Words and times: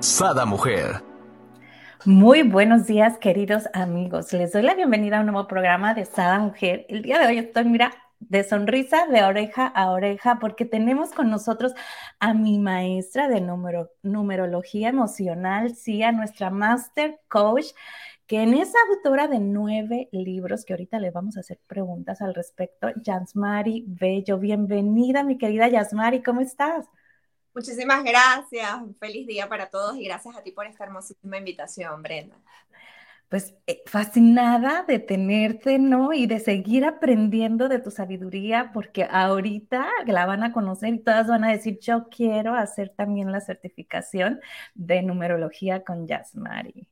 Sada 0.00 0.44
Mujer. 0.44 1.02
Muy 2.04 2.42
buenos 2.42 2.86
días, 2.86 3.18
queridos 3.18 3.64
amigos. 3.72 4.32
Les 4.32 4.52
doy 4.52 4.62
la 4.62 4.74
bienvenida 4.74 5.16
a 5.16 5.20
un 5.20 5.26
nuevo 5.26 5.48
programa 5.48 5.94
de 5.94 6.04
Sada 6.04 6.38
Mujer. 6.38 6.84
El 6.88 7.02
día 7.02 7.18
de 7.18 7.26
hoy 7.26 7.38
estoy, 7.38 7.64
mira, 7.64 7.92
de 8.20 8.44
sonrisa 8.44 9.06
de 9.06 9.22
oreja 9.22 9.66
a 9.66 9.90
oreja 9.90 10.38
porque 10.38 10.66
tenemos 10.66 11.12
con 11.12 11.30
nosotros 11.30 11.72
a 12.20 12.34
mi 12.34 12.58
maestra 12.58 13.28
de 13.28 13.40
numerología 14.02 14.90
emocional, 14.90 15.74
sí, 15.74 16.02
a 16.02 16.12
nuestra 16.12 16.50
master 16.50 17.18
coach, 17.28 17.66
que 18.26 18.42
en 18.42 18.54
esa 18.54 18.78
autora 18.90 19.28
de 19.28 19.40
nueve 19.40 20.08
libros, 20.12 20.64
que 20.64 20.74
ahorita 20.74 20.98
le 20.98 21.10
vamos 21.10 21.36
a 21.36 21.40
hacer 21.40 21.58
preguntas 21.66 22.20
al 22.20 22.34
respecto, 22.34 22.88
Yasmari 23.02 23.84
Bello. 23.86 24.38
Bienvenida, 24.38 25.22
mi 25.22 25.38
querida 25.38 25.68
Yasmari, 25.68 26.22
¿cómo 26.22 26.42
estás? 26.42 26.86
Muchísimas 27.56 28.04
gracias, 28.04 28.70
feliz 29.00 29.26
día 29.26 29.48
para 29.48 29.70
todos 29.70 29.96
y 29.96 30.04
gracias 30.04 30.36
a 30.36 30.42
ti 30.42 30.52
por 30.52 30.66
esta 30.66 30.84
hermosísima 30.84 31.38
invitación, 31.38 32.02
Brenda. 32.02 32.36
Pues 33.30 33.54
eh, 33.66 33.82
fascinada 33.86 34.82
de 34.82 34.98
tenerte, 34.98 35.78
¿no? 35.78 36.12
Y 36.12 36.26
de 36.26 36.38
seguir 36.38 36.84
aprendiendo 36.84 37.70
de 37.70 37.78
tu 37.78 37.90
sabiduría, 37.90 38.72
porque 38.74 39.08
ahorita 39.10 39.88
la 40.04 40.26
van 40.26 40.42
a 40.42 40.52
conocer 40.52 40.92
y 40.92 40.98
todas 40.98 41.28
van 41.28 41.44
a 41.44 41.50
decir, 41.50 41.78
yo 41.80 42.10
quiero 42.10 42.54
hacer 42.54 42.90
también 42.90 43.32
la 43.32 43.40
certificación 43.40 44.38
de 44.74 45.00
numerología 45.00 45.82
con 45.82 46.06
Yasmari. 46.06 46.86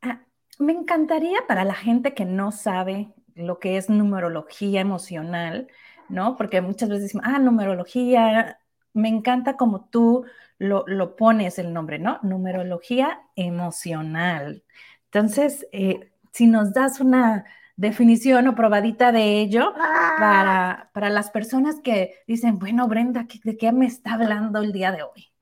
Ah, 0.00 0.22
me 0.58 0.72
encantaría 0.72 1.46
para 1.46 1.66
la 1.66 1.74
gente 1.74 2.14
que 2.14 2.24
no 2.24 2.52
sabe 2.52 3.12
lo 3.34 3.58
que 3.58 3.76
es 3.76 3.90
numerología 3.90 4.80
emocional, 4.80 5.68
¿no? 6.10 6.36
Porque 6.36 6.60
muchas 6.60 6.88
veces 6.88 7.04
decimos, 7.04 7.26
ah, 7.26 7.38
numerología, 7.38 8.58
me 8.92 9.08
encanta 9.08 9.56
como 9.56 9.88
tú 9.88 10.24
lo, 10.58 11.16
pones 11.16 11.58
el 11.58 11.72
nombre, 11.72 11.98
¿no? 11.98 12.18
Numerología 12.22 13.22
emocional. 13.36 14.64
Entonces, 15.06 15.66
eh, 15.72 16.12
si 16.32 16.46
nos 16.46 16.72
das 16.72 17.00
una 17.00 17.44
definición 17.76 18.46
o 18.48 18.54
probadita 18.54 19.10
de 19.10 19.40
ello 19.40 19.72
para, 20.18 20.90
para 20.92 21.08
las 21.08 21.30
personas 21.30 21.80
que 21.82 22.14
dicen, 22.26 22.58
bueno, 22.58 22.86
Brenda, 22.88 23.26
¿de 23.42 23.56
qué 23.56 23.72
me 23.72 23.86
está 23.86 24.14
hablando 24.14 24.60
el 24.60 24.72
día 24.72 24.92
de 24.92 25.02
hoy? 25.02 25.32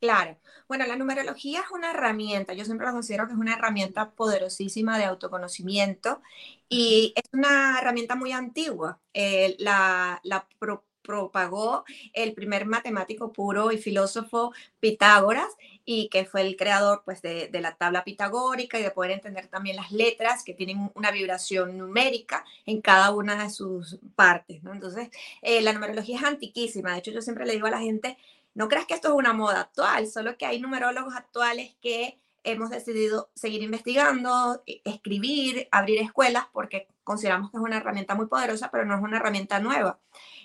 Claro. 0.00 0.36
Bueno, 0.66 0.86
la 0.86 0.96
numerología 0.96 1.60
es 1.60 1.70
una 1.72 1.90
herramienta, 1.90 2.54
yo 2.54 2.64
siempre 2.64 2.86
lo 2.86 2.92
considero 2.94 3.26
que 3.26 3.34
es 3.34 3.38
una 3.38 3.54
herramienta 3.54 4.10
poderosísima 4.12 4.96
de 4.96 5.04
autoconocimiento 5.04 6.22
y 6.68 7.12
es 7.16 7.24
una 7.32 7.78
herramienta 7.78 8.16
muy 8.16 8.32
antigua. 8.32 8.98
Eh, 9.12 9.56
la, 9.58 10.20
propagó 11.02 11.84
el 12.14 12.32
primer 12.32 12.64
matemático 12.64 13.30
puro 13.30 13.70
y 13.72 13.76
filósofo 13.78 14.54
Pitágoras 14.80 15.48
y 15.84 16.08
que 16.08 16.24
fue 16.24 16.40
el 16.40 16.56
creador 16.56 17.02
pues, 17.04 17.20
de, 17.20 17.50
la 17.60 17.76
tabla 17.76 18.04
pitagórica 18.04 18.78
y 18.78 18.82
de 18.82 18.90
poder 18.90 19.10
entender 19.10 19.48
también 19.48 19.76
las 19.76 19.92
letras 19.92 20.44
que 20.44 20.54
tienen 20.54 20.90
una 20.94 21.10
vibración 21.10 21.76
numérica 21.76 22.42
en 22.64 22.80
cada 22.80 23.10
una 23.10 23.42
de 23.44 23.50
sus 23.50 23.98
partes. 24.16 24.62
¿no? 24.62 24.72
Entonces, 24.72 25.10
eh, 25.42 25.60
la 25.60 25.74
numerología 25.74 26.16
es 26.16 26.24
antiquísima. 26.24 26.92
De 26.92 27.00
hecho, 27.00 27.10
yo 27.10 27.20
siempre 27.20 27.44
le 27.44 27.52
digo 27.52 27.66
a 27.66 27.70
la 27.70 27.80
gente, 27.80 28.16
no 28.54 28.68
creas 28.68 28.86
que 28.86 28.94
esto 28.94 29.08
es 29.08 29.14
una 29.14 29.32
moda 29.32 29.60
actual, 29.60 30.06
solo 30.06 30.38
que 30.38 30.46
hay 30.46 30.60
numerólogos 30.60 31.14
actuales 31.14 31.76
que 31.80 32.20
hemos 32.44 32.70
decidido 32.70 33.30
seguir 33.34 33.62
investigando, 33.62 34.62
e, 34.66 34.82
escribir, 34.84 35.66
abrir 35.72 35.98
escuelas, 36.00 36.44
porque 36.52 36.88
consideramos 37.02 37.50
que 37.50 37.56
es 37.56 37.62
una 37.62 37.78
herramienta 37.78 38.14
muy 38.14 38.26
poderosa, 38.26 38.70
pero 38.70 38.84
no 38.84 38.94
es 38.94 39.02
una 39.02 39.16
herramienta 39.16 39.58
nueva. 39.58 39.98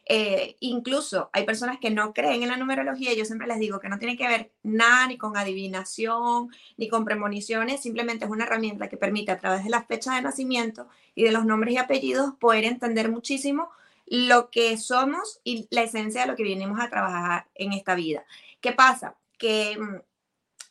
Eh, 0.06 0.56
incluso 0.62 1.30
hay 1.34 1.46
personas 1.46 1.78
que 1.80 1.92
no 1.92 2.14
creen 2.14 2.42
en 2.42 2.50
la 2.50 2.58
numerología 2.58 3.14
y 3.14 3.18
yo 3.18 3.26
siempre 3.26 3.48
les 3.48 3.60
digo 3.60 3.80
que 3.80 3.90
no 3.90 4.00
tiene 4.00 4.18
que 4.18 4.28
ver 4.28 4.52
nada 4.64 5.08
ni 5.08 5.18
con 5.18 5.38
adivinación 5.38 6.50
ni 6.78 6.90
con 6.90 7.06
premoniciones, 7.06 7.82
simplemente 7.82 8.26
es 8.26 8.32
una 8.32 8.46
herramienta 8.46 8.88
que 8.88 8.98
permite 8.98 9.32
a 9.32 9.38
través 9.38 9.64
de 9.64 9.70
la 9.70 9.84
fecha 9.84 10.16
de 10.16 10.22
nacimiento 10.22 10.88
y 11.14 11.24
de 11.24 11.32
los 11.32 11.46
nombres 11.46 11.76
y 11.76 11.78
apellidos 11.78 12.34
poder 12.40 12.64
entender 12.64 13.12
muchísimo 13.12 13.70
lo 14.10 14.50
que 14.50 14.78
somos 14.78 15.40
y 15.44 15.68
la 15.72 15.84
esencia 15.84 16.22
de 16.22 16.28
lo 16.28 16.36
que 16.36 16.44
venimos 16.44 16.80
a 16.80 16.90
trabajar 16.90 17.48
en 17.56 17.74
esta 17.74 17.96
vida. 17.96 18.26
¿Qué 18.60 18.74
pasa? 18.74 19.16
Que 19.38 19.78
mm, 19.78 19.96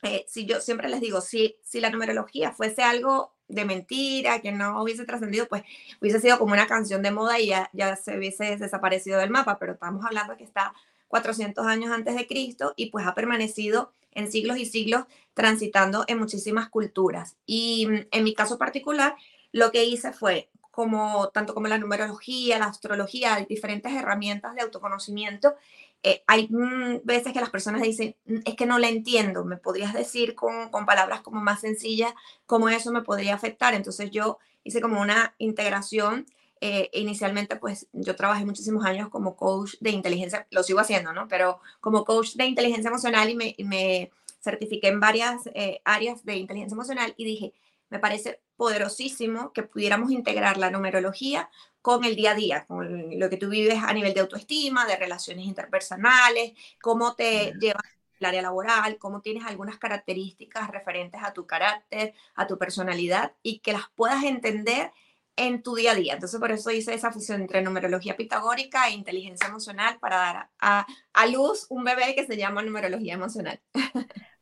eh, 0.02 0.24
si 0.28 0.46
yo 0.46 0.60
siempre 0.60 0.88
les 0.88 1.00
digo, 1.00 1.20
si, 1.20 1.56
si 1.62 1.80
la 1.80 1.90
numerología 1.90 2.52
fuese 2.52 2.82
algo 2.82 3.34
de 3.48 3.64
mentira, 3.64 4.40
que 4.40 4.52
no 4.52 4.82
hubiese 4.82 5.04
trascendido, 5.04 5.46
pues 5.48 5.62
hubiese 6.00 6.20
sido 6.20 6.38
como 6.38 6.52
una 6.52 6.66
canción 6.66 7.02
de 7.02 7.10
moda 7.10 7.38
y 7.40 7.46
ya, 7.46 7.70
ya 7.72 7.96
se 7.96 8.18
hubiese 8.18 8.56
desaparecido 8.56 9.18
del 9.18 9.30
mapa, 9.30 9.58
pero 9.58 9.72
estamos 9.72 10.04
hablando 10.04 10.36
que 10.36 10.44
está 10.44 10.74
400 11.08 11.66
años 11.66 11.90
antes 11.90 12.14
de 12.14 12.26
Cristo 12.26 12.74
y 12.76 12.90
pues 12.90 13.06
ha 13.06 13.14
permanecido 13.14 13.92
en 14.12 14.30
siglos 14.30 14.58
y 14.58 14.66
siglos 14.66 15.04
transitando 15.34 16.04
en 16.08 16.18
muchísimas 16.18 16.68
culturas. 16.68 17.36
Y 17.46 17.86
mm, 17.86 18.08
en 18.10 18.24
mi 18.24 18.34
caso 18.34 18.58
particular, 18.58 19.16
lo 19.52 19.70
que 19.70 19.84
hice 19.84 20.12
fue 20.12 20.50
como 20.78 21.30
tanto 21.30 21.54
como 21.54 21.66
la 21.66 21.76
numerología, 21.76 22.60
la 22.60 22.66
astrología, 22.66 23.34
hay 23.34 23.46
diferentes 23.46 23.92
herramientas 23.92 24.54
de 24.54 24.62
autoconocimiento. 24.62 25.56
Eh, 26.04 26.22
hay 26.28 26.46
mm, 26.48 27.00
veces 27.02 27.32
que 27.32 27.40
las 27.40 27.50
personas 27.50 27.82
dicen, 27.82 28.14
mm, 28.26 28.42
es 28.44 28.54
que 28.54 28.64
no 28.64 28.78
la 28.78 28.88
entiendo, 28.88 29.44
me 29.44 29.56
podrías 29.56 29.92
decir 29.92 30.36
con, 30.36 30.68
con, 30.68 30.86
palabras 30.86 31.20
como 31.22 31.40
más 31.40 31.62
sencillas 31.62 32.12
cómo 32.46 32.68
eso 32.68 32.92
me 32.92 33.02
podría 33.02 33.34
afectar. 33.34 33.74
Entonces 33.74 34.12
yo 34.12 34.38
hice 34.62 34.80
como 34.80 35.00
una 35.00 35.34
integración. 35.38 36.26
Eh, 36.60 36.90
inicialmente, 36.92 37.56
pues 37.56 37.88
yo 37.92 38.14
trabajé 38.14 38.44
muchísimos 38.44 38.84
años 38.84 39.08
como 39.08 39.34
coach 39.34 39.74
de 39.80 39.90
inteligencia, 39.90 40.46
lo 40.50 40.62
sigo 40.62 40.78
haciendo, 40.78 41.12
¿no? 41.12 41.26
Pero 41.26 41.60
como 41.80 42.04
coach 42.04 42.34
de 42.34 42.46
inteligencia 42.46 42.88
emocional 42.88 43.30
y 43.30 43.34
me, 43.34 43.56
me 43.64 44.12
certifiqué 44.40 44.88
en 44.88 45.00
varias 45.00 45.48
eh, 45.54 45.80
áreas 45.84 46.24
de 46.24 46.36
inteligencia 46.36 46.76
emocional 46.76 47.14
y 47.16 47.24
dije, 47.24 47.52
me 47.90 47.98
parece 47.98 48.40
poderosísimo 48.56 49.52
que 49.52 49.62
pudiéramos 49.62 50.10
integrar 50.10 50.56
la 50.56 50.70
numerología 50.70 51.48
con 51.80 52.04
el 52.04 52.16
día 52.16 52.32
a 52.32 52.34
día, 52.34 52.66
con 52.66 53.18
lo 53.18 53.30
que 53.30 53.36
tú 53.36 53.48
vives 53.48 53.78
a 53.82 53.92
nivel 53.92 54.14
de 54.14 54.20
autoestima, 54.20 54.86
de 54.86 54.96
relaciones 54.96 55.46
interpersonales, 55.46 56.52
cómo 56.82 57.14
te 57.14 57.54
llevas 57.60 57.84
el 58.18 58.26
área 58.26 58.42
laboral, 58.42 58.98
cómo 58.98 59.20
tienes 59.20 59.44
algunas 59.44 59.78
características 59.78 60.70
referentes 60.70 61.22
a 61.22 61.32
tu 61.32 61.46
carácter, 61.46 62.14
a 62.34 62.46
tu 62.46 62.58
personalidad 62.58 63.32
y 63.42 63.60
que 63.60 63.72
las 63.72 63.84
puedas 63.94 64.24
entender 64.24 64.92
en 65.38 65.62
tu 65.62 65.74
día 65.74 65.92
a 65.92 65.94
día. 65.94 66.14
Entonces, 66.14 66.38
por 66.38 66.52
eso 66.52 66.70
hice 66.70 66.94
esa 66.94 67.12
fusión 67.12 67.40
entre 67.40 67.62
numerología 67.62 68.16
pitagórica 68.16 68.88
e 68.88 68.92
inteligencia 68.92 69.48
emocional 69.48 69.98
para 70.00 70.16
dar 70.16 70.50
a, 70.60 70.86
a 71.12 71.26
luz 71.26 71.66
un 71.70 71.84
bebé 71.84 72.14
que 72.14 72.26
se 72.26 72.36
llama 72.36 72.62
numerología 72.62 73.14
emocional. 73.14 73.60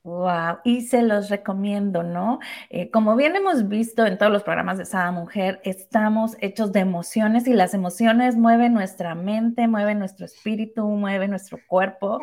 Wow, 0.06 0.58
y 0.62 0.82
se 0.82 1.02
los 1.02 1.30
recomiendo, 1.30 2.04
¿no? 2.04 2.38
Eh, 2.70 2.92
como 2.92 3.16
bien 3.16 3.34
hemos 3.34 3.66
visto 3.66 4.06
en 4.06 4.18
todos 4.18 4.30
los 4.30 4.44
programas 4.44 4.78
de 4.78 4.84
Sada 4.84 5.10
Mujer, 5.10 5.60
estamos 5.64 6.36
hechos 6.40 6.70
de 6.70 6.78
emociones 6.78 7.48
y 7.48 7.52
las 7.54 7.74
emociones 7.74 8.36
mueven 8.36 8.72
nuestra 8.72 9.16
mente, 9.16 9.66
mueven 9.66 9.98
nuestro 9.98 10.24
espíritu, 10.24 10.86
mueven 10.86 11.30
nuestro 11.30 11.58
cuerpo, 11.66 12.20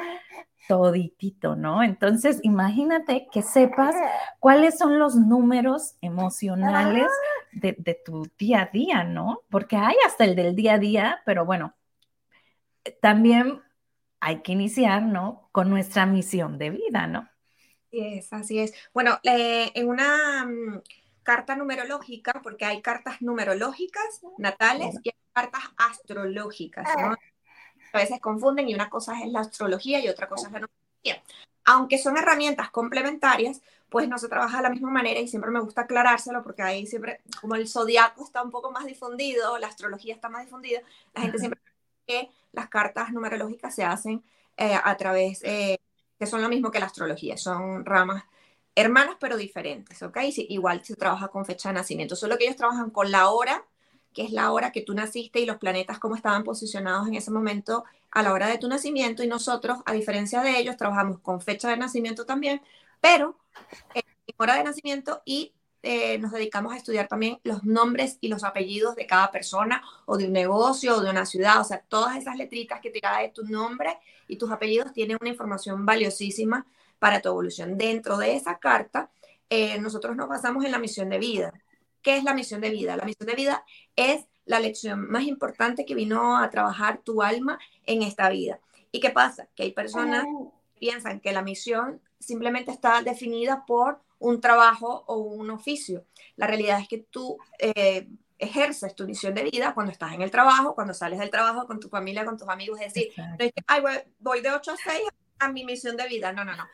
toditito, 0.67 1.55
¿no? 1.55 1.83
Entonces, 1.83 2.39
imagínate 2.43 3.27
que 3.31 3.41
sepas 3.41 3.95
cuáles 4.39 4.77
son 4.77 4.99
los 4.99 5.15
números 5.15 5.95
emocionales 6.01 7.07
de, 7.51 7.75
de 7.77 7.95
tu 7.95 8.27
día 8.37 8.63
a 8.63 8.65
día, 8.67 9.03
¿no? 9.03 9.41
Porque 9.49 9.75
hay 9.75 9.95
hasta 10.05 10.25
el 10.25 10.35
del 10.35 10.55
día 10.55 10.75
a 10.75 10.79
día, 10.79 11.21
pero 11.25 11.45
bueno, 11.45 11.75
también 13.01 13.61
hay 14.19 14.41
que 14.41 14.53
iniciar, 14.53 15.03
¿no? 15.03 15.49
Con 15.51 15.69
nuestra 15.69 16.05
misión 16.05 16.57
de 16.57 16.69
vida, 16.69 17.07
¿no? 17.07 17.29
Así 17.87 17.99
es, 17.99 18.33
así 18.33 18.59
es. 18.59 18.73
Bueno, 18.93 19.19
eh, 19.23 19.71
en 19.75 19.89
una 19.89 20.45
mm, 20.45 20.81
carta 21.23 21.55
numerológica, 21.55 22.41
porque 22.41 22.65
hay 22.65 22.81
cartas 22.81 23.21
numerológicas 23.21 24.21
natales 24.37 24.95
y 25.03 25.09
hay 25.09 25.15
cartas 25.33 25.63
astrológicas, 25.77 26.87
¿no? 26.99 27.15
A 27.93 27.99
veces 27.99 28.19
confunden 28.19 28.67
y 28.67 28.75
una 28.75 28.89
cosa 28.89 29.19
es 29.21 29.31
la 29.31 29.41
astrología 29.41 30.03
y 30.03 30.09
otra 30.09 30.27
cosa 30.27 30.47
es 30.47 30.53
la 30.53 30.59
numerología. 30.59 31.23
Aunque 31.65 31.97
son 31.97 32.17
herramientas 32.17 32.69
complementarias, 32.71 33.61
pues 33.89 34.09
no 34.09 34.17
se 34.17 34.27
trabaja 34.27 34.57
de 34.57 34.63
la 34.63 34.69
misma 34.69 34.89
manera 34.89 35.19
y 35.19 35.27
siempre 35.27 35.51
me 35.51 35.59
gusta 35.59 35.81
aclarárselo 35.81 36.41
porque 36.41 36.63
ahí 36.63 36.87
siempre, 36.87 37.21
como 37.39 37.55
el 37.55 37.67
zodiaco 37.67 38.25
está 38.25 38.41
un 38.41 38.49
poco 38.49 38.71
más 38.71 38.85
difundido, 38.85 39.57
la 39.59 39.67
astrología 39.67 40.15
está 40.15 40.29
más 40.29 40.45
difundida, 40.45 40.81
la 41.13 41.21
gente 41.21 41.37
siempre 41.37 41.61
que 42.07 42.29
las 42.51 42.69
cartas 42.69 43.11
numerológicas 43.11 43.73
se 43.75 43.83
hacen 43.83 44.23
eh, 44.57 44.77
a 44.83 44.97
través 44.97 45.41
eh, 45.43 45.77
que 46.19 46.25
son 46.25 46.41
lo 46.41 46.49
mismo 46.49 46.71
que 46.71 46.79
la 46.79 46.87
astrología, 46.87 47.37
son 47.37 47.85
ramas 47.85 48.23
hermanas 48.75 49.15
pero 49.19 49.37
diferentes, 49.37 50.01
¿ok? 50.01 50.17
igual 50.49 50.83
se 50.83 50.95
trabaja 50.95 51.27
con 51.27 51.45
fecha 51.45 51.69
de 51.69 51.75
nacimiento, 51.75 52.15
solo 52.15 52.37
que 52.37 52.45
ellos 52.45 52.55
trabajan 52.55 52.89
con 52.89 53.11
la 53.11 53.29
hora, 53.29 53.63
que 54.13 54.23
es 54.23 54.31
la 54.31 54.51
hora 54.51 54.71
que 54.71 54.81
tú 54.81 54.93
naciste 54.93 55.39
y 55.39 55.45
los 55.45 55.57
planetas 55.57 55.99
cómo 55.99 56.15
estaban 56.15 56.43
posicionados 56.43 57.07
en 57.07 57.15
ese 57.15 57.31
momento 57.31 57.83
a 58.11 58.23
la 58.23 58.33
hora 58.33 58.47
de 58.47 58.57
tu 58.57 58.67
nacimiento 58.67 59.23
y 59.23 59.27
nosotros, 59.27 59.79
a 59.85 59.93
diferencia 59.93 60.41
de 60.41 60.59
ellos, 60.59 60.77
trabajamos 60.77 61.19
con 61.19 61.41
fecha 61.41 61.69
de 61.69 61.77
nacimiento 61.77 62.25
también, 62.25 62.61
pero 63.01 63.37
en 63.93 64.03
hora 64.37 64.55
de 64.55 64.63
nacimiento 64.63 65.21
y 65.25 65.53
eh, 65.85 66.17
nos 66.17 66.31
dedicamos 66.31 66.71
a 66.73 66.77
estudiar 66.77 67.09
también 67.09 67.39
los 67.43 67.65
nombres 67.65 68.17
y 68.21 68.29
los 68.29 68.45
apellidos 68.45 68.95
de 68.95 69.05
cada 69.05 69.31
persona 69.31 69.83
o 70.05 70.15
de 70.15 70.27
un 70.27 70.31
negocio 70.33 70.95
o 70.95 71.01
de 71.01 71.09
una 71.09 71.25
ciudad. 71.25 71.59
O 71.59 71.65
sea, 71.65 71.83
todas 71.89 72.15
esas 72.15 72.37
letritas 72.37 72.79
que 72.79 72.89
te 72.89 73.01
de 73.01 73.29
tu 73.29 73.43
nombre 73.43 73.97
y 74.29 74.37
tus 74.37 74.49
apellidos 74.49 74.93
tienen 74.93 75.17
una 75.19 75.29
información 75.29 75.85
valiosísima 75.85 76.65
para 76.99 77.21
tu 77.21 77.27
evolución. 77.29 77.77
Dentro 77.77 78.17
de 78.17 78.35
esa 78.35 78.59
carta, 78.59 79.09
eh, 79.49 79.77
nosotros 79.79 80.15
nos 80.15 80.29
basamos 80.29 80.63
en 80.63 80.71
la 80.71 80.79
misión 80.79 81.09
de 81.09 81.19
vida. 81.19 81.53
¿Qué 82.03 82.17
es 82.17 82.23
la 82.23 82.33
misión 82.33 82.61
de 82.61 82.69
vida? 82.69 82.97
La 82.97 83.05
misión 83.05 83.27
de 83.27 83.35
vida 83.35 83.63
es 83.95 84.25
la 84.45 84.59
lección 84.59 85.09
más 85.09 85.23
importante 85.23 85.85
que 85.85 85.95
vino 85.95 86.37
a 86.37 86.49
trabajar 86.49 86.99
tu 86.99 87.23
alma 87.23 87.57
en 87.85 88.03
esta 88.03 88.29
vida. 88.29 88.59
¿Y 88.91 88.99
qué 88.99 89.09
pasa? 89.09 89.47
Que 89.55 89.63
hay 89.63 89.71
personas 89.71 90.25
que 90.25 90.79
piensan 90.79 91.21
que 91.21 91.31
la 91.31 91.41
misión 91.41 92.01
simplemente 92.19 92.71
está 92.71 93.01
definida 93.01 93.65
por 93.65 94.01
un 94.19 94.41
trabajo 94.41 95.03
o 95.07 95.17
un 95.17 95.49
oficio. 95.49 96.05
La 96.35 96.45
realidad 96.45 96.79
es 96.79 96.87
que 96.87 96.99
tú 96.99 97.37
eh, 97.57 98.07
ejerces 98.37 98.95
tu 98.95 99.05
misión 99.05 99.33
de 99.33 99.43
vida 99.43 99.73
cuando 99.73 99.91
estás 99.91 100.13
en 100.13 100.21
el 100.21 100.31
trabajo, 100.31 100.75
cuando 100.75 100.93
sales 100.93 101.19
del 101.19 101.29
trabajo 101.29 101.65
con 101.65 101.79
tu 101.79 101.89
familia, 101.89 102.25
con 102.25 102.37
tus 102.37 102.47
amigos, 102.49 102.79
es 102.81 102.93
decir, 102.93 103.13
Ay, 103.65 103.81
voy, 104.19 104.41
de 104.41 104.51
8 104.51 104.71
a 104.71 104.77
6 104.77 105.01
a 105.39 105.49
mi 105.49 105.63
misión 105.65 105.97
de 105.97 106.07
vida. 106.07 106.31
No, 106.33 106.43
no, 106.43 106.53
no. 106.55 106.67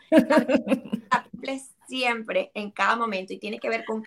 La 1.12 1.60
siempre, 1.88 2.52
en 2.54 2.72
cada 2.72 2.96
momento, 2.96 3.34
y 3.34 3.40
tiene 3.40 3.60
que 3.60 3.70
ver 3.70 3.84
con 3.84 4.06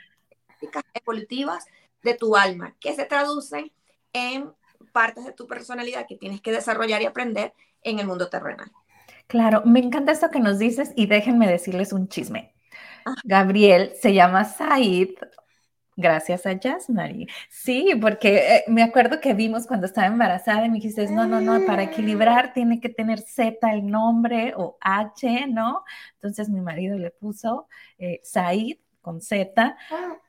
prácticas 0.62 0.84
evolutivas 0.94 1.66
de 2.02 2.14
tu 2.14 2.36
alma, 2.36 2.74
que 2.80 2.94
se 2.94 3.04
traducen 3.04 3.72
en 4.12 4.52
partes 4.92 5.24
de 5.24 5.32
tu 5.32 5.46
personalidad 5.46 6.06
que 6.06 6.16
tienes 6.16 6.40
que 6.40 6.52
desarrollar 6.52 7.02
y 7.02 7.06
aprender 7.06 7.54
en 7.82 7.98
el 7.98 8.06
mundo 8.06 8.28
terrenal. 8.28 8.70
Claro, 9.26 9.62
me 9.64 9.80
encanta 9.80 10.12
esto 10.12 10.30
que 10.30 10.40
nos 10.40 10.58
dices 10.58 10.92
y 10.96 11.06
déjenme 11.06 11.48
decirles 11.48 11.92
un 11.92 12.08
chisme. 12.08 12.54
Gabriel 13.24 13.92
se 14.00 14.12
llama 14.12 14.44
Said 14.44 15.10
gracias 15.96 16.46
a 16.46 16.58
Jasmine. 16.58 17.26
Sí, 17.48 17.92
porque 18.00 18.36
eh, 18.36 18.64
me 18.66 18.82
acuerdo 18.82 19.20
que 19.20 19.34
vimos 19.34 19.66
cuando 19.66 19.86
estaba 19.86 20.06
embarazada 20.06 20.66
y 20.66 20.68
me 20.68 20.76
dijiste, 20.76 21.08
no, 21.10 21.26
no, 21.26 21.40
no, 21.40 21.64
para 21.66 21.84
equilibrar 21.84 22.52
tiene 22.52 22.80
que 22.80 22.88
tener 22.88 23.20
Z 23.20 23.70
el 23.72 23.86
nombre 23.86 24.54
o 24.56 24.76
H, 24.80 25.46
¿no? 25.48 25.84
Entonces 26.14 26.48
mi 26.48 26.60
marido 26.60 26.98
le 26.98 27.10
puso 27.10 27.68
eh, 27.98 28.20
Said 28.22 28.78
con 29.02 29.20
Z 29.20 29.76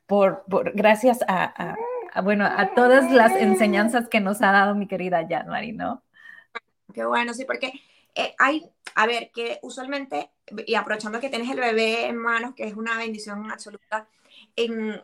por, 0.08 0.44
gracias 0.74 1.20
a, 1.28 1.76
bueno, 2.24 2.46
a 2.46 2.74
todas 2.76 3.12
las 3.12 3.34
enseñanzas 3.34 4.10
que 4.10 4.20
nos 4.20 4.42
ha 4.42 4.52
dado 4.52 4.76
mi 4.76 4.88
querida 4.88 5.26
Jasmine, 5.28 5.74
¿no? 5.74 6.04
Qué 6.94 7.06
bueno, 7.06 7.34
sí, 7.34 7.46
porque 7.46 7.74
eh, 8.16 8.36
hay, 8.38 8.70
a 8.96 9.08
ver, 9.08 9.32
que 9.32 9.60
usualmente, 9.64 10.30
y 10.68 10.76
aprovechando 10.76 11.20
que 11.20 11.30
tienes 11.30 11.50
el 11.50 11.60
bebé 11.60 12.08
en 12.08 12.18
manos, 12.18 12.54
que 12.54 12.66
es 12.66 12.76
una 12.76 12.98
bendición 12.98 13.50
absoluta, 13.50 14.08
en 14.56 15.02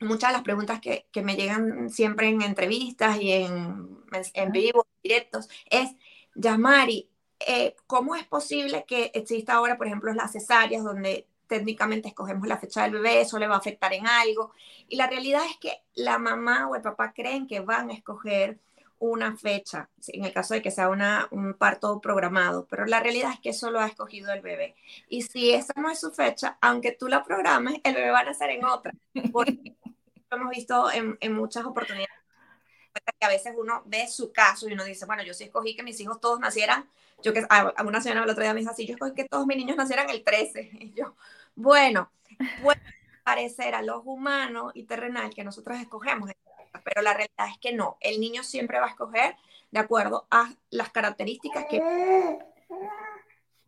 muchas 0.00 0.30
de 0.30 0.34
las 0.34 0.42
preguntas 0.42 0.80
que, 0.80 1.06
que 1.10 1.22
me 1.22 1.34
llegan 1.34 1.90
siempre 1.90 2.28
en 2.28 2.42
entrevistas 2.42 3.20
y 3.20 3.32
en, 3.32 3.98
en 4.34 4.52
vivo, 4.52 4.86
directos, 5.02 5.48
es, 5.70 5.96
Yamari, 6.34 7.10
eh, 7.40 7.76
¿cómo 7.86 8.14
es 8.14 8.24
posible 8.24 8.84
que 8.86 9.10
exista 9.14 9.54
ahora, 9.54 9.76
por 9.76 9.86
ejemplo, 9.86 10.12
las 10.12 10.32
cesáreas, 10.32 10.84
donde 10.84 11.27
técnicamente 11.48 12.08
escogemos 12.08 12.46
la 12.46 12.58
fecha 12.58 12.82
del 12.82 12.92
bebé, 12.92 13.22
eso 13.22 13.38
le 13.38 13.48
va 13.48 13.56
a 13.56 13.58
afectar 13.58 13.92
en 13.92 14.06
algo? 14.06 14.52
Y 14.88 14.96
la 14.96 15.08
realidad 15.08 15.42
es 15.50 15.56
que 15.58 15.82
la 15.94 16.18
mamá 16.18 16.68
o 16.68 16.76
el 16.76 16.82
papá 16.82 17.12
creen 17.12 17.46
que 17.46 17.60
van 17.60 17.90
a 17.90 17.94
escoger 17.94 18.58
una 19.00 19.36
fecha, 19.36 19.88
en 20.08 20.24
el 20.24 20.32
caso 20.32 20.54
de 20.54 20.62
que 20.62 20.70
sea 20.70 20.88
una, 20.88 21.28
un 21.30 21.54
parto 21.54 22.00
programado, 22.00 22.66
pero 22.68 22.84
la 22.84 23.00
realidad 23.00 23.32
es 23.32 23.40
que 23.40 23.50
eso 23.50 23.70
lo 23.70 23.80
ha 23.80 23.86
escogido 23.86 24.32
el 24.32 24.40
bebé. 24.40 24.74
Y 25.08 25.22
si 25.22 25.52
esa 25.52 25.72
no 25.76 25.90
es 25.90 26.00
su 26.00 26.10
fecha, 26.10 26.58
aunque 26.60 26.92
tú 26.92 27.08
la 27.08 27.22
programes, 27.22 27.80
el 27.84 27.94
bebé 27.94 28.10
va 28.10 28.20
a 28.20 28.24
nacer 28.24 28.50
en 28.50 28.64
otra. 28.64 28.92
Porque 29.32 29.76
lo 30.30 30.36
hemos 30.36 30.50
visto 30.50 30.90
en, 30.90 31.16
en 31.20 31.32
muchas 31.32 31.64
oportunidades 31.64 32.08
que 33.18 33.26
a 33.26 33.28
veces 33.28 33.54
uno 33.56 33.82
ve 33.86 34.08
su 34.08 34.32
caso 34.32 34.68
y 34.68 34.72
uno 34.72 34.84
dice, 34.84 35.06
bueno, 35.06 35.22
yo 35.22 35.34
sí 35.34 35.44
escogí 35.44 35.76
que 35.76 35.82
mis 35.82 36.00
hijos 36.00 36.20
todos 36.20 36.40
nacieran, 36.40 36.88
yo 37.22 37.32
que 37.32 37.44
a 37.48 37.82
una 37.84 38.00
señora 38.00 38.24
el 38.24 38.30
otro 38.30 38.42
día 38.42 38.54
me 38.54 38.60
dijo 38.60 38.72
así, 38.72 38.86
yo 38.86 38.94
escogí 38.94 39.14
que 39.14 39.24
todos 39.24 39.46
mis 39.46 39.56
niños 39.56 39.76
nacieran 39.76 40.08
el 40.10 40.22
13. 40.22 40.70
Y 40.80 40.92
yo, 40.92 41.14
bueno, 41.58 42.10
puede 42.62 42.80
parecer 43.24 43.74
a 43.74 43.82
los 43.82 44.02
humanos 44.04 44.72
y 44.74 44.84
terrenal 44.84 45.34
que 45.34 45.44
nosotros 45.44 45.78
escogemos 45.78 46.30
pero 46.84 47.02
la 47.02 47.12
realidad 47.12 47.48
es 47.50 47.58
que 47.58 47.72
no. 47.72 47.96
El 48.00 48.20
niño 48.20 48.42
siempre 48.42 48.78
va 48.78 48.86
a 48.86 48.90
escoger 48.90 49.34
de 49.70 49.80
acuerdo 49.80 50.26
a 50.30 50.54
las 50.70 50.90
características 50.90 51.66
que 51.68 51.82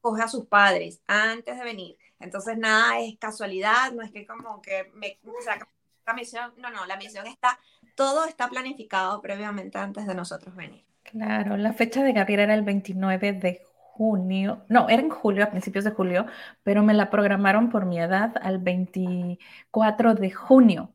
coge 0.00 0.22
a 0.22 0.28
sus 0.28 0.46
padres 0.46 1.00
antes 1.06 1.58
de 1.58 1.64
venir. 1.64 1.98
Entonces 2.20 2.56
nada 2.56 3.00
es 3.00 3.18
casualidad, 3.18 3.92
no 3.92 4.02
es 4.02 4.10
que 4.10 4.26
como 4.26 4.62
que 4.62 4.90
me 4.94 5.18
saca 5.44 5.68
la 6.06 6.14
misión, 6.14 6.52
no, 6.56 6.70
no, 6.70 6.86
la 6.86 6.96
misión 6.96 7.26
está, 7.26 7.58
todo 7.94 8.24
está 8.24 8.48
planificado 8.48 9.20
previamente 9.20 9.78
antes 9.78 10.06
de 10.06 10.14
nosotros 10.14 10.54
venir. 10.54 10.84
Claro, 11.02 11.56
la 11.56 11.72
fecha 11.72 12.02
de 12.02 12.12
Gabriel 12.12 12.40
era 12.40 12.54
el 12.54 12.62
29 12.62 13.32
de 13.32 13.62
junio, 14.00 14.64
no, 14.70 14.88
era 14.88 15.02
en 15.02 15.10
julio, 15.10 15.44
a 15.44 15.50
principios 15.50 15.84
de 15.84 15.90
julio, 15.90 16.24
pero 16.62 16.82
me 16.82 16.94
la 16.94 17.10
programaron 17.10 17.68
por 17.68 17.84
mi 17.84 18.00
edad 18.00 18.32
al 18.40 18.56
24 18.56 20.14
de 20.14 20.30
junio. 20.30 20.94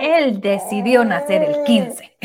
Él 0.00 0.40
decidió 0.40 1.04
nacer 1.04 1.42
el 1.42 1.64
15. 1.64 2.16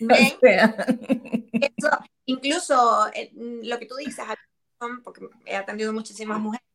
incluso 2.24 3.06
eh, 3.12 3.32
lo 3.34 3.78
que 3.78 3.84
tú 3.84 3.96
dices, 3.96 4.24
porque 5.04 5.28
he 5.44 5.56
atendido 5.56 5.92
muchísimas 5.92 6.40
mujeres, 6.40 6.66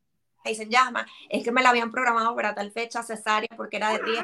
me 0.45 0.51
dicen, 0.51 0.69
llama, 0.69 1.07
es 1.27 1.43
que 1.43 1.51
me 1.51 1.63
la 1.63 1.71
habían 1.71 1.89
programado 1.89 2.35
para 2.35 2.53
tal 2.53 2.71
fecha 2.71 3.01
cesárea 3.01 3.49
porque 3.57 3.77
era 3.77 3.97
de 3.97 4.03
día 4.03 4.23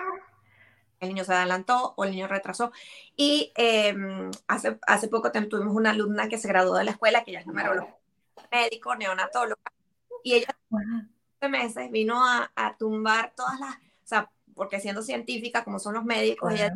el 0.99 1.09
niño 1.09 1.23
se 1.23 1.33
adelantó 1.33 1.95
o 1.97 2.03
el 2.03 2.11
niño 2.11 2.27
retrasó. 2.27 2.71
Y 3.17 3.51
em, 3.55 4.29
hace, 4.47 4.77
hace 4.85 5.07
poco 5.07 5.31
tuvimos 5.31 5.75
una 5.75 5.89
alumna 5.89 6.29
que 6.29 6.37
se 6.37 6.47
graduó 6.47 6.75
de 6.75 6.83
la 6.83 6.91
escuela, 6.91 7.23
que 7.23 7.31
ya 7.31 7.39
es 7.39 7.47
numeróloga, 7.47 7.95
médico, 8.51 8.95
neonatóloga, 8.95 9.71
y 10.23 10.33
ella 10.33 10.47
hace 11.39 11.49
meses 11.49 11.91
vino 11.91 12.23
a, 12.23 12.51
a, 12.55 12.75
tumbar 12.77 13.33
todas 13.35 13.59
las, 13.59 13.75
o 13.75 14.07
sea, 14.07 14.31
porque 14.55 14.79
siendo 14.79 15.01
científica, 15.01 15.63
como 15.63 15.79
son 15.79 15.95
los 15.95 16.05
médicos, 16.05 16.53
ella 16.53 16.75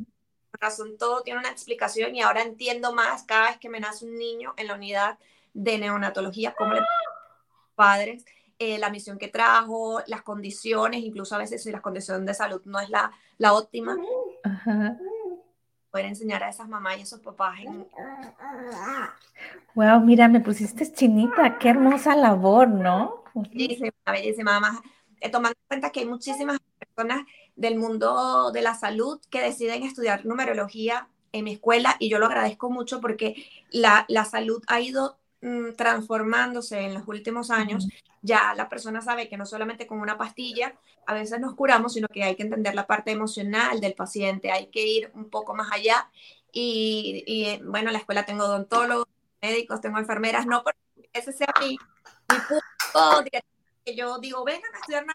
razón 0.54 0.98
todo 0.98 1.22
tiene 1.22 1.40
una 1.40 1.50
explicación 1.50 2.16
y 2.16 2.22
ahora 2.22 2.42
entiendo 2.42 2.94
más 2.94 3.24
cada 3.24 3.50
vez 3.50 3.58
que 3.60 3.70
me 3.70 3.80
nace 3.80 4.06
un 4.06 4.18
niño 4.18 4.54
en 4.58 4.68
la 4.68 4.76
unidad 4.76 5.20
de 5.54 5.78
neonatología, 5.78 6.54
cómo 6.58 6.74
le 6.74 6.82
padres, 7.76 8.26
eh, 8.58 8.78
la 8.78 8.90
misión 8.90 9.18
que 9.18 9.30
trajo, 9.30 10.02
las 10.08 10.22
condiciones, 10.22 11.02
incluso 11.02 11.34
a 11.36 11.38
veces 11.38 11.64
si 11.64 11.72
la 11.72 11.82
condición 11.82 12.26
de 12.26 12.34
salud 12.34 12.62
no 12.66 12.80
es 12.80 12.90
la, 12.90 13.12
la 13.38 13.54
óptima, 13.54 13.96
poder 15.92 16.08
enseñar 16.08 16.44
a 16.44 16.50
esas 16.50 16.68
mamás 16.68 16.98
y 16.98 17.00
a 17.02 17.04
esos 17.04 17.20
papás. 17.22 17.60
Wow, 19.76 20.02
mira, 20.02 20.28
me 20.28 20.40
pusiste 20.42 20.92
chinita, 20.92 21.58
qué 21.58 21.70
hermosa 21.70 22.16
labor, 22.16 22.68
¿no? 22.68 23.24
Bellísima, 23.34 23.92
bellísima, 24.06 24.52
además, 24.52 24.80
eh, 25.22 25.30
tomando 25.30 25.58
en 25.58 25.68
cuenta 25.68 25.92
que 25.92 26.02
hay 26.02 26.06
muchísimas 26.06 26.60
personas 26.78 27.26
del 27.56 27.78
mundo 27.78 28.52
de 28.52 28.62
la 28.62 28.76
salud 28.76 29.20
que 29.30 29.42
deciden 29.42 29.84
estudiar 29.84 30.26
numerología 30.26 31.08
en 31.32 31.46
mi 31.46 31.54
escuela 31.54 31.96
y 32.00 32.10
yo 32.10 32.20
lo 32.20 32.26
agradezco 32.26 32.70
mucho 32.70 33.02
porque 33.02 33.46
la, 33.72 34.06
la 34.08 34.26
salud 34.26 34.64
ha 34.68 34.82
ido 34.82 35.18
mm, 35.42 35.74
transformándose 35.76 36.80
en 36.80 36.94
los 36.94 37.08
últimos 37.08 37.52
años. 37.52 37.88
Ya 38.22 38.54
la 38.56 38.70
persona 38.70 39.02
sabe 39.02 39.30
que 39.30 39.38
no 39.38 39.46
solamente 39.46 39.88
con 39.88 40.00
una 40.00 40.18
pastilla 40.18 40.76
a 41.06 41.14
veces 41.14 41.40
nos 41.40 41.56
curamos, 41.56 41.94
sino 41.94 42.08
que 42.08 42.24
hay 42.24 42.36
que 42.36 42.44
entender 42.44 42.76
la 42.76 42.86
parte 42.86 43.12
emocional 43.12 43.80
del 43.80 43.94
paciente, 43.94 44.52
hay 44.52 44.68
que 44.68 44.86
ir 44.86 45.12
un 45.14 45.30
poco 45.30 45.56
más 45.56 45.72
allá. 45.72 46.10
Y, 46.52 47.24
y 47.26 47.62
bueno, 47.64 47.90
en 47.90 47.94
la 47.94 48.00
escuela 48.00 48.26
tengo 48.26 48.46
odontólogos, 48.46 49.08
médicos, 49.42 49.82
tengo 49.82 50.00
enfermeras, 50.00 50.46
no 50.46 50.64
porque 50.64 50.80
ese 51.14 51.32
sea 51.32 51.54
mi, 51.60 51.70
mi 51.70 52.40
punto 52.48 53.24
que 53.86 53.96
yo 53.96 54.20
digo, 54.20 54.44
vengan 54.44 54.74
a 54.74 54.78
estudiar 54.78 55.06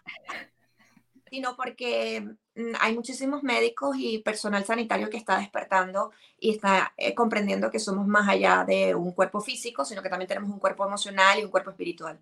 sino 1.29 1.55
porque 1.55 2.21
mm, 2.55 2.73
hay 2.79 2.95
muchísimos 2.95 3.43
médicos 3.43 3.95
y 3.99 4.19
personal 4.19 4.65
sanitario 4.65 5.09
que 5.09 5.17
está 5.17 5.37
despertando 5.37 6.11
y 6.39 6.51
está 6.51 6.93
eh, 6.97 7.13
comprendiendo 7.13 7.71
que 7.71 7.79
somos 7.79 8.07
más 8.07 8.27
allá 8.27 8.63
de 8.67 8.95
un 8.95 9.11
cuerpo 9.11 9.41
físico, 9.41 9.85
sino 9.85 10.01
que 10.01 10.09
también 10.09 10.27
tenemos 10.27 10.49
un 10.49 10.59
cuerpo 10.59 10.85
emocional 10.85 11.39
y 11.39 11.43
un 11.43 11.51
cuerpo 11.51 11.71
espiritual. 11.71 12.19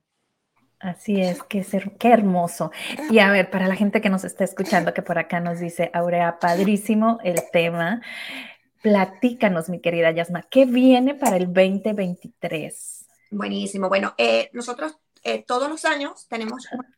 Así 0.79 1.21
es, 1.21 1.41
qué, 1.43 1.63
ser, 1.63 1.95
qué 1.97 2.09
hermoso. 2.09 2.71
Y 3.09 3.19
a 3.19 3.31
ver, 3.31 3.49
para 3.49 3.67
la 3.67 3.75
gente 3.75 4.01
que 4.01 4.09
nos 4.09 4.25
está 4.25 4.43
escuchando, 4.43 4.93
que 4.93 5.01
por 5.01 5.17
acá 5.17 5.39
nos 5.39 5.59
dice, 5.59 5.89
Aurea, 5.93 6.39
padrísimo 6.39 7.19
el 7.23 7.39
tema. 7.51 8.01
Platícanos, 8.81 9.69
mi 9.69 9.79
querida 9.79 10.11
Yasma, 10.11 10.41
¿qué 10.41 10.65
viene 10.65 11.15
para 11.15 11.37
el 11.37 11.53
2023? 11.53 13.05
Buenísimo. 13.31 13.87
Bueno, 13.87 14.13
eh, 14.17 14.49
nosotros 14.51 14.97
eh, 15.23 15.43
todos 15.47 15.69
los 15.69 15.85
años 15.85 16.27
tenemos 16.27 16.67
una 16.71 16.93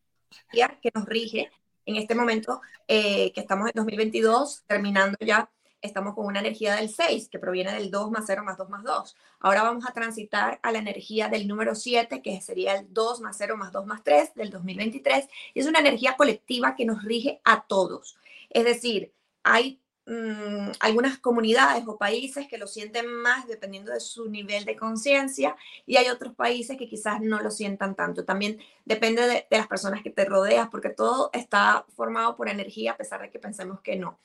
que 0.81 0.91
nos 0.93 1.05
rige. 1.05 1.51
En 1.85 1.95
este 1.95 2.15
momento 2.15 2.61
eh, 2.87 3.31
que 3.33 3.41
estamos 3.41 3.67
en 3.67 3.73
2022, 3.75 4.63
terminando 4.67 5.17
ya, 5.19 5.49
estamos 5.81 6.15
con 6.15 6.25
una 6.25 6.39
energía 6.39 6.75
del 6.75 6.89
6, 6.89 7.29
que 7.29 7.39
proviene 7.39 7.73
del 7.73 7.91
2 7.91 8.11
más 8.11 8.25
0 8.27 8.43
más 8.43 8.57
2 8.57 8.69
más 8.69 8.83
2. 8.83 9.15
Ahora 9.39 9.63
vamos 9.63 9.85
a 9.87 9.93
transitar 9.93 10.59
a 10.63 10.71
la 10.71 10.79
energía 10.79 11.29
del 11.29 11.47
número 11.47 11.75
7, 11.75 12.21
que 12.21 12.41
sería 12.41 12.75
el 12.75 12.91
2 12.91 13.21
más 13.21 13.37
0 13.37 13.57
más 13.57 13.71
2 13.71 13.85
más 13.85 14.03
3 14.03 14.33
del 14.35 14.49
2023. 14.49 15.27
Y 15.53 15.59
es 15.59 15.67
una 15.67 15.79
energía 15.79 16.15
colectiva 16.17 16.75
que 16.75 16.85
nos 16.85 17.03
rige 17.03 17.39
a 17.43 17.65
todos. 17.67 18.17
Es 18.49 18.65
decir, 18.65 19.13
hay 19.43 19.79
Mm, 20.07 20.69
algunas 20.81 21.17
comunidades 21.17 21.83
o 21.87 21.97
países 21.97 22.47
que 22.47 22.59
lo 22.59 22.67
sienten 22.67 23.11
más 23.11 23.47
dependiendo 23.47 23.91
de 23.91 23.99
su 23.99 24.29
nivel 24.29 24.63
de 24.63 24.75
conciencia 24.75 25.55
y 25.87 25.97
hay 25.97 26.09
otros 26.09 26.35
países 26.35 26.77
que 26.77 26.87
quizás 26.87 27.21
no 27.21 27.41
lo 27.41 27.49
sientan 27.49 27.95
tanto. 27.95 28.23
También 28.23 28.59
depende 28.85 29.23
de, 29.27 29.47
las 29.49 29.65
personas 29.67 30.03
que 30.03 30.11
te 30.11 30.25
rodeas 30.25 30.69
porque 30.69 30.89
todo 30.89 31.31
está 31.33 31.85
formado 31.95 32.35
por 32.35 32.49
energía 32.49 32.91
a 32.91 32.97
pesar 32.97 33.19
de 33.21 33.31
que 33.31 33.39
pensemos 33.39 33.81
que 33.81 33.95
no. 33.95 34.19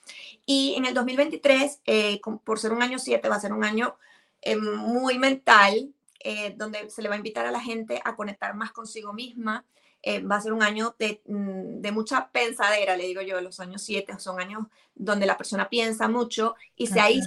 Y 0.45 0.75
en 0.77 0.85
el 0.85 0.93
2023, 0.93 1.81
eh, 1.87 2.21
por 2.45 2.59
ser 2.59 2.73
un 2.73 2.83
año 2.83 2.99
7, 2.99 3.27
va 3.31 3.37
a 3.37 3.41
ser 3.41 3.55
un 3.55 3.65
año 3.65 3.97
eh, 4.43 4.57
muy 4.57 5.19
mental, 5.19 5.95
eh, 6.23 6.53
donde 6.59 6.91
se 6.91 7.01
le 7.01 7.09
va 7.09 7.15
a 7.15 7.19
invitar 7.19 7.47
a 7.47 7.51
la 7.51 7.61
gente 7.61 8.03
a 8.05 8.17
conectar 8.17 8.55
más 8.55 8.73
consigo 8.73 9.15
misma, 9.15 9.65
eh, 10.03 10.21
va 10.21 10.37
a 10.37 10.41
ser 10.41 10.53
un 10.53 10.63
año 10.63 10.95
mm, 10.99 11.81
de, 11.81 11.93
mucha 11.93 12.31
pensadera, 12.31 12.97
le 12.97 13.07
digo 13.07 13.21
yo, 13.21 13.41
los 13.41 13.61
años 13.61 13.83
siete 13.83 14.19
son 14.19 14.41
años 14.41 14.65
donde 14.95 15.27
la 15.27 15.37
persona 15.37 15.69
piensa 15.69 16.09
mucho 16.09 16.55
y 16.75 16.87
se 16.87 17.01
ahí 17.01 17.21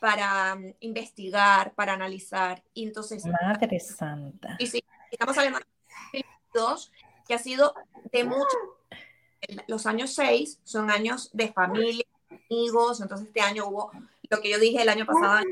para 0.00 0.54
mm, 0.54 0.74
investigar, 0.80 1.74
para 1.74 1.94
analizar. 1.94 2.62
Y 2.74 2.84
entonces, 2.84 3.24
Madre 3.24 3.80
Santa. 3.80 4.56
Y 4.58 4.66
sí, 4.66 4.84
estamos 5.10 5.36
hablando 5.38 5.60
de 6.12 6.24
dos, 6.52 6.92
que 7.26 7.34
ha 7.34 7.38
sido 7.38 7.74
de 8.12 8.24
mucho. 8.24 8.56
Los 9.68 9.86
años 9.86 10.14
seis 10.14 10.60
son 10.64 10.90
años 10.90 11.30
de 11.32 11.52
familia, 11.52 12.04
amigos, 12.50 13.00
entonces 13.00 13.28
este 13.28 13.40
año 13.40 13.68
hubo 13.68 13.92
lo 14.28 14.40
que 14.40 14.50
yo 14.50 14.58
dije 14.58 14.82
el 14.82 14.88
año 14.88 15.06
pasado, 15.06 15.44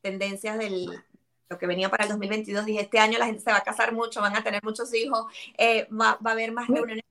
tendencias 0.00 0.58
del, 0.58 0.88
lo 1.48 1.58
que 1.58 1.66
venía 1.66 1.88
para 1.88 2.04
el 2.04 2.10
2022, 2.10 2.64
dije, 2.64 2.80
este 2.82 2.98
año 2.98 3.18
la 3.18 3.26
gente 3.26 3.42
se 3.42 3.50
va 3.50 3.58
a 3.58 3.62
casar 3.62 3.92
mucho, 3.92 4.20
van 4.20 4.36
a 4.36 4.42
tener 4.42 4.62
muchos 4.62 4.92
hijos, 4.94 5.26
eh, 5.58 5.86
va, 5.90 6.18
va, 6.24 6.30
a 6.30 6.32
haber 6.32 6.52
más 6.52 6.68
reuniones. 6.68 7.04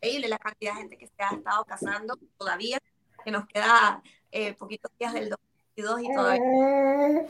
Increíble 0.00 0.28
la 0.28 0.38
cantidad 0.38 0.74
de 0.74 0.80
gente 0.80 0.98
que 0.98 1.06
se 1.06 1.22
ha 1.22 1.30
estado 1.30 1.64
casando 1.64 2.18
todavía, 2.36 2.78
que 3.24 3.30
nos 3.30 3.46
queda 3.46 4.02
eh, 4.30 4.54
poquitos 4.54 4.90
días 4.98 5.12
del 5.14 5.30
2022 5.30 6.02
y 6.02 6.14
todavía 6.14 7.26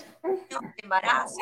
embarazo, 0.82 1.36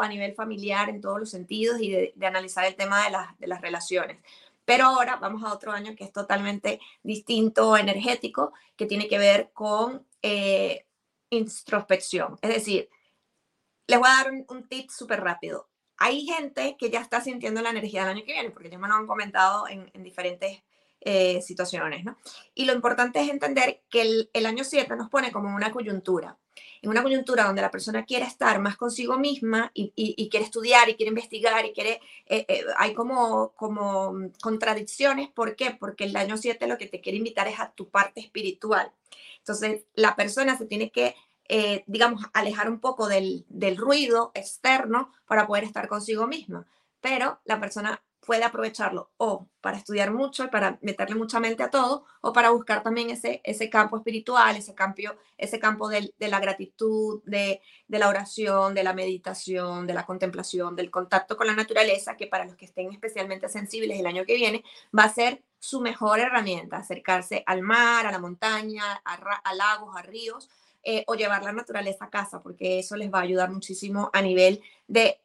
a 0.00 0.08
nivel 0.08 0.34
familiar 0.34 0.88
en 0.88 1.00
todos 1.00 1.20
los 1.20 1.30
sentidos 1.30 1.80
y 1.80 1.90
de, 1.90 2.12
de 2.16 2.26
analizar 2.26 2.64
el 2.64 2.74
tema 2.76 3.04
de, 3.04 3.10
las 3.10 3.38
de 3.38 3.46
las 3.46 3.60
relaciones. 3.60 4.18
Pero 4.64 4.86
ahora 4.86 5.16
vamos 5.16 5.44
a 5.44 5.52
otro 5.52 5.72
año 5.72 5.94
que 5.94 6.04
es 6.04 6.12
totalmente 6.12 6.80
distinto, 7.02 7.76
energético, 7.76 8.52
que 8.76 8.86
tiene 8.86 9.08
que 9.08 9.18
ver 9.18 9.50
con 9.52 10.06
eh, 10.22 10.86
introspección. 11.34 12.38
Es 12.42 12.54
decir, 12.54 12.88
les 13.86 13.98
voy 13.98 14.08
a 14.08 14.24
dar 14.24 14.32
un, 14.48 14.68
tip 14.68 14.90
súper 14.90 15.20
rápido. 15.20 15.68
Hay 15.96 16.26
gente 16.26 16.76
que 16.78 16.90
ya 16.90 17.00
está 17.00 17.20
sintiendo 17.20 17.62
la 17.62 17.70
energía 17.70 18.02
del 18.02 18.16
año 18.16 18.24
que 18.24 18.32
viene, 18.32 18.50
porque 18.50 18.70
ya 18.70 18.78
me 18.78 18.88
lo 18.88 18.94
han 18.94 19.06
comentado 19.06 19.68
en, 19.68 19.90
diferentes 20.02 20.62
eh, 21.00 21.40
situaciones, 21.42 22.04
¿no? 22.04 22.16
Y 22.54 22.64
lo 22.64 22.72
importante 22.72 23.20
es 23.20 23.28
entender 23.28 23.82
que 23.90 24.28
el, 24.32 24.46
año 24.46 24.64
7 24.64 24.96
nos 24.96 25.10
pone 25.10 25.30
como 25.30 25.54
una 25.54 25.70
coyuntura, 25.70 26.38
en 26.82 26.90
una 26.90 27.02
coyuntura 27.02 27.44
donde 27.44 27.62
la 27.62 27.70
persona 27.70 28.04
quiere 28.04 28.24
estar 28.24 28.58
más 28.60 28.76
consigo 28.76 29.18
misma 29.18 29.70
y, 29.74 30.28
quiere 30.30 30.46
estudiar 30.46 30.88
y 30.88 30.94
quiere 30.96 31.10
investigar 31.10 31.64
y 31.64 31.72
quiere, 31.72 32.00
eh, 32.26 32.44
eh, 32.48 32.64
hay 32.78 32.94
como, 32.94 33.52
como 33.54 34.30
contradicciones, 34.42 35.28
¿por 35.28 35.56
qué? 35.56 35.76
Porque 35.78 36.04
el 36.04 36.16
año 36.16 36.36
7 36.36 36.66
lo 36.66 36.78
que 36.78 36.88
te 36.88 37.00
quiere 37.00 37.18
invitar 37.18 37.48
es 37.48 37.60
a 37.60 37.70
tu 37.72 37.88
parte 37.88 38.20
espiritual. 38.20 38.90
Entonces, 39.44 39.84
la 39.92 40.16
persona 40.16 40.56
se 40.56 40.64
tiene 40.64 40.90
que, 40.90 41.14
eh, 41.50 41.84
digamos, 41.86 42.24
alejar 42.32 42.70
un 42.70 42.80
poco 42.80 43.08
del, 43.08 43.44
del 43.50 43.76
ruido 43.76 44.32
externo 44.34 45.12
para 45.26 45.46
poder 45.46 45.64
estar 45.64 45.86
consigo 45.86 46.26
misma. 46.26 46.66
Pero 47.02 47.42
la 47.44 47.60
persona 47.60 48.02
puede 48.24 48.44
aprovecharlo 48.44 49.10
o 49.16 49.46
para 49.60 49.78
estudiar 49.78 50.12
mucho 50.12 50.44
y 50.44 50.48
para 50.48 50.78
meterle 50.82 51.14
mucha 51.14 51.40
mente 51.40 51.62
a 51.62 51.70
todo, 51.70 52.04
o 52.20 52.32
para 52.32 52.50
buscar 52.50 52.82
también 52.82 53.10
ese, 53.10 53.40
ese 53.44 53.70
campo 53.70 53.96
espiritual, 53.96 54.56
ese 54.56 54.74
campo, 54.74 55.02
ese 55.38 55.58
campo 55.58 55.88
de, 55.88 56.12
de 56.18 56.28
la 56.28 56.40
gratitud, 56.40 57.22
de, 57.24 57.60
de, 57.88 57.98
la 57.98 58.08
oración, 58.08 58.74
de 58.74 58.84
la 58.84 58.92
meditación, 58.92 59.86
de 59.86 59.94
la 59.94 60.04
contemplación, 60.04 60.76
del 60.76 60.90
contacto 60.90 61.36
con 61.36 61.46
la 61.46 61.54
naturaleza, 61.54 62.16
que 62.16 62.26
para 62.26 62.44
los 62.44 62.56
que 62.56 62.66
estén 62.66 62.92
especialmente 62.92 63.48
sensibles 63.48 63.98
el 63.98 64.06
año 64.06 64.24
que 64.24 64.36
viene 64.36 64.64
va 64.96 65.04
a 65.04 65.14
ser 65.14 65.42
su 65.58 65.80
mejor 65.80 66.20
herramienta, 66.20 66.76
acercarse 66.76 67.42
al 67.46 67.62
mar, 67.62 68.06
a 68.06 68.12
la 68.12 68.18
montaña, 68.18 69.00
a, 69.04 69.54
lagos, 69.54 69.96
a 69.96 70.02
ríos, 70.02 70.50
eh, 70.82 71.04
o 71.06 71.14
llevar 71.14 71.42
la 71.42 71.52
naturaleza 71.52 72.04
a 72.04 72.10
casa, 72.10 72.42
porque 72.42 72.78
eso 72.80 72.96
les 72.96 73.10
va 73.10 73.20
a 73.20 73.22
ayudar 73.22 73.50
muchísimo 73.50 74.10
a 74.12 74.20
nivel 74.20 74.60
de 74.86 75.18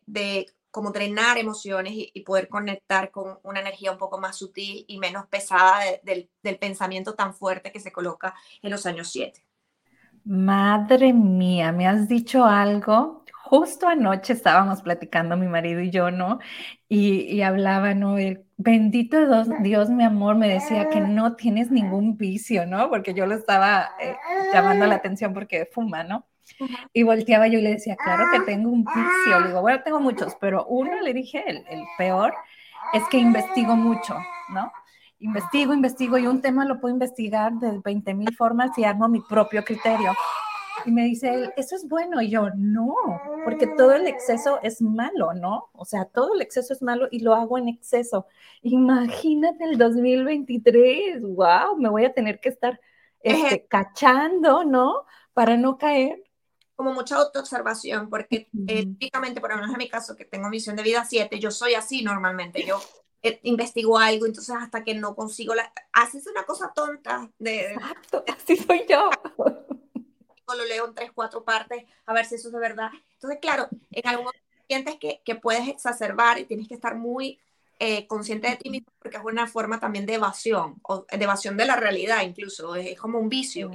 como 0.71 0.91
drenar 0.91 1.38
emociones 1.38 1.93
y, 1.95 2.21
poder 2.21 2.47
conectar 2.47 3.11
con 3.11 3.39
una 3.43 3.59
energía 3.59 3.91
un 3.91 3.97
poco 3.97 4.19
más 4.19 4.38
sutil 4.38 4.85
y 4.88 4.99
menos 4.99 5.25
pesada 5.27 5.81
del, 6.03 6.29
del 6.43 6.57
pensamiento 6.59 7.15
tan 7.15 7.33
fuerte 7.33 7.71
que 7.71 7.79
se 7.79 7.91
coloca 7.91 8.35
en 8.61 8.71
los 8.71 8.85
años 8.85 9.09
7. 9.11 9.43
Madre 10.25 11.13
mía, 11.13 11.71
me 11.71 11.88
has 11.88 12.07
dicho 12.07 12.45
algo 12.45 13.19
justo 13.49 13.88
anoche 13.88 14.33
estábamos 14.33 14.83
platicando 14.83 15.35
mi 15.35 15.47
marido 15.47 15.81
y 15.81 15.89
yo, 15.89 16.11
¿no? 16.11 16.38
Y, 16.88 17.21
y 17.21 17.41
hablaba, 17.41 17.95
¿no? 17.95 18.19
El 18.19 18.45
bendito 18.57 19.25
Dios, 19.25 19.47
Dios, 19.63 19.89
mi 19.89 20.03
amor, 20.03 20.35
me 20.35 20.47
decía 20.47 20.89
que 20.89 21.01
no 21.01 21.35
tienes 21.35 21.71
ningún 21.71 22.15
vicio, 22.15 22.67
¿no? 22.67 22.89
Porque 22.89 23.15
yo 23.15 23.25
lo 23.25 23.33
estaba 23.33 23.89
eh, 23.99 24.15
llamando 24.53 24.85
la 24.85 24.95
atención 24.95 25.33
porque 25.33 25.67
fuma, 25.71 26.03
¿no? 26.03 26.27
Y 26.94 27.03
volteaba 27.03 27.48
yo 27.48 27.60
y 27.60 27.62
le 27.62 27.72
decía, 27.72 27.96
claro 27.96 28.25
que 28.32 28.39
tengo 28.41 28.70
un 28.70 28.84
vicio. 28.84 29.39
Le 29.39 29.48
digo, 29.48 29.62
bueno, 29.62 29.82
tengo 29.84 30.00
muchos, 30.00 30.36
pero 30.39 30.65
uno 30.65 31.00
le 31.01 31.13
dije, 31.13 31.44
el, 31.48 31.58
el 31.70 31.84
peor, 31.98 32.34
es 32.94 33.03
que 33.10 33.18
investigo 33.18 33.75
mucho, 33.75 34.15
¿no? 34.50 34.72
Investigo, 35.20 35.74
investigo 35.74 36.18
y 36.18 36.27
un 36.27 36.41
tema 36.41 36.65
lo 36.65 36.79
puedo 36.79 36.94
investigar 36.94 37.53
de 37.53 37.79
20 37.84 38.13
mil 38.13 38.36
formas 38.36 38.77
y 38.77 38.86
armo 38.86 39.08
mi 39.10 39.22
propio 39.22 39.63
criterio. 39.63 40.13
Y 40.86 40.91
me 40.91 41.03
dice 41.03 41.34
él, 41.34 41.53
eso 41.58 41.75
es 41.75 41.88
bueno. 41.88 42.22
Y 42.22 42.29
yo, 42.29 42.50
no, 42.56 42.96
porque 43.44 43.68
todo 43.68 43.94
el 43.94 44.08
exceso 44.08 44.60
es 44.63 44.82
malo, 44.82 45.34
¿no? 45.34 45.70
O 45.74 45.86
sea, 45.86 46.06
todo 46.06 46.36
el 46.36 46.41
exceso 46.41 46.74
es 46.74 46.82
malo 46.82 47.08
y 47.12 47.20
lo 47.20 47.36
hago 47.36 47.58
en 47.58 47.68
exceso. 47.68 48.27
Imagínate 48.62 49.65
el 49.65 49.77
2023, 49.77 51.22
wow, 51.22 51.75
me 51.77 51.89
voy 51.89 52.06
a 52.06 52.13
tener 52.13 52.39
que 52.39 52.50
estar 52.50 52.79
este, 53.22 53.65
cachando, 53.68 54.63
¿no? 54.63 55.06
Para 55.34 55.58
no 55.58 55.77
caer. 55.77 56.24
Como 56.79 56.93
mucha 56.93 57.17
autoobservación, 57.17 58.09
porque 58.09 58.48
eh, 58.67 58.86
típicamente, 58.86 59.41
por 59.41 59.50
lo 59.50 59.57
menos 59.57 59.71
en 59.71 59.79
mi 59.79 59.89
caso, 59.89 60.15
que 60.15 60.24
tengo 60.24 60.48
misión 60.48 60.77
de 60.77 60.83
vida 60.83 61.03
7, 61.03 61.38
yo 61.38 61.51
soy 61.51 61.74
así 61.74 62.03
normalmente. 62.03 62.65
Yo 62.65 62.81
eh, 63.21 63.41
investigo 63.43 63.98
algo, 63.98 64.25
entonces 64.25 64.55
hasta 64.57 64.81
que 64.86 64.95
no 64.95 65.13
consigo 65.13 65.53
la... 65.55 65.74
Haces 65.91 66.25
una 66.27 66.45
cosa 66.45 66.71
tonta. 66.74 67.29
De, 67.38 67.74
Exacto, 67.74 68.24
así 68.33 68.55
soy 68.55 68.86
yo 68.88 69.09
lo 70.55 70.65
leo 70.65 70.88
en 70.88 70.93
tres, 70.93 71.12
cuatro 71.13 71.43
partes, 71.43 71.83
a 72.05 72.13
ver 72.13 72.25
si 72.25 72.36
eso 72.36 72.48
es 72.48 72.53
de 72.53 72.59
verdad. 72.59 72.89
Entonces, 73.13 73.39
claro, 73.41 73.67
en 73.91 74.07
algún 74.07 74.25
momento 74.25 74.45
sientes 74.67 74.95
que, 74.98 75.21
que 75.25 75.36
puedes 75.36 75.67
exacerbar 75.67 76.39
y 76.39 76.45
tienes 76.45 76.67
que 76.67 76.75
estar 76.75 76.95
muy 76.95 77.39
eh, 77.79 78.05
consciente 78.07 78.50
de 78.50 78.57
ti 78.57 78.69
mismo 78.69 78.91
porque 79.00 79.17
es 79.17 79.24
una 79.24 79.48
forma 79.48 79.79
también 79.79 80.05
de 80.05 80.15
evasión, 80.15 80.75
o 80.83 81.05
de 81.09 81.24
evasión 81.24 81.55
de 81.55 81.65
la 81.65 81.77
realidad 81.77 82.24
incluso, 82.24 82.75
es, 82.75 83.00
como 83.00 83.19
un 83.19 83.29
vicio. 83.29 83.71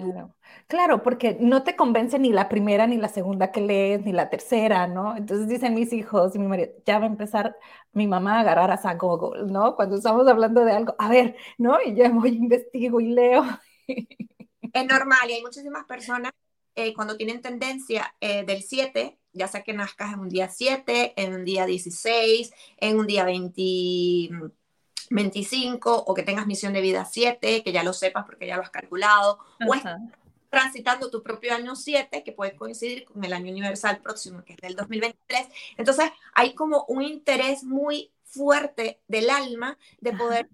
Claro. 0.66 1.02
porque 1.02 1.36
no 1.40 1.62
te 1.62 1.74
convence 1.74 2.18
ni 2.18 2.30
la 2.30 2.48
primera, 2.50 2.86
ni 2.86 2.98
la 2.98 3.08
segunda 3.08 3.50
que 3.50 3.62
lees, 3.62 4.04
ni 4.04 4.12
la 4.12 4.28
tercera, 4.28 4.86
¿no? 4.86 5.16
Entonces 5.16 5.48
dicen 5.48 5.74
mis 5.74 5.92
hijos 5.92 6.34
y 6.34 6.38
mi 6.38 6.46
marido, 6.46 6.70
ya 6.84 6.98
va 6.98 7.04
a 7.04 7.08
empezar 7.08 7.56
mi 7.92 8.06
mamá 8.06 8.36
a 8.36 8.40
agarrar 8.40 8.70
a 8.70 8.94
Google, 8.94 9.50
¿no? 9.50 9.74
Cuando 9.74 9.96
estamos 9.96 10.28
hablando 10.28 10.64
de 10.64 10.72
algo, 10.72 10.94
a 10.98 11.08
ver, 11.08 11.36
¿no? 11.56 11.78
Y 11.84 11.94
ya 11.94 12.10
voy, 12.10 12.36
investigo 12.36 13.00
y 13.00 13.06
leo. 13.06 13.42
Es 13.86 14.86
normal 14.86 15.30
y 15.30 15.34
hay 15.34 15.42
muchísimas 15.42 15.84
personas 15.84 16.32
eh, 16.74 16.92
cuando 16.94 17.16
tienen 17.16 17.40
tendencia 17.40 18.14
eh, 18.20 18.44
del 18.44 18.62
7, 18.62 19.18
ya 19.34 19.48
sea 19.48 19.62
que 19.62 19.74
nazcas 19.74 20.14
en 20.14 20.20
un 20.20 20.28
día 20.28 20.48
7, 20.48 21.14
en 21.16 21.34
un 21.34 21.44
día 21.44 21.66
16, 21.66 22.52
en 22.78 22.98
un 22.98 23.06
día 23.06 23.24
25, 23.24 26.04
o 26.06 26.14
que 26.14 26.22
tengas 26.22 26.46
misión 26.46 26.72
de 26.72 26.80
vida 26.80 27.04
7, 27.04 27.62
que 27.62 27.72
ya 27.72 27.82
lo 27.82 27.92
sepas 27.92 28.24
porque 28.24 28.46
ya 28.46 28.56
lo 28.56 28.62
has 28.62 28.70
calculado, 28.70 29.38
o 29.68 29.74
estás 29.74 30.00
transitando 30.48 31.10
tu 31.10 31.22
propio 31.22 31.52
año 31.52 31.74
7, 31.74 32.22
que 32.22 32.32
puede 32.32 32.54
coincidir 32.54 33.04
con 33.04 33.24
el 33.24 33.32
año 33.32 33.50
universal 33.50 33.98
próximo, 33.98 34.44
que 34.44 34.52
es 34.52 34.58
del 34.58 34.76
2023. 34.76 35.48
Entonces, 35.76 36.10
hay 36.32 36.54
como 36.54 36.84
un 36.86 37.02
interés 37.02 37.64
muy 37.64 38.12
fuerte 38.22 39.00
del 39.08 39.30
alma 39.30 39.76
de 40.00 40.12
poder 40.12 40.48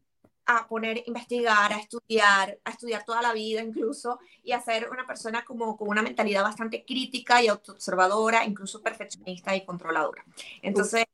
a 0.57 0.67
poner, 0.69 1.03
investigar, 1.07 1.73
a 1.73 1.79
estudiar, 1.79 2.59
a 2.65 2.71
estudiar 2.71 3.05
toda 3.05 3.23
la 3.23 3.33
vida 3.33 3.63
incluso, 3.63 4.19
y 4.43 4.53
a 4.53 4.61
ser 4.61 4.91
una 4.91 5.07
persona 5.07 5.45
como 5.45 5.77
con 5.77 5.89
una 5.89 6.03
mentalidad 6.03 6.43
bastante 6.43 6.85
crítica 6.85 7.43
y 7.43 7.49
autoobservadora, 7.49 8.45
incluso 8.45 8.83
perfeccionista 8.83 9.55
y 9.55 9.65
controladora. 9.65 10.25
Entonces, 10.63 11.05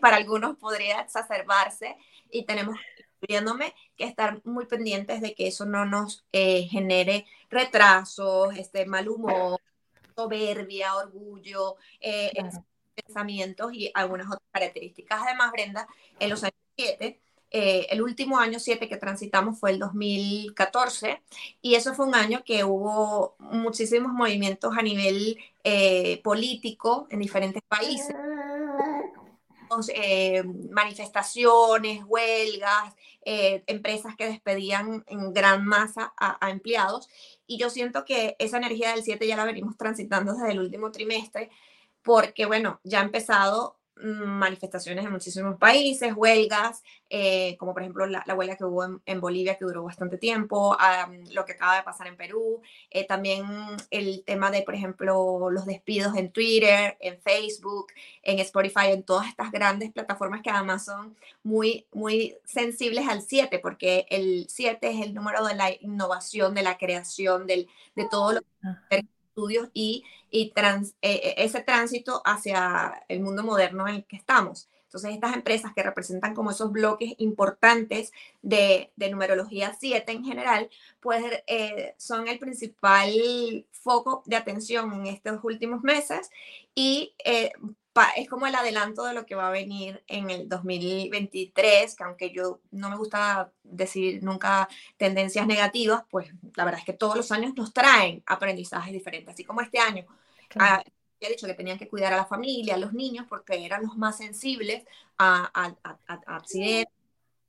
para 0.00 0.16
algunos 0.16 0.56
podría 0.56 1.00
exacerbarse 1.00 1.96
y 2.30 2.44
tenemos 2.44 2.76
incluyéndome, 3.20 3.74
que 3.96 4.04
estar 4.04 4.40
muy 4.44 4.66
pendientes 4.66 5.20
de 5.20 5.34
que 5.34 5.46
eso 5.48 5.64
no 5.64 5.84
nos 5.86 6.24
eh, 6.32 6.64
genere 6.64 7.26
retrasos, 7.50 8.56
este 8.56 8.84
mal 8.86 9.08
humor, 9.08 9.60
soberbia, 10.14 10.94
orgullo, 10.96 11.76
eh, 12.00 12.32
pensamientos 12.94 13.72
y 13.72 13.90
algunas 13.94 14.26
otras 14.26 14.42
características. 14.52 15.20
Además, 15.22 15.52
Brenda, 15.52 15.88
en 16.18 16.30
los 16.30 16.42
años 16.42 16.54
7, 16.76 17.20
eh, 17.50 17.86
el 17.90 18.02
último 18.02 18.38
año 18.38 18.58
7 18.58 18.88
que 18.88 18.96
transitamos 18.96 19.58
fue 19.58 19.70
el 19.70 19.78
2014 19.78 21.22
y 21.62 21.74
eso 21.74 21.94
fue 21.94 22.06
un 22.06 22.14
año 22.14 22.42
que 22.44 22.64
hubo 22.64 23.36
muchísimos 23.38 24.12
movimientos 24.12 24.76
a 24.76 24.82
nivel 24.82 25.38
político 26.22 27.08
en 27.10 27.18
diferentes 27.18 27.62
países. 27.66 28.14
Eh, 29.94 30.42
manifestaciones, 30.70 32.04
huelgas, 32.06 32.94
eh, 33.24 33.64
empresas 33.66 34.14
que 34.16 34.26
despedían 34.26 35.04
en 35.08 35.32
gran 35.32 35.64
masa 35.66 36.14
a, 36.16 36.50
empleados. 36.50 37.08
Y 37.46 37.58
yo 37.58 37.70
siento 37.70 38.04
que 38.04 38.36
esa 38.38 38.58
energía 38.58 38.92
del 38.92 39.02
7 39.02 39.26
ya 39.26 39.36
la 39.36 39.44
venimos 39.44 39.76
transitando 39.76 40.34
desde 40.34 40.52
el 40.52 40.60
último 40.60 40.92
trimestre, 40.92 41.50
porque 42.02 42.46
bueno, 42.46 42.80
ya 42.84 43.00
ha 43.00 43.04
empezado 43.04 43.75
manifestaciones 43.98 45.04
en 45.04 45.12
muchísimos 45.12 45.56
países, 45.56 46.12
huelgas, 46.14 46.82
eh, 47.08 47.56
como 47.58 47.72
por 47.72 47.82
ejemplo 47.82 48.06
la, 48.06 48.22
huelga 48.34 48.56
que 48.56 48.64
hubo 48.64 49.00
en, 49.04 49.20
Bolivia 49.20 49.56
que 49.56 49.64
duró 49.64 49.84
bastante 49.84 50.18
tiempo, 50.18 50.76
lo 51.32 51.44
que 51.44 51.52
acaba 51.52 51.76
de 51.76 51.82
pasar 51.82 52.06
en 52.06 52.16
Perú, 52.16 52.60
eh, 52.90 53.06
también 53.06 53.46
el 53.90 54.22
tema 54.24 54.50
de, 54.50 54.62
por 54.62 54.74
ejemplo, 54.74 55.50
los 55.50 55.66
despidos 55.66 56.14
en 56.16 56.30
Twitter, 56.30 56.96
en 57.00 57.18
Facebook, 57.20 57.86
en 58.22 58.38
Spotify, 58.40 58.88
en 58.90 59.02
todas 59.02 59.28
estas 59.28 59.50
grandes 59.50 59.92
plataformas 59.92 60.42
que 60.42 60.50
además 60.50 60.84
son 60.84 61.16
muy, 61.42 61.86
muy 61.92 62.36
sensibles 62.44 63.08
al 63.08 63.22
7, 63.22 63.58
porque 63.60 64.06
el 64.10 64.46
7 64.48 64.90
es 64.90 65.06
el 65.06 65.14
número 65.14 65.44
de 65.46 65.54
la 65.54 65.70
innovación, 65.80 66.54
de 66.54 66.62
la 66.62 66.76
creación, 66.76 67.46
del, 67.46 67.68
de 67.94 68.06
todo 68.08 68.32
lo 68.32 68.40
que 68.90 69.06
estudios 69.36 69.68
y, 69.74 70.04
y 70.30 70.50
trans, 70.52 70.94
eh, 71.02 71.20
eh, 71.22 71.34
ese 71.38 71.60
tránsito 71.60 72.22
hacia 72.24 73.04
el 73.08 73.20
mundo 73.20 73.42
moderno 73.42 73.86
en 73.86 73.96
el 73.96 74.04
que 74.06 74.16
estamos. 74.16 74.68
Entonces, 74.84 75.12
estas 75.12 75.34
empresas 75.34 75.72
que 75.74 75.82
representan 75.82 76.34
como 76.34 76.52
esos 76.52 76.72
bloques 76.72 77.12
importantes 77.18 78.12
de, 78.40 78.92
de 78.96 79.10
numerología 79.10 79.76
7 79.78 80.10
en 80.10 80.24
general, 80.24 80.70
pues 81.00 81.22
eh, 81.46 81.94
son 81.98 82.28
el 82.28 82.38
principal 82.38 83.66
foco 83.72 84.22
de 84.24 84.36
atención 84.36 84.92
en 84.94 85.06
estos 85.06 85.40
últimos 85.42 85.82
meses 85.82 86.30
y 86.74 87.14
es 88.16 88.28
como 88.28 88.46
el 88.46 88.54
adelanto 88.54 89.04
de 89.04 89.14
lo 89.14 89.26
que 89.26 89.34
va 89.34 89.48
a 89.48 89.50
venir 89.52 90.02
en 90.06 90.30
el 90.30 90.48
2023, 90.48 91.94
que 91.94 92.04
aunque 92.04 92.30
yo 92.30 92.60
no 92.70 92.90
me 92.90 92.96
gusta 92.96 93.52
decir 93.62 94.22
nunca 94.22 94.68
tendencias 94.96 95.46
negativas, 95.46 96.04
pues 96.10 96.30
la 96.54 96.64
verdad 96.64 96.80
es 96.80 96.86
que 96.86 96.92
todos 96.92 97.16
los 97.16 97.32
años 97.32 97.54
nos 97.56 97.72
traen 97.72 98.22
aprendizajes 98.26 98.92
diferentes, 98.92 99.34
así 99.34 99.44
como 99.44 99.60
este 99.60 99.78
año. 99.78 100.04
Ah, 100.58 100.82
ya 101.20 101.28
he 101.28 101.30
dicho 101.30 101.46
que 101.46 101.54
tenían 101.54 101.78
que 101.78 101.88
cuidar 101.88 102.12
a 102.12 102.16
la 102.16 102.26
familia, 102.26 102.74
a 102.74 102.78
los 102.78 102.92
niños, 102.92 103.26
porque 103.28 103.64
eran 103.64 103.82
los 103.82 103.96
más 103.96 104.18
sensibles 104.18 104.84
a, 105.18 105.50
accidentes 106.26 106.92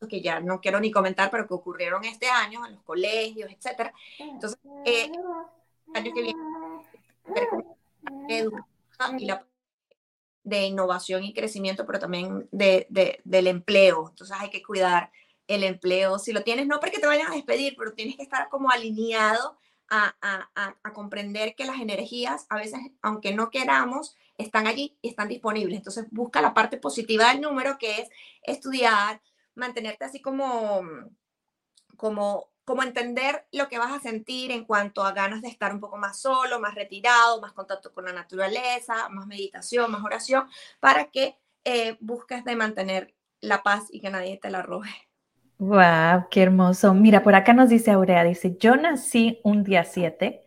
que 0.10 0.22
ya 0.22 0.40
no 0.40 0.62
quiero 0.62 0.80
ni 0.80 0.92
comentar, 0.92 1.32
pero 1.32 1.48
que 1.48 1.56
ocurrieron 1.56 2.06
este 2.06 2.30
año 2.30 2.66
en 2.66 2.74
los 2.74 2.84
colegios, 2.84 3.52
etcétera. 3.52 3.92
Entonces, 4.20 4.60
eh, 4.86 5.12
el 5.94 5.96
año 5.96 6.14
que 6.14 6.22
viene, 6.22 6.40
y 9.20 9.26
la 9.26 9.44
de 10.48 10.66
innovación 10.66 11.26
y 11.26 11.34
crecimiento, 11.34 11.86
pero 11.86 12.00
también 12.00 12.48
de, 12.54 12.88
del 13.26 13.48
empleo. 13.48 14.08
Entonces 14.10 14.38
hay 14.40 14.50
que 14.50 14.64
cuidar 14.64 15.12
el 15.46 15.66
empleo. 15.66 16.20
Si 16.20 16.32
lo 16.32 16.42
tienes, 16.44 16.68
no 16.68 16.80
porque 16.80 17.00
te 17.00 17.06
vayan 17.06 17.30
a 17.30 17.36
despedir, 17.36 17.76
pero 17.78 17.94
tienes 17.94 18.16
que 18.16 18.24
estar 18.24 18.48
como 18.48 18.72
alineado 18.72 19.58
a, 19.90 20.16
a, 20.22 20.94
comprender 20.94 21.54
que 21.56 21.66
las 21.66 21.82
energías, 21.82 22.46
a 22.50 22.56
veces, 22.56 22.80
aunque 23.02 23.34
no 23.34 23.50
queramos, 23.50 24.16
están 24.38 24.68
allí 24.68 24.98
y 25.02 25.10
están 25.10 25.28
disponibles. 25.28 25.78
Entonces 25.78 26.06
busca 26.12 26.42
la 26.42 26.54
parte 26.54 26.78
positiva 26.78 27.30
del 27.30 27.42
número, 27.42 27.78
que 27.78 28.02
es 28.02 28.10
estudiar, 28.44 29.22
mantenerte 29.54 30.06
así 30.06 30.22
como, 30.22 30.82
como 31.98 32.48
como 32.68 32.84
entender 32.84 33.48
lo 33.54 33.70
que 33.70 33.78
vas 33.78 33.94
a 33.94 34.02
sentir 34.02 34.52
en 34.52 34.66
cuanto 34.66 35.06
a 35.06 35.14
ganas 35.14 35.42
de 35.42 35.48
estar 35.48 35.74
un 35.74 35.80
poco 35.80 35.96
más 35.96 36.20
solo, 36.20 36.60
más 36.60 36.76
retirado, 36.76 37.40
más 37.40 37.54
contacto 37.54 37.94
con 37.94 38.04
la 38.04 38.12
naturaleza, 38.12 39.08
más 39.08 39.26
meditación, 39.26 39.90
más 39.90 40.04
oración, 40.04 40.50
para 40.82 41.06
que 41.06 41.38
eh, 41.64 41.96
busques 42.02 42.44
de 42.44 42.58
mantener 42.58 43.16
la 43.40 43.64
paz 43.64 43.86
y 43.90 44.02
que 44.02 44.10
nadie 44.10 44.38
te 44.38 44.50
la 44.50 44.64
robe. 44.64 44.90
Wow, 45.60 46.28
qué 46.30 46.44
hermoso. 46.44 46.94
Mira, 46.94 47.24
por 47.24 47.36
acá 47.36 47.54
nos 47.54 47.70
dice 47.70 47.92
Aurea, 47.92 48.26
dice, 48.26 48.58
yo 48.60 48.76
nací 48.76 49.40
un 49.46 49.64
día 49.64 49.86
7 49.86 50.46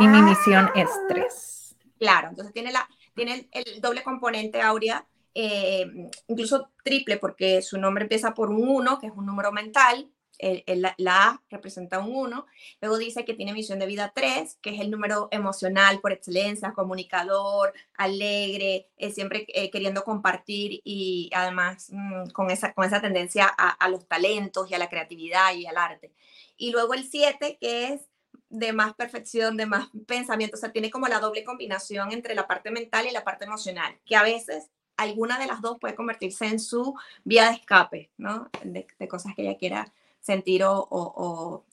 y 0.00 0.08
mi 0.08 0.22
misión 0.22 0.70
es 0.74 0.88
3. 1.10 1.76
Claro, 1.98 2.28
entonces 2.30 2.54
tiene, 2.54 2.72
la, 2.72 2.88
tiene 3.14 3.46
el, 3.52 3.82
doble 3.82 4.02
componente 4.02 4.62
Aurea, 4.62 5.06
eh, 5.34 5.84
incluso 6.28 6.70
triple, 6.82 7.18
porque 7.18 7.60
su 7.60 7.76
nombre 7.76 8.04
empieza 8.04 8.32
por 8.32 8.48
un 8.48 8.66
1, 8.66 8.98
que 9.00 9.08
es 9.08 9.12
un 9.14 9.26
número 9.26 9.52
mental, 9.52 10.10
la 10.38 10.94
A 10.98 11.42
representa 11.50 11.98
un 11.98 12.14
1, 12.14 12.46
luego 12.80 12.98
dice 12.98 13.24
que 13.24 13.34
tiene 13.34 13.52
misión 13.52 13.78
de 13.78 13.86
vida 13.86 14.12
3, 14.14 14.58
que 14.62 14.70
es 14.70 14.80
el 14.80 14.90
número 14.90 15.28
emocional 15.30 16.00
por 16.00 16.12
excelencia, 16.12 16.72
comunicador, 16.72 17.72
alegre, 17.94 18.88
eh, 18.96 19.10
siempre 19.10 19.46
eh, 19.48 19.70
queriendo 19.70 20.04
compartir 20.04 20.80
y 20.84 21.30
además 21.34 21.88
mm, 21.90 22.30
con, 22.30 22.50
esa, 22.50 22.72
con 22.72 22.84
esa 22.84 23.00
tendencia 23.00 23.46
a, 23.46 23.88
los 23.88 24.06
talentos 24.06 24.70
y 24.70 24.74
a 24.74 24.78
la 24.78 24.88
creatividad 24.88 25.54
y 25.54 25.66
al 25.66 25.76
arte. 25.76 26.12
Y 26.56 26.70
luego 26.70 26.94
el 26.94 27.08
7, 27.08 27.58
que 27.60 27.88
es 27.88 28.02
de 28.50 28.72
más 28.72 28.94
perfección, 28.94 29.56
de 29.56 29.66
más 29.66 29.88
pensamiento, 30.06 30.56
o 30.56 30.60
sea, 30.60 30.72
tiene 30.72 30.90
como 30.90 31.08
la 31.08 31.20
doble 31.20 31.44
combinación 31.44 32.12
entre 32.12 32.34
la 32.34 32.46
parte 32.46 32.70
mental 32.70 33.06
y 33.06 33.10
la 33.10 33.24
parte 33.24 33.44
emocional, 33.44 33.98
que 34.04 34.16
a 34.16 34.22
veces 34.22 34.70
alguna 34.96 35.38
de 35.38 35.46
las 35.46 35.60
dos 35.60 35.78
puede 35.78 35.94
convertirse 35.94 36.46
en 36.46 36.58
su 36.58 36.94
vía 37.24 37.46
de 37.46 37.56
escape, 37.56 38.10
¿no? 38.16 38.50
De 38.64 39.08
cosas 39.08 39.34
que 39.34 39.42
ella 39.42 39.56
quiera 39.56 39.92
sentir 40.28 40.62
o, 40.66 41.64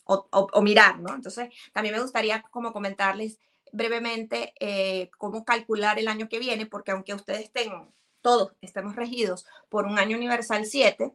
mirar, 0.63 1.00
¿no? 1.00 1.13
Entonces, 1.13 1.50
también 1.74 1.94
me 1.94 2.02
gustaría 2.02 2.41
como 2.52 2.72
comentarles 2.72 3.39
brevemente 3.74 4.54
eh, 4.60 5.10
cómo 5.18 5.44
calcular 5.44 6.00
el 6.00 6.08
año 6.08 6.30
que 6.30 6.39
viene, 6.39 6.65
porque 6.65 6.91
aunque 6.91 7.13
ustedes 7.13 7.41
estén, 7.41 7.74
todos 8.22 8.54
estemos 8.62 8.96
regidos 8.96 9.46
por 9.68 9.86
un 9.86 10.00
año 10.00 10.15
universal 10.15 10.65
7, 10.65 11.12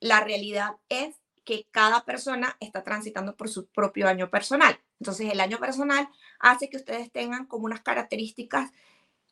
la 0.00 0.20
realidad 0.20 0.76
es 0.90 1.16
que 1.44 1.66
cada 1.70 2.04
persona 2.04 2.56
está 2.60 2.84
transitando 2.84 3.36
por 3.36 3.48
su 3.48 3.66
propio 3.68 4.06
año 4.06 4.28
personal. 4.28 4.78
Entonces, 5.00 5.32
el 5.32 5.40
año 5.40 5.58
personal 5.58 6.08
hace 6.38 6.68
que 6.68 6.76
ustedes 6.76 7.10
tengan 7.10 7.46
como 7.46 7.64
unas 7.64 7.80
características 7.80 8.70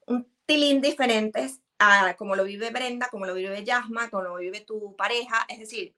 un 0.07 0.27
tilín 0.47 0.81
diferentes 0.81 1.61
a 1.79 2.17
como 2.17 2.37
lo 2.37 2.45
vive 2.45 2.71
Brenda, 2.71 3.09
como 3.11 3.27
lo 3.27 3.35
vive 3.35 3.65
Yasma, 3.65 4.09
como 4.09 4.23
lo 4.23 4.37
vive 4.37 4.63
tu 4.63 4.97
pareja. 4.97 5.45
Es 5.49 5.59
decir, 5.59 5.95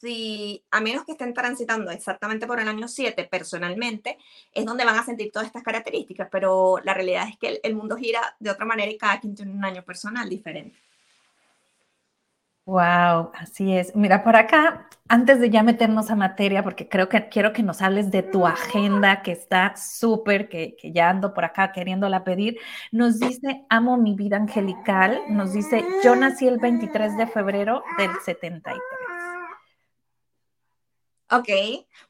si, 0.00 0.64
a 0.70 0.80
menos 0.80 1.04
que 1.04 1.12
estén 1.12 1.34
transitando 1.34 1.90
exactamente 1.90 2.46
por 2.46 2.60
el 2.60 2.68
año 2.68 2.88
7 2.88 3.24
personalmente, 3.30 4.18
es 4.52 4.64
donde 4.64 4.84
van 4.84 4.98
a 4.98 5.04
sentir 5.04 5.30
todas 5.30 5.46
estas 5.46 5.62
características, 5.62 6.28
pero 6.30 6.78
la 6.84 6.94
realidad 6.94 7.28
es 7.28 7.36
que 7.38 7.60
el, 7.62 7.74
mundo 7.74 7.96
gira 7.96 8.20
de 8.38 8.50
otra 8.50 8.64
manera 8.64 8.90
y 8.90 8.98
cada 8.98 9.20
quien 9.20 9.34
tiene 9.34 9.52
un 9.52 9.64
año 9.64 9.82
personal 9.82 10.28
diferente. 10.28 10.78
Wow, 12.66 13.30
así 13.34 13.76
es. 13.76 13.94
Mira, 13.94 14.24
por 14.24 14.36
acá, 14.36 14.88
antes 15.06 15.38
de 15.38 15.50
ya 15.50 15.62
meternos 15.62 16.10
a 16.10 16.16
materia, 16.16 16.62
porque 16.62 16.88
creo 16.88 17.10
que 17.10 17.28
quiero 17.28 17.52
que 17.52 17.62
nos 17.62 17.82
hables 17.82 18.10
de 18.10 18.22
tu 18.22 18.46
agenda 18.46 19.20
que 19.20 19.32
está 19.32 19.76
súper, 19.76 20.48
que, 20.48 20.74
que, 20.80 20.90
ya 20.90 21.10
ando 21.10 21.34
por 21.34 21.44
acá 21.44 21.72
queriéndola 21.72 22.24
pedir, 22.24 22.56
nos 22.90 23.20
dice, 23.20 23.66
amo 23.68 23.98
mi 23.98 24.14
vida 24.14 24.38
angelical, 24.38 25.20
nos 25.28 25.52
dice, 25.52 25.84
yo 26.02 26.16
nací 26.16 26.48
el 26.48 26.58
23 26.58 27.18
de 27.18 27.26
febrero 27.26 27.84
del 27.98 28.10
73. 28.24 29.03
Ok, 31.36 31.48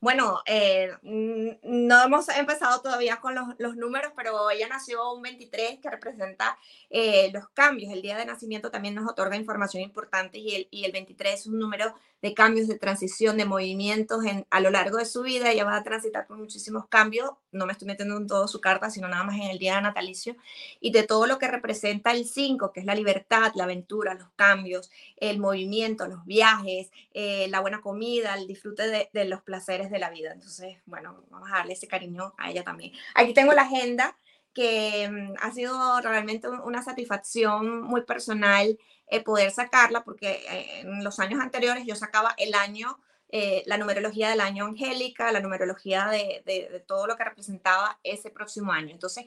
bueno, 0.01 0.43
eh, 0.45 0.91
no 1.03 2.03
hemos 2.05 2.29
empezado 2.29 2.83
todavía 2.83 3.21
con 3.21 3.35
los, 3.35 3.47
los, 3.57 3.75
números, 3.75 4.13
pero 4.15 4.51
ella 4.51 4.69
nació 4.69 5.15
un 5.15 5.23
23 5.23 5.79
que 5.81 5.91
representa 5.91 6.59
eh, 6.91 7.31
los 7.33 7.49
cambios. 7.49 7.91
El 7.91 8.03
día 8.03 8.19
de 8.19 8.27
nacimiento 8.27 8.71
también 8.71 8.95
nos 8.95 9.11
otorga 9.11 9.37
información 9.37 9.83
importante 9.83 10.37
y 10.39 10.55
el, 10.55 10.69
y 10.71 10.85
el 10.85 10.93
23 10.93 11.41
es 11.41 11.47
un 11.47 11.59
número 11.59 11.95
de 12.25 12.33
cambios, 12.33 12.69
de 12.69 12.79
transición, 12.79 13.37
de 13.37 13.45
movimientos 13.45 14.25
en, 14.25 14.47
a 14.49 14.61
lo 14.61 14.71
largo 14.71 14.97
de 14.97 15.05
su 15.05 15.21
vida. 15.21 15.51
Ella 15.51 15.67
va 15.67 15.77
a 15.77 15.83
transitar 15.83 16.27
por 16.27 16.39
muchísimos 16.39 16.89
cambios. 16.89 17.33
No 17.53 17.67
me 17.67 17.73
estoy 17.73 17.87
metiendo 17.87 18.17
en 18.17 18.27
todo 18.27 18.49
su 18.49 18.63
carta, 18.63 18.89
sino 18.89 19.09
nada 19.09 19.25
más 19.25 19.37
en 19.37 19.43
el 19.43 19.59
día 19.59 19.77
de 19.77 19.83
natalicio. 19.83 20.35
Y 20.81 20.91
de 20.91 21.03
todo 21.03 21.27
lo 21.27 21.39
que 21.39 21.49
representa 21.49 22.13
el 22.13 22.25
5, 22.25 22.73
que 22.73 22.81
es 22.81 22.87
la 22.87 22.95
libertad, 22.95 23.53
la 23.57 23.65
aventura, 23.65 24.15
los 24.15 24.31
cambios, 24.37 24.91
el 25.19 25.39
movimiento, 25.39 26.09
los 26.09 26.25
viajes, 26.25 26.91
eh, 27.13 27.47
la 27.51 27.61
buena 27.61 27.83
comida, 27.83 28.35
el 28.37 28.47
disfrute 28.47 28.89
de, 28.89 29.11
de 29.13 29.27
los 29.27 29.43
placeres 29.43 29.91
de 29.91 29.99
la 29.99 30.09
vida. 30.09 30.33
Entonces, 30.33 30.79
bueno, 30.87 31.27
vamos 31.29 31.51
a 31.53 31.57
darle 31.57 31.75
ese 31.75 31.89
cariño 31.89 32.33
a 32.39 32.51
ella 32.51 32.65
también. 32.65 32.93
Aquí 33.15 33.35
tengo 33.35 33.53
la 33.53 33.65
agenda 33.65 34.17
que 34.55 35.11
mm, 35.11 35.35
ha 35.41 35.51
sido 35.51 36.01
realmente 36.01 36.49
una 36.49 36.83
satisfacción 36.83 37.83
muy 37.83 38.01
personal 38.07 38.79
eh, 39.09 39.23
poder 39.23 39.51
sacarla, 39.51 40.03
porque 40.03 40.45
eh, 40.51 40.81
en 40.81 41.05
los 41.05 41.21
años 41.21 41.40
anteriores 41.40 41.85
yo 41.87 41.95
sacaba 41.95 42.35
el 42.38 42.55
año, 42.55 42.99
eh, 43.29 43.62
la 43.67 43.77
numerología 43.77 44.31
del 44.31 44.40
año 44.40 44.64
angélica, 44.64 45.31
la 45.31 45.40
numerología 45.40 46.07
de, 46.07 46.43
de, 46.47 46.81
todo 46.87 47.07
lo 47.07 47.17
que 47.17 47.25
representaba 47.25 47.99
ese 48.03 48.31
próximo 48.31 48.73
año. 48.73 48.90
Entonces, 48.90 49.27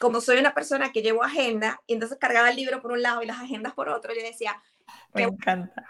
como 0.00 0.20
soy 0.20 0.38
una 0.38 0.54
persona 0.54 0.90
que 0.90 1.02
llevo 1.02 1.22
agenda, 1.22 1.80
y 1.86 1.94
entonces 1.94 2.18
cargaba 2.18 2.50
el 2.50 2.56
libro 2.56 2.82
por 2.82 2.92
un 2.92 3.02
lado 3.02 3.22
y 3.22 3.26
las 3.26 3.38
agendas 3.38 3.74
por 3.74 3.88
otro, 3.88 4.12
yo 4.12 4.22
decía, 4.22 4.60
me 5.12 5.22
encanta. 5.22 5.84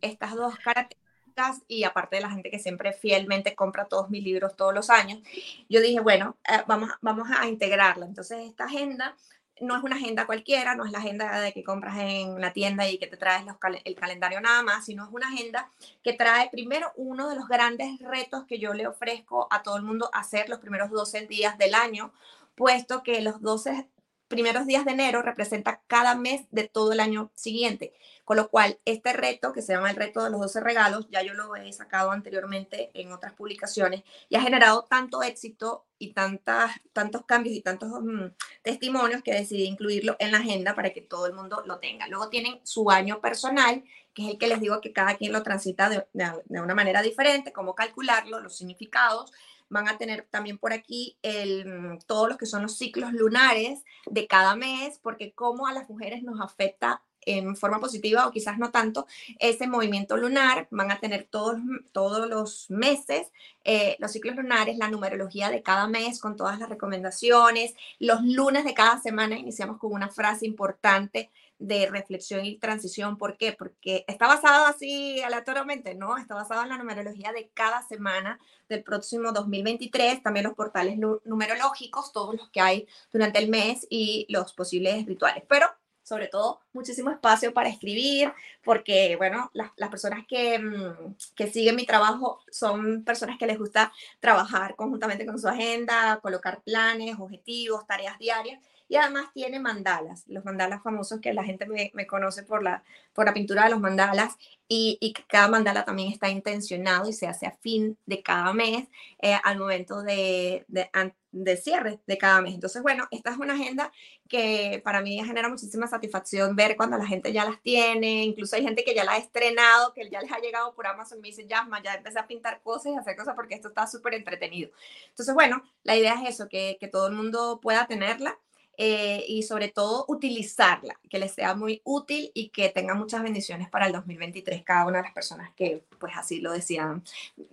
Estas 0.00 0.34
dos 0.34 0.58
características 0.58 1.62
y 1.68 1.84
aparte 1.84 2.16
de 2.16 2.22
la 2.22 2.30
gente 2.30 2.50
que 2.50 2.58
siempre 2.58 2.92
fielmente 2.92 3.54
compra 3.54 3.86
todos 3.86 4.10
mis 4.10 4.24
libros 4.24 4.56
todos 4.56 4.74
los 4.74 4.90
años, 4.90 5.20
yo 5.68 5.80
dije, 5.80 6.00
bueno, 6.00 6.36
vamos, 6.66 6.90
vamos 7.00 7.28
a 7.30 7.46
integrarla. 7.46 8.06
Entonces, 8.06 8.38
esta 8.40 8.64
agenda 8.64 9.16
no 9.60 9.76
es 9.76 9.82
una 9.82 9.96
agenda 9.96 10.26
cualquiera, 10.26 10.74
no 10.74 10.84
es 10.84 10.92
la 10.92 10.98
agenda 10.98 11.40
de 11.40 11.52
que 11.52 11.62
compras 11.62 11.98
en 11.98 12.40
la 12.40 12.52
tienda 12.52 12.88
y 12.88 12.98
que 12.98 13.06
te 13.06 13.16
traes 13.16 13.44
el 13.84 13.94
calendario 13.94 14.40
nada 14.40 14.62
más, 14.62 14.86
sino 14.86 15.04
es 15.04 15.10
una 15.12 15.28
agenda 15.28 15.70
que 16.02 16.12
trae 16.12 16.48
primero 16.50 16.92
uno 16.96 17.28
de 17.28 17.36
los 17.36 17.46
grandes 17.46 18.00
retos 18.00 18.44
que 18.46 18.58
yo 18.58 18.74
le 18.74 18.86
ofrezco 18.86 19.48
a 19.50 19.62
todo 19.62 19.76
el 19.76 19.82
mundo 19.82 20.10
hacer 20.12 20.48
los 20.48 20.58
primeros 20.58 20.90
12 20.90 21.26
días 21.26 21.58
del 21.58 21.74
año, 21.74 22.12
puesto 22.54 23.02
que 23.02 23.20
los 23.20 23.40
12 23.40 23.86
primeros 24.30 24.64
días 24.64 24.84
de 24.84 24.92
enero 24.92 25.22
representa 25.22 25.82
cada 25.88 26.14
mes 26.14 26.46
de 26.52 26.68
todo 26.68 26.92
el 26.92 27.00
año 27.00 27.32
siguiente. 27.34 27.92
Con 28.24 28.36
lo 28.36 28.48
cual, 28.48 28.78
este 28.84 29.12
reto, 29.12 29.52
que 29.52 29.60
se 29.60 29.72
llama 29.72 29.90
el 29.90 29.96
reto 29.96 30.22
de 30.22 30.30
los 30.30 30.40
12 30.40 30.60
regalos, 30.60 31.08
ya 31.10 31.20
yo 31.20 31.34
lo 31.34 31.56
he 31.56 31.72
sacado 31.72 32.12
anteriormente 32.12 32.92
en 32.94 33.10
otras 33.10 33.32
publicaciones 33.34 34.04
y 34.28 34.36
ha 34.36 34.40
generado 34.40 34.84
tanto 34.88 35.24
éxito 35.24 35.84
y 35.98 36.12
tantas, 36.12 36.70
tantos 36.92 37.24
cambios 37.26 37.56
y 37.56 37.60
tantos 37.60 37.90
mm, 38.00 38.26
testimonios 38.62 39.22
que 39.22 39.34
decidí 39.34 39.64
incluirlo 39.64 40.14
en 40.20 40.30
la 40.30 40.38
agenda 40.38 40.76
para 40.76 40.90
que 40.90 41.00
todo 41.00 41.26
el 41.26 41.32
mundo 41.32 41.64
lo 41.66 41.80
tenga. 41.80 42.06
Luego 42.06 42.28
tienen 42.28 42.60
su 42.62 42.88
año 42.88 43.20
personal, 43.20 43.82
que 44.14 44.22
es 44.22 44.30
el 44.30 44.38
que 44.38 44.46
les 44.46 44.60
digo 44.60 44.80
que 44.80 44.92
cada 44.92 45.16
quien 45.16 45.32
lo 45.32 45.42
transita 45.42 45.88
de, 45.88 46.06
de 46.12 46.60
una 46.60 46.74
manera 46.76 47.02
diferente, 47.02 47.52
cómo 47.52 47.74
calcularlo, 47.74 48.38
los 48.38 48.56
significados 48.56 49.32
van 49.70 49.88
a 49.88 49.96
tener 49.96 50.26
también 50.30 50.58
por 50.58 50.72
aquí 50.72 51.16
mm, 51.22 51.98
todos 52.06 52.28
los 52.28 52.36
que 52.36 52.46
son 52.46 52.62
los 52.62 52.76
ciclos 52.76 53.12
lunares 53.12 53.84
de 54.06 54.26
cada 54.26 54.54
mes, 54.56 54.98
porque 55.02 55.32
cómo 55.32 55.66
a 55.66 55.72
las 55.72 55.88
mujeres 55.88 56.22
nos 56.22 56.40
afecta 56.40 57.02
en 57.22 57.56
forma 57.56 57.80
positiva 57.80 58.26
o 58.26 58.30
quizás 58.30 58.58
no 58.58 58.70
tanto 58.70 59.06
ese 59.38 59.66
movimiento 59.66 60.16
lunar. 60.16 60.68
Van 60.70 60.90
a 60.90 61.00
tener 61.00 61.28
todos, 61.30 61.58
todos 61.92 62.28
los 62.28 62.70
meses 62.70 63.28
eh, 63.64 63.96
los 63.98 64.12
ciclos 64.12 64.36
lunares, 64.36 64.78
la 64.78 64.90
numerología 64.90 65.50
de 65.50 65.62
cada 65.62 65.86
mes 65.86 66.18
con 66.18 66.36
todas 66.36 66.58
las 66.58 66.68
recomendaciones. 66.68 67.74
Los 67.98 68.22
lunes 68.22 68.64
de 68.64 68.74
cada 68.74 69.00
semana 69.00 69.38
iniciamos 69.38 69.78
con 69.78 69.92
una 69.92 70.08
frase 70.08 70.46
importante 70.46 71.30
de 71.60 71.88
reflexión 71.88 72.44
y 72.44 72.58
transición. 72.58 73.16
¿Por 73.18 73.36
qué? 73.36 73.52
Porque 73.52 74.04
está 74.08 74.26
basado 74.26 74.66
así 74.66 75.22
aleatoriamente, 75.22 75.94
¿no? 75.94 76.16
Está 76.16 76.34
basado 76.34 76.62
en 76.62 76.70
la 76.70 76.78
numerología 76.78 77.32
de 77.32 77.50
cada 77.54 77.82
semana 77.82 78.40
del 78.68 78.82
próximo 78.82 79.30
2023, 79.30 80.22
también 80.22 80.46
los 80.46 80.54
portales 80.54 80.98
numerológicos, 81.24 82.12
todos 82.12 82.34
los 82.34 82.48
que 82.50 82.60
hay 82.60 82.88
durante 83.12 83.38
el 83.38 83.48
mes 83.48 83.86
y 83.90 84.26
los 84.30 84.54
posibles 84.54 85.06
rituales. 85.06 85.44
Pero 85.48 85.66
sobre 86.02 86.26
todo 86.26 86.60
muchísimo 86.72 87.10
espacio 87.10 87.52
para 87.54 87.68
escribir, 87.68 88.32
porque, 88.64 89.14
bueno, 89.16 89.50
las, 89.52 89.70
las 89.76 89.90
personas 89.90 90.26
que, 90.26 90.58
mm, 90.58 91.14
que, 91.36 91.46
siguen 91.46 91.76
mi 91.76 91.86
trabajo 91.86 92.40
son 92.50 93.04
personas 93.04 93.38
que 93.38 93.46
les 93.46 93.58
gusta 93.58 93.92
trabajar 94.18 94.74
conjuntamente 94.74 95.24
con 95.24 95.38
su 95.38 95.46
agenda, 95.46 96.18
colocar 96.20 96.62
planes, 96.62 97.16
objetivos, 97.18 97.86
tareas 97.86 98.18
diarias, 98.18 98.60
y 98.90 98.96
además 98.96 99.26
tiene 99.32 99.60
mandalas, 99.60 100.24
los 100.26 100.44
mandalas 100.44 100.82
famosos 100.82 101.20
que 101.20 101.32
la 101.32 101.44
gente 101.44 101.64
me, 101.64 101.92
me 101.94 102.08
conoce 102.08 102.42
por 102.42 102.60
la, 102.60 102.82
por 103.12 103.24
la 103.24 103.32
pintura 103.32 103.62
de 103.62 103.70
los 103.70 103.78
mandalas 103.78 104.36
y, 104.66 104.98
y, 105.00 105.12
cada 105.28 105.46
mandala 105.46 105.84
también 105.84 106.10
está 106.12 106.28
intencionado 106.28 107.08
y 107.08 107.12
se 107.12 107.28
hace 107.28 107.46
a 107.46 107.52
fin 107.52 107.96
de 108.06 108.20
cada 108.20 108.52
mes 108.52 108.88
eh, 109.20 109.36
al 109.44 109.58
momento 109.58 110.02
de, 110.02 110.64
de, 110.66 110.90
de, 111.30 111.56
cierre 111.56 112.00
de 112.04 112.18
cada 112.18 112.40
mes. 112.40 112.54
Entonces, 112.54 112.82
bueno, 112.82 113.06
esta 113.12 113.30
es 113.30 113.36
una 113.36 113.54
agenda 113.54 113.92
que 114.28 114.80
para 114.84 115.00
mí 115.02 115.24
genera 115.24 115.48
muchísima 115.48 115.86
satisfacción 115.86 116.56
ver 116.56 116.76
cuando 116.76 116.98
la 116.98 117.06
gente 117.06 117.32
ya 117.32 117.44
las 117.44 117.62
tiene, 117.62 118.24
incluso 118.24 118.56
hay 118.56 118.64
gente 118.64 118.82
que 118.82 118.94
ya 118.94 119.04
la 119.04 119.12
ha 119.12 119.18
estrenado, 119.18 119.94
que 119.94 120.10
ya 120.10 120.20
les 120.20 120.32
ha 120.32 120.40
llegado 120.40 120.74
por 120.74 120.88
Amazon 120.88 121.18
y 121.18 121.22
me 121.22 121.28
dice, 121.28 121.46
ya, 121.46 121.64
ya 121.84 121.94
empecé 121.94 122.18
a 122.18 122.26
pintar 122.26 122.60
cosas 122.62 122.92
y 122.92 122.96
hacer 122.96 123.14
cosas 123.14 123.36
porque 123.36 123.54
esto 123.54 123.68
está 123.68 123.86
súper 123.86 124.14
entretenido. 124.14 124.72
Entonces, 125.10 125.32
bueno, 125.32 125.62
la 125.84 125.94
idea 125.94 126.14
es 126.14 126.34
eso, 126.34 126.48
que, 126.48 126.76
que 126.80 126.88
todo 126.88 127.06
el 127.06 127.14
mundo 127.14 127.60
pueda 127.62 127.86
tenerla. 127.86 128.36
Eh, 128.82 129.26
y 129.28 129.42
sobre 129.42 129.68
todo 129.68 130.06
utilizarla, 130.08 130.98
que 131.10 131.18
les 131.18 131.32
sea 131.32 131.54
muy 131.54 131.82
útil 131.84 132.30
y 132.32 132.48
que 132.48 132.70
tenga 132.70 132.94
muchas 132.94 133.22
bendiciones 133.22 133.68
para 133.68 133.86
el 133.86 133.92
2023 133.92 134.62
cada 134.64 134.86
una 134.86 134.96
de 134.96 135.02
las 135.02 135.12
personas 135.12 135.50
que 135.54 135.84
pues 135.98 136.14
así 136.16 136.40
lo 136.40 136.50
decían. 136.50 137.02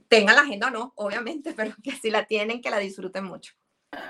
Tengan 0.07 0.37
la 0.37 0.43
agenda 0.43 0.67
o 0.67 0.69
no, 0.69 0.93
obviamente, 0.95 1.51
pero 1.57 1.73
que 1.83 1.91
si 1.91 2.11
la 2.11 2.23
tienen, 2.23 2.61
que 2.61 2.69
la 2.69 2.77
disfruten 2.77 3.25
mucho. 3.25 3.53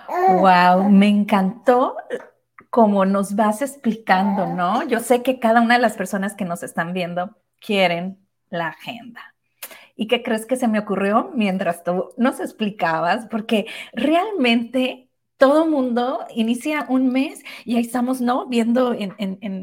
Wow, 0.07 0.91
me 0.91 1.07
encantó 1.07 1.95
como 2.69 3.03
nos 3.03 3.35
vas 3.35 3.63
explicando, 3.63 4.45
¿no? 4.45 4.87
Yo 4.87 4.99
sé 4.99 5.23
que 5.23 5.39
cada 5.39 5.61
una 5.61 5.73
de 5.73 5.81
las 5.81 5.97
personas 5.97 6.35
que 6.35 6.45
nos 6.45 6.61
están 6.61 6.93
viendo 6.93 7.35
quieren 7.59 8.19
la 8.51 8.67
agenda. 8.67 9.33
¿Y 9.95 10.05
qué 10.05 10.21
crees 10.21 10.45
que 10.45 10.55
se 10.55 10.67
me 10.67 10.77
ocurrió 10.77 11.31
mientras 11.33 11.83
tú 11.83 12.13
nos 12.15 12.39
explicabas? 12.39 13.25
Porque 13.25 13.65
realmente 13.93 15.06
todo 15.37 15.67
mundo 15.67 16.25
inicia 16.35 16.85
un 16.89 17.09
mes 17.09 17.43
y 17.63 17.75
ahí 17.75 17.81
estamos, 17.81 18.21
¿no? 18.21 18.47
Viendo 18.47 18.93
en, 18.93 19.15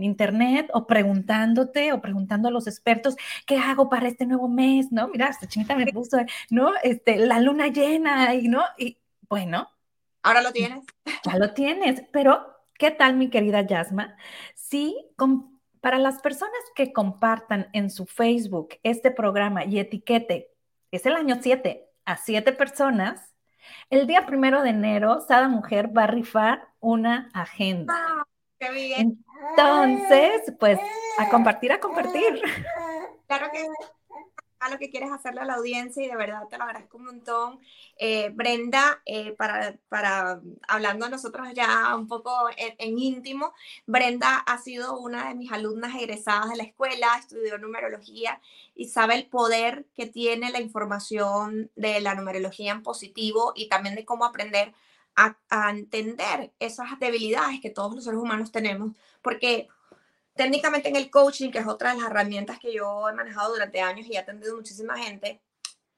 internet 0.03 0.71
o 0.73 0.87
preguntándote 0.87 1.93
o 1.93 2.01
preguntando 2.01 2.49
a 2.49 2.51
los 2.51 2.67
expertos, 2.67 3.17
¿qué 3.47 3.59
hago 3.59 3.89
para 3.89 4.09
este 4.09 4.27
nuevo 4.27 4.49
mes? 4.49 4.93
¿No? 4.93 5.09
Mira, 5.09 5.29
esta 5.29 5.49
chinita 5.49 5.77
me 5.77 5.87
puso, 5.93 6.19
¿no? 6.51 6.73
Este, 6.83 7.17
la 7.17 7.41
luna 7.41 7.69
llena 7.69 8.35
y, 8.35 8.49
¿no? 8.49 8.63
Y 8.79 8.99
bueno. 9.29 9.69
Ahora 10.23 10.43
lo 10.43 10.53
tienes. 10.53 10.85
Ya 11.25 11.39
lo 11.39 11.53
tienes, 11.53 12.03
pero 12.13 12.47
¿qué 12.79 12.91
tal, 12.91 13.17
mi 13.17 13.29
querida 13.29 13.63
Yasma? 13.63 14.17
Sí, 14.55 14.97
para 15.81 15.99
las 15.99 16.23
personas 16.23 16.61
que 16.75 16.93
compartan 16.93 17.69
en 17.73 17.91
su 17.91 18.07
Facebook 18.07 18.77
este 18.83 19.11
programa 19.11 19.65
y 19.65 19.79
etiquete, 19.79 20.51
es 20.91 21.05
el 21.05 21.15
año 21.15 21.39
7, 21.43 21.91
a 22.05 22.17
7 22.17 22.53
personas, 22.53 23.34
el 23.91 24.07
día 24.07 24.27
primero 24.27 24.63
de 24.63 24.71
enero, 24.71 25.21
Sada 25.21 25.49
Mujer 25.49 25.97
va 25.97 26.05
a 26.05 26.09
rifar 26.09 26.69
una 26.81 27.31
agenda. 27.33 27.95
Ah, 27.97 28.25
¡Qué 28.59 28.71
bien! 28.71 29.25
Entonces, 29.51 30.53
pues 30.59 30.79
a 31.19 31.29
compartir, 31.29 31.73
a 31.73 31.81
compartir. 31.81 32.41
Claro 33.27 33.51
que 33.53 33.67
lo 34.69 34.79
que 34.79 34.91
quieres 34.91 35.11
hacerle 35.11 35.41
a 35.41 35.45
la 35.45 35.55
audiencia 35.55 36.05
y 36.05 36.09
de 36.09 36.17
verdad 36.17 36.47
te 36.49 36.59
lo 36.59 36.65
agradezco 36.65 36.97
un 36.97 37.05
montón. 37.05 37.61
Eh, 37.97 38.31
Brenda, 38.31 39.01
eh, 39.05 39.33
para, 39.33 39.77
para, 39.89 40.41
hablando 40.69 41.09
nosotros 41.09 41.49
ya 41.55 41.95
un 41.97 42.09
poco 42.09 42.33
en, 42.57 42.99
íntimo, 42.99 43.53
Brenda 43.87 44.39
ha 44.39 44.59
sido 44.59 44.99
una 44.99 45.29
de 45.29 45.35
mis 45.35 45.53
alumnas 45.53 45.95
egresadas 45.95 46.51
de 46.51 46.57
la 46.57 46.65
escuela, 46.65 47.17
estudió 47.19 47.59
numerología 47.59 48.41
y 48.75 48.89
sabe 48.89 49.15
el 49.15 49.27
poder 49.27 49.87
que 49.95 50.07
tiene 50.07 50.51
la 50.51 50.61
información 50.61 51.71
de 51.77 52.01
la 52.01 52.15
numerología 52.15 52.73
en 52.73 52.83
positivo 52.83 53.53
y 53.55 53.69
también 53.69 53.95
de 53.95 54.05
cómo 54.05 54.25
aprender 54.25 54.75
a, 55.17 55.37
a 55.49 55.71
entender 55.71 56.53
esas 56.59 56.99
debilidades 56.99 57.61
que 57.61 57.71
todos 57.71 57.95
los 57.95 58.05
seres 58.05 58.19
humanos 58.19 58.51
tenemos, 58.51 58.97
porque 59.23 59.69
técnicamente 60.35 60.89
en 60.89 60.97
el 60.97 61.11
coaching, 61.11 61.51
que 61.51 61.59
es 61.59 61.67
otra 61.67 61.91
de 61.91 61.99
las 61.99 62.11
herramientas 62.11 62.59
que 62.59 62.73
yo 62.73 63.09
he 63.09 63.13
manejado 63.13 63.53
durante 63.53 63.81
años 63.81 64.07
y 64.07 64.15
he 64.15 64.19
atendido 64.19 64.57
muchísima 64.57 64.99
gente, 64.99 65.41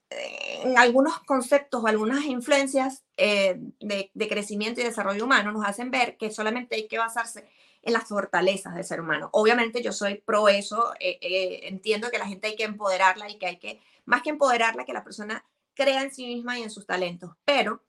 en 0.09 0.79
algunos 0.79 1.19
conceptos 1.21 1.83
o 1.83 1.87
algunas 1.87 2.25
influencias 2.25 3.05
eh, 3.17 3.57
de, 3.81 4.11
de, 4.15 4.29
crecimiento 4.29 4.81
y 4.81 4.85
desarrollo 4.85 5.25
humano 5.25 5.51
nos 5.51 5.67
hacen 5.67 5.91
ver 5.91 6.17
que 6.17 6.31
solamente 6.31 6.77
hay 6.77 6.87
que 6.87 6.99
basarse 6.99 7.49
en 7.83 7.93
las 7.93 8.05
fortalezas 8.05 8.75
del 8.75 8.85
ser 8.85 9.01
humano. 9.01 9.31
Obviamente 9.33 9.83
yo 9.83 9.93
soy 9.93 10.17
pro 10.17 10.49
eso, 10.49 10.93
eh, 11.01 11.19
eh, 11.21 11.61
entiendo 11.65 12.11
que 12.11 12.19
la 12.19 12.27
gente 12.27 12.49
hay 12.49 12.57
que 12.57 12.65
empoderarla 12.65 13.31
y 13.31 13.39
que 13.39 13.47
hay 13.47 13.59
que, 13.59 13.81
más 14.05 14.23
que 14.23 14.31
empoderarla, 14.31 14.85
que 14.85 14.93
la 14.93 15.05
persona 15.05 15.45
crea 15.75 16.03
en 16.03 16.13
sí 16.13 16.27
misma 16.27 16.59
y 16.59 16.63
en 16.63 16.71
sus 16.71 16.87
talentos, 16.87 17.33
pero 17.45 17.83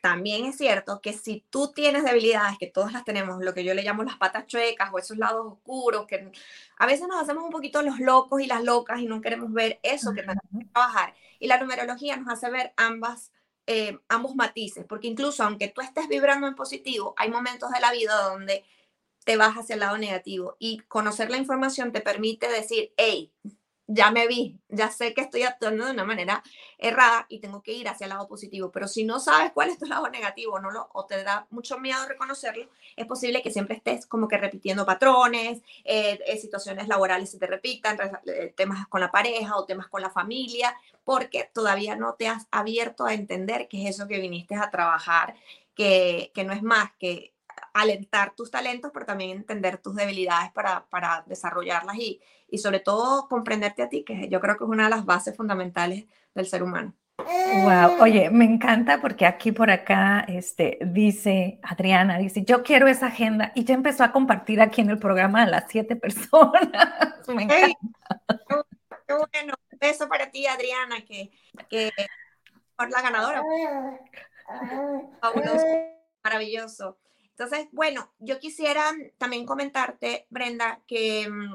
también 0.00 0.46
es 0.46 0.56
cierto 0.56 1.00
que 1.00 1.12
si 1.12 1.44
tú 1.50 1.72
tienes 1.72 2.04
debilidades, 2.04 2.58
que 2.58 2.66
todas 2.66 2.92
las 2.92 3.04
tenemos, 3.04 3.42
lo 3.42 3.54
que 3.54 3.64
yo 3.64 3.74
le 3.74 3.82
llamo 3.82 4.02
las 4.02 4.16
patas 4.16 4.46
chuecas 4.46 4.90
o 4.92 4.98
esos 4.98 5.16
lados 5.18 5.46
oscuros, 5.46 6.06
que 6.06 6.32
a 6.78 6.86
veces 6.86 7.06
nos 7.08 7.22
hacemos 7.22 7.44
un 7.44 7.50
poquito 7.50 7.82
los 7.82 8.00
locos 8.00 8.40
y 8.40 8.46
las 8.46 8.64
locas 8.64 9.00
y 9.00 9.06
no 9.06 9.20
queremos 9.20 9.52
ver 9.52 9.80
eso 9.82 10.12
que 10.12 10.22
tenemos 10.22 10.42
que 10.58 10.64
trabajar. 10.72 11.14
Y 11.38 11.46
la 11.46 11.58
numerología 11.58 12.16
nos 12.16 12.28
hace 12.28 12.50
ver 12.50 12.72
ambas, 12.76 13.32
eh, 13.66 13.98
ambos 14.08 14.34
matices, 14.34 14.84
porque 14.88 15.08
incluso 15.08 15.44
aunque 15.44 15.68
tú 15.68 15.80
estés 15.80 16.08
vibrando 16.08 16.46
en 16.46 16.54
positivo, 16.54 17.14
hay 17.16 17.30
momentos 17.30 17.70
de 17.70 17.80
la 17.80 17.92
vida 17.92 18.14
donde 18.22 18.64
te 19.24 19.36
vas 19.36 19.56
hacia 19.56 19.74
el 19.74 19.80
lado 19.80 19.98
negativo 19.98 20.56
y 20.58 20.78
conocer 20.80 21.30
la 21.30 21.36
información 21.36 21.92
te 21.92 22.00
permite 22.00 22.48
decir, 22.48 22.92
hey, 22.96 23.32
ya 23.92 24.12
me 24.12 24.28
vi, 24.28 24.56
ya 24.68 24.88
sé 24.90 25.14
que 25.14 25.20
estoy 25.20 25.42
actuando 25.42 25.84
de 25.84 25.90
una 25.90 26.04
manera 26.04 26.44
errada 26.78 27.26
y 27.28 27.40
tengo 27.40 27.60
que 27.60 27.72
ir 27.72 27.88
hacia 27.88 28.04
el 28.04 28.10
lado 28.10 28.28
positivo. 28.28 28.70
Pero 28.70 28.86
si 28.86 29.04
no 29.04 29.18
sabes 29.18 29.50
cuál 29.52 29.70
es 29.70 29.78
tu 29.78 29.86
lado 29.86 30.08
negativo 30.08 30.60
no 30.60 30.70
lo, 30.70 30.88
o 30.92 31.06
te 31.06 31.22
da 31.24 31.46
mucho 31.50 31.78
miedo 31.78 32.06
reconocerlo, 32.06 32.68
es 32.96 33.06
posible 33.06 33.42
que 33.42 33.50
siempre 33.50 33.76
estés 33.76 34.06
como 34.06 34.28
que 34.28 34.38
repitiendo 34.38 34.86
patrones, 34.86 35.62
eh, 35.84 36.20
eh, 36.24 36.36
situaciones 36.38 36.86
laborales 36.86 37.30
se 37.30 37.38
te 37.38 37.48
repitan, 37.48 37.98
eh, 38.26 38.54
temas 38.56 38.86
con 38.86 39.00
la 39.00 39.10
pareja 39.10 39.56
o 39.56 39.66
temas 39.66 39.88
con 39.88 40.02
la 40.02 40.10
familia, 40.10 40.76
porque 41.04 41.50
todavía 41.52 41.96
no 41.96 42.14
te 42.14 42.28
has 42.28 42.46
abierto 42.52 43.06
a 43.06 43.14
entender 43.14 43.66
qué 43.68 43.82
es 43.82 43.96
eso 43.96 44.06
que 44.06 44.20
viniste 44.20 44.54
a 44.54 44.70
trabajar, 44.70 45.34
que, 45.74 46.30
que 46.32 46.44
no 46.44 46.52
es 46.52 46.62
más 46.62 46.92
que 46.98 47.34
alentar 47.74 48.34
tus 48.34 48.50
talentos, 48.50 48.90
pero 48.92 49.06
también 49.06 49.30
entender 49.30 49.78
tus 49.78 49.94
debilidades 49.94 50.52
para, 50.52 50.86
para 50.88 51.24
desarrollarlas 51.26 51.96
y, 51.96 52.20
y 52.48 52.58
sobre 52.58 52.80
todo 52.80 53.28
comprenderte 53.28 53.82
a 53.82 53.88
ti, 53.88 54.04
que 54.04 54.28
yo 54.28 54.40
creo 54.40 54.56
que 54.56 54.64
es 54.64 54.70
una 54.70 54.84
de 54.84 54.90
las 54.90 55.04
bases 55.04 55.36
fundamentales 55.36 56.06
del 56.34 56.46
ser 56.46 56.62
humano. 56.62 56.94
Wow, 57.18 58.02
oye, 58.02 58.30
me 58.30 58.44
encanta 58.44 59.00
porque 59.00 59.26
aquí 59.26 59.52
por 59.52 59.70
acá 59.70 60.24
este, 60.26 60.78
dice 60.80 61.60
Adriana, 61.62 62.18
dice, 62.18 62.44
yo 62.44 62.62
quiero 62.62 62.88
esa 62.88 63.06
agenda 63.06 63.52
y 63.54 63.64
ya 63.64 63.74
empezó 63.74 64.04
a 64.04 64.12
compartir 64.12 64.60
aquí 64.60 64.80
en 64.80 64.90
el 64.90 64.98
programa 64.98 65.42
a 65.42 65.46
las 65.46 65.64
siete 65.68 65.96
personas. 65.96 66.68
Me 67.28 67.42
encanta. 67.44 67.76
qué, 69.06 69.14
bueno, 69.14 69.54
un 69.72 69.78
beso 69.78 70.08
para 70.08 70.30
ti, 70.30 70.46
Adriana, 70.46 71.04
que, 71.06 71.30
que 71.68 71.90
por 72.76 72.90
la 72.90 73.02
ganadora. 73.02 73.42
Fabuloso, 75.20 75.66
maravilloso. 76.24 76.98
Entonces, 77.40 77.68
bueno, 77.72 78.12
yo 78.18 78.38
quisiera 78.38 78.92
también 79.16 79.46
comentarte, 79.46 80.26
Brenda, 80.28 80.82
que 80.86 81.26
mm, 81.26 81.54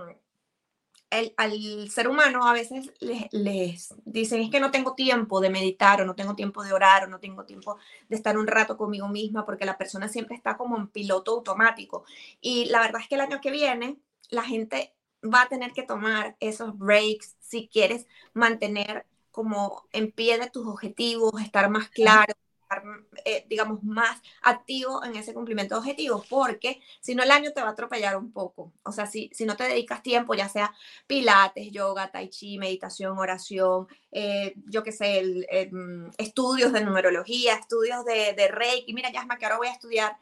el, 1.12 1.34
al 1.38 1.92
ser 1.92 2.08
humano 2.08 2.48
a 2.48 2.54
veces 2.54 2.92
les, 3.00 3.94
dicen 4.04 4.42
es 4.42 4.50
que 4.50 4.60
no 4.60 4.72
tengo 4.72 4.96
tiempo 4.96 5.40
de 5.42 5.52
meditar 5.52 6.02
o 6.02 6.06
no 6.06 6.16
tengo 6.16 6.36
tiempo 6.36 6.64
de 6.64 6.74
orar 6.74 7.04
o 7.04 7.08
no 7.08 7.20
tengo 7.20 7.46
tiempo 7.46 7.78
de 8.10 8.16
estar 8.16 8.36
un 8.36 8.48
rato 8.48 8.78
conmigo 8.78 9.08
misma 9.10 9.46
porque 9.46 9.66
la 9.66 9.78
persona 9.78 10.08
siempre 10.08 10.36
está 10.36 10.58
como 10.58 10.76
en 10.76 10.88
piloto 10.88 11.34
automático. 11.34 12.04
Y 12.42 12.66
la 12.66 12.80
verdad 12.80 13.02
es 13.02 13.08
que 13.08 13.14
el 13.14 13.22
año 13.22 13.40
que 13.40 13.52
viene 13.52 14.00
la 14.32 14.42
gente 14.42 14.96
va 15.24 15.44
a 15.44 15.50
tener 15.50 15.72
que 15.72 15.84
tomar 15.84 16.36
esos 16.40 16.76
breaks 16.80 17.36
si 17.42 17.68
quieres 17.68 18.08
mantener 18.34 19.06
como 19.30 19.88
en 19.92 20.12
pie 20.12 20.40
de 20.40 20.50
tus 20.50 20.66
objetivos, 20.66 21.40
estar 21.40 21.70
más 21.70 21.90
claro, 21.90 22.34
eh, 23.24 23.46
digamos, 23.50 23.84
más 23.84 24.22
activo 24.42 25.04
en 25.04 25.16
ese 25.16 25.34
cumplimiento 25.34 25.76
de 25.76 25.80
objetivos, 25.80 26.26
porque 26.28 26.82
si 27.00 27.16
no 27.16 27.24
el 27.24 27.32
año 27.32 27.52
te 27.54 27.62
va 27.62 27.70
a 27.70 27.72
atropellar 27.72 28.18
un 28.18 28.32
poco. 28.32 28.74
O 28.84 28.92
sea, 28.92 29.06
si, 29.06 29.30
si 29.34 29.46
no 29.46 29.56
te 29.56 29.66
dedicas 29.66 30.02
tiempo, 30.04 30.34
ya 30.34 30.50
sea 30.50 30.74
pilates, 31.08 31.72
yoga, 31.72 32.12
tai 32.12 32.30
chi, 32.30 32.58
meditación, 32.58 33.18
oración, 33.18 33.88
eh, 34.12 34.54
yo 34.68 34.84
qué 34.84 34.92
sé, 34.92 35.24
mm, 35.72 36.12
estudios 36.18 36.74
de 36.74 36.82
numerología, 36.84 37.56
estudios 37.56 38.06
de, 38.06 38.34
de 38.34 38.48
reiki, 38.48 38.94
mira, 38.94 39.12
Yasma, 39.12 39.38
que 39.38 39.46
ahora 39.46 39.58
voy 39.58 39.68
a 39.68 39.74
estudiar, 39.74 40.18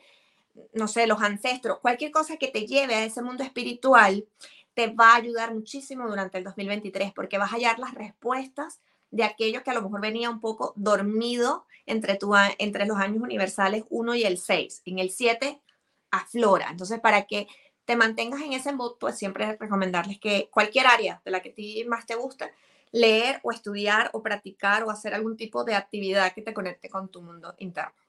no 0.74 0.88
sé, 0.88 1.08
los 1.08 1.22
ancestros, 1.22 1.80
cualquier 1.80 2.12
cosa 2.12 2.38
que 2.38 2.50
te 2.50 2.66
lleve 2.68 2.96
a 2.96 3.06
ese 3.06 3.22
mundo 3.22 3.44
espiritual, 3.44 4.26
te 4.74 4.88
va 4.88 5.12
a 5.12 5.16
ayudar 5.16 5.54
muchísimo 5.54 6.08
durante 6.08 6.38
el 6.38 6.44
2023, 6.44 7.14
porque 7.14 7.38
vas 7.38 7.52
a 7.52 7.56
hallar 7.56 7.80
las 7.80 7.94
respuestas 7.94 8.80
de 9.14 9.24
aquellos 9.24 9.62
que 9.62 9.70
a 9.70 9.76
lo 9.76 9.84
mejor 9.84 10.02
venía 10.02 10.30
un 10.30 10.42
poco 10.42 10.74
dormido 10.76 11.66
entre, 11.86 12.16
tu, 12.16 12.34
entre 12.58 12.88
los 12.88 12.98
años 12.98 13.22
universales 13.22 13.84
1 13.90 14.16
y 14.16 14.24
el 14.24 14.40
6. 14.40 14.82
En 14.86 14.98
el 14.98 15.12
7 15.12 15.62
aflora. 16.10 16.70
Entonces, 16.72 17.00
para 17.00 17.24
que 17.24 17.48
te 17.86 17.96
mantengas 17.96 18.42
en 18.42 18.54
ese 18.54 18.74
mood, 18.74 18.94
pues 19.00 19.16
siempre 19.16 19.56
recomendarles 19.58 20.20
que 20.20 20.50
cualquier 20.52 20.88
área 20.88 21.22
de 21.24 21.32
la 21.32 21.42
que 21.42 21.50
a 21.50 21.54
ti 21.54 21.86
más 21.88 22.08
te 22.08 22.16
guste, 22.16 22.52
leer 22.92 23.40
o 23.44 23.52
estudiar 23.52 24.10
o 24.14 24.24
practicar 24.24 24.84
o 24.84 24.90
hacer 24.90 25.14
algún 25.14 25.38
tipo 25.38 25.64
de 25.64 25.76
actividad 25.76 26.34
que 26.34 26.42
te 26.42 26.54
conecte 26.54 26.90
con 26.90 27.10
tu 27.10 27.22
mundo 27.22 27.54
interno. 27.60 28.03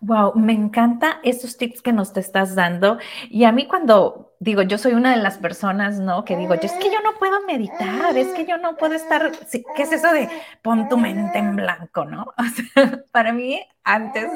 Wow, 0.00 0.34
me 0.34 0.52
encanta 0.52 1.20
esos 1.22 1.56
tips 1.56 1.82
que 1.82 1.92
nos 1.92 2.12
te 2.12 2.20
estás 2.20 2.54
dando. 2.54 2.98
Y 3.30 3.44
a 3.44 3.52
mí 3.52 3.66
cuando 3.66 4.34
digo, 4.40 4.62
yo 4.62 4.76
soy 4.76 4.94
una 4.94 5.12
de 5.14 5.22
las 5.22 5.38
personas, 5.38 6.00
¿no? 6.00 6.24
Que 6.24 6.36
digo, 6.36 6.54
yo 6.56 6.62
es 6.62 6.72
que 6.72 6.90
yo 6.90 7.00
no 7.02 7.14
puedo 7.18 7.40
meditar, 7.46 8.16
es 8.16 8.28
que 8.28 8.44
yo 8.44 8.58
no 8.58 8.76
puedo 8.76 8.94
estar, 8.94 9.30
¿qué 9.50 9.82
es 9.82 9.92
eso 9.92 10.12
de 10.12 10.28
pon 10.62 10.88
tu 10.88 10.98
mente 10.98 11.38
en 11.38 11.54
blanco, 11.56 12.04
¿no? 12.04 12.34
Para 13.12 13.32
mí, 13.32 13.60
antes, 13.84 14.28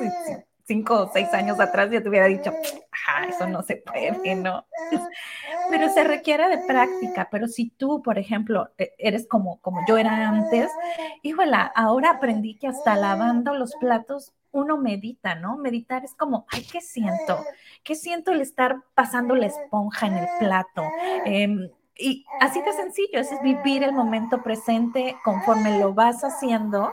cinco 0.64 1.02
o 1.02 1.10
seis 1.12 1.32
años 1.32 1.58
atrás, 1.58 1.90
yo 1.90 2.02
te 2.02 2.08
hubiera 2.08 2.26
dicho, 2.26 2.52
ah, 3.08 3.26
eso 3.28 3.48
no 3.48 3.62
se 3.62 3.76
puede, 3.76 4.36
¿no? 4.36 4.64
Pero 5.70 5.88
se 5.88 6.04
requiere 6.04 6.48
de 6.48 6.58
práctica. 6.66 7.28
Pero 7.30 7.48
si 7.48 7.70
tú, 7.70 8.02
por 8.02 8.18
ejemplo, 8.18 8.70
e, 8.78 8.92
eres 8.98 9.26
como, 9.28 9.60
como 9.60 9.80
yo 9.88 9.96
era 9.98 10.28
antes, 10.28 10.70
híjola, 11.22 11.62
ahora 11.74 12.10
aprendí 12.10 12.56
que 12.56 12.68
hasta 12.68 12.94
lavando 12.96 13.54
los 13.54 13.74
platos 13.76 14.32
uno 14.56 14.76
medita, 14.76 15.34
¿no? 15.34 15.56
Meditar 15.56 16.04
es 16.04 16.14
como, 16.14 16.46
ay, 16.50 16.66
¿qué 16.70 16.80
siento? 16.80 17.44
¿Qué 17.84 17.94
siento 17.94 18.32
el 18.32 18.40
estar 18.40 18.82
pasando 18.94 19.34
la 19.34 19.46
esponja 19.46 20.06
en 20.06 20.14
el 20.14 20.28
plato? 20.38 20.82
Em, 21.24 21.70
y 21.98 22.24
así 22.40 22.60
de 22.62 22.72
sencillo, 22.72 23.20
es 23.20 23.30
vivir 23.42 23.82
el 23.82 23.92
momento 23.92 24.42
presente 24.42 25.16
conforme 25.24 25.78
lo 25.78 25.94
vas 25.94 26.24
haciendo, 26.24 26.92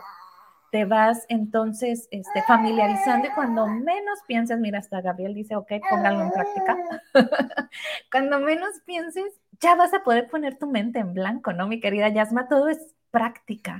te 0.71 0.86
vas 0.86 1.26
entonces 1.30 2.08
este, 2.10 2.41
familiarizando 2.43 3.28
y 3.28 3.32
cuando 3.32 3.67
menos 3.67 4.19
pienses, 4.28 4.60
mira, 4.60 4.80
hasta 4.80 5.02
Gabriel 5.02 5.36
dice, 5.36 5.56
ok, 5.56 5.71
póngalo 5.89 6.21
en 6.21 6.32
práctica. 6.32 6.78
cuando 8.12 8.39
menos 8.39 8.71
pienses, 8.86 9.39
ya 9.60 9.76
vas 9.76 9.93
a 9.93 10.04
poder 10.04 10.28
poner 10.30 10.58
tu 10.58 10.67
mente 10.67 10.99
en 10.99 11.13
blanco, 11.13 11.54
¿no, 11.54 11.67
mi 11.67 11.80
querida 11.80 12.10
Yasma? 12.10 12.47
Todo 12.47 12.69
es 12.69 12.95
práctica. 13.12 13.80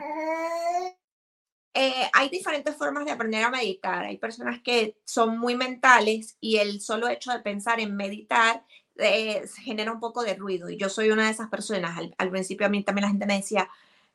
Eh, 1.74 2.08
hay 2.14 2.30
diferentes 2.30 2.76
formas 2.76 3.06
de 3.06 3.12
aprender 3.12 3.44
a 3.44 3.50
meditar. 3.50 4.06
Hay 4.06 4.18
personas 4.18 4.62
que 4.62 4.96
son 5.06 5.40
muy 5.40 5.56
mentales 5.56 6.38
y 6.40 6.58
el 6.58 6.82
solo 6.82 7.08
hecho 7.08 7.32
de 7.32 7.40
pensar 7.40 7.80
en 7.80 7.96
meditar 7.96 8.64
eh, 8.98 9.44
genera 9.64 9.92
un 9.92 10.00
poco 10.00 10.24
de 10.24 10.36
ruido. 10.36 10.70
Y 10.70 10.78
yo 10.78 10.90
soy 10.90 11.10
una 11.10 11.26
de 11.26 11.32
esas 11.32 11.50
personas. 11.50 11.98
Al, 12.18 12.30
principio 12.30 12.68
a 12.68 12.70
mí 12.70 12.84
también 12.84 13.04
la 13.04 13.10
gente 13.10 13.26
me 13.26 13.38
decía, 13.38 13.70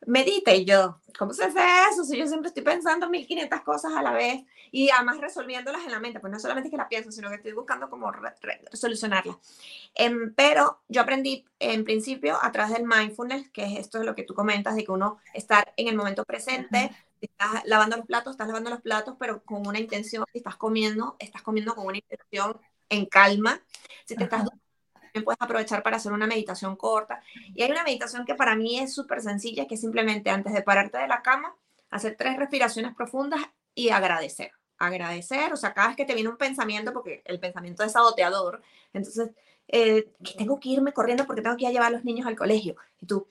medita. 0.05 0.53
Y 0.53 0.63
yo, 0.63 0.99
¿cómo 1.17 1.33
se 1.33 1.43
hace 1.43 1.59
eso? 1.91 2.05
Si 2.05 2.17
yo 2.17 2.27
siempre 2.27 2.47
estoy 2.47 2.63
pensando 2.63 3.09
1500 3.09 3.61
cosas 3.61 3.93
a 3.93 4.01
la 4.01 4.13
vez 4.13 4.41
y 4.71 4.89
además 4.89 5.19
resolviéndolas 5.19 5.83
en 5.83 5.91
la 5.91 5.99
mente. 5.99 6.21
Pues 6.21 6.31
no 6.31 6.39
solamente 6.39 6.69
que 6.69 6.77
la 6.77 6.87
pienso, 6.87 7.11
sino 7.11 7.27
que 7.29 7.35
estoy 7.35 7.51
buscando 7.51 7.89
cómo 7.89 8.09
solucionarlas. 8.71 9.35
Em, 9.95 10.33
pero 10.33 10.79
yo 10.87 11.01
aprendí 11.01 11.45
en 11.59 11.83
principio 11.83 12.37
a 12.41 12.53
través 12.53 12.73
del 12.73 12.85
mindfulness, 12.85 13.49
que 13.49 13.65
es 13.65 13.79
esto 13.79 13.99
de 13.99 14.05
lo 14.05 14.15
que 14.15 14.23
tú 14.23 14.33
comentas, 14.33 14.75
de 14.77 14.85
que 14.85 14.91
uno 14.91 15.17
estar 15.33 15.73
en 15.75 15.89
el 15.89 15.97
momento 15.97 16.23
presente 16.23 16.91
estás 17.27 17.63
lavando 17.65 17.97
los 17.97 18.05
platos, 18.05 18.31
estás 18.31 18.47
lavando 18.47 18.69
los 18.69 18.81
platos, 18.81 19.15
pero 19.19 19.43
con 19.43 19.65
una 19.67 19.79
intención, 19.79 20.25
si 20.31 20.39
estás 20.39 20.55
comiendo, 20.55 21.15
estás 21.19 21.41
comiendo 21.41 21.75
con 21.75 21.85
una 21.85 21.97
intención 21.97 22.59
en 22.89 23.05
calma. 23.05 23.61
Si 24.05 24.15
te 24.15 24.23
estás 24.23 24.45
también 25.09 25.25
puedes 25.25 25.41
aprovechar 25.41 25.81
para 25.83 25.97
hacer 25.97 26.11
una 26.11 26.27
meditación 26.27 26.75
corta. 26.75 27.21
Y 27.55 27.63
hay 27.63 27.71
una 27.71 27.83
meditación 27.83 28.25
que 28.25 28.35
para 28.35 28.55
mí 28.55 28.79
es 28.79 28.93
súper 28.93 29.21
sencilla, 29.21 29.67
que 29.67 29.75
es 29.75 29.81
simplemente 29.81 30.29
antes 30.29 30.53
de 30.53 30.61
pararte 30.61 30.97
de 30.97 31.07
la 31.07 31.21
cama, 31.21 31.55
hacer 31.89 32.15
tres 32.15 32.37
respiraciones 32.37 32.95
profundas 32.95 33.41
y 33.73 33.89
agradecer. 33.89 34.51
Agradecer, 34.77 35.51
o 35.51 35.57
sea, 35.57 35.73
cada 35.73 35.87
vez 35.89 35.97
que 35.97 36.05
te 36.05 36.13
viene 36.13 36.29
un 36.29 36.37
pensamiento, 36.37 36.93
porque 36.93 37.21
el 37.25 37.39
pensamiento 37.39 37.83
es 37.83 37.91
saboteador, 37.91 38.61
entonces, 38.93 39.31
eh, 39.67 40.09
que 40.23 40.33
tengo 40.33 40.59
que 40.59 40.69
irme 40.69 40.93
corriendo 40.93 41.25
porque 41.25 41.41
tengo 41.41 41.57
que 41.57 41.63
ir 41.63 41.69
a 41.69 41.71
llevar 41.71 41.87
a 41.87 41.91
los 41.91 42.05
niños 42.05 42.27
al 42.27 42.35
colegio. 42.35 42.75
Y 43.01 43.05
tú, 43.05 43.27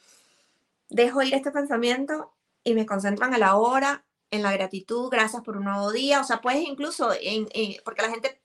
dejo 0.90 1.22
ir 1.22 1.34
este 1.34 1.50
pensamiento 1.50 2.32
y 2.68 2.74
me 2.74 2.86
concentran 2.86 3.34
a 3.34 3.38
la 3.38 3.56
hora, 3.56 4.04
en 4.30 4.42
la 4.42 4.52
gratitud, 4.52 5.08
gracias 5.10 5.42
por 5.42 5.56
un 5.56 5.64
nuevo 5.64 5.90
día. 5.90 6.20
O 6.20 6.24
sea, 6.24 6.40
puedes 6.40 6.62
incluso, 6.62 7.10
en, 7.20 7.46
porque 7.84 8.02
la 8.02 8.10
gente 8.10 8.40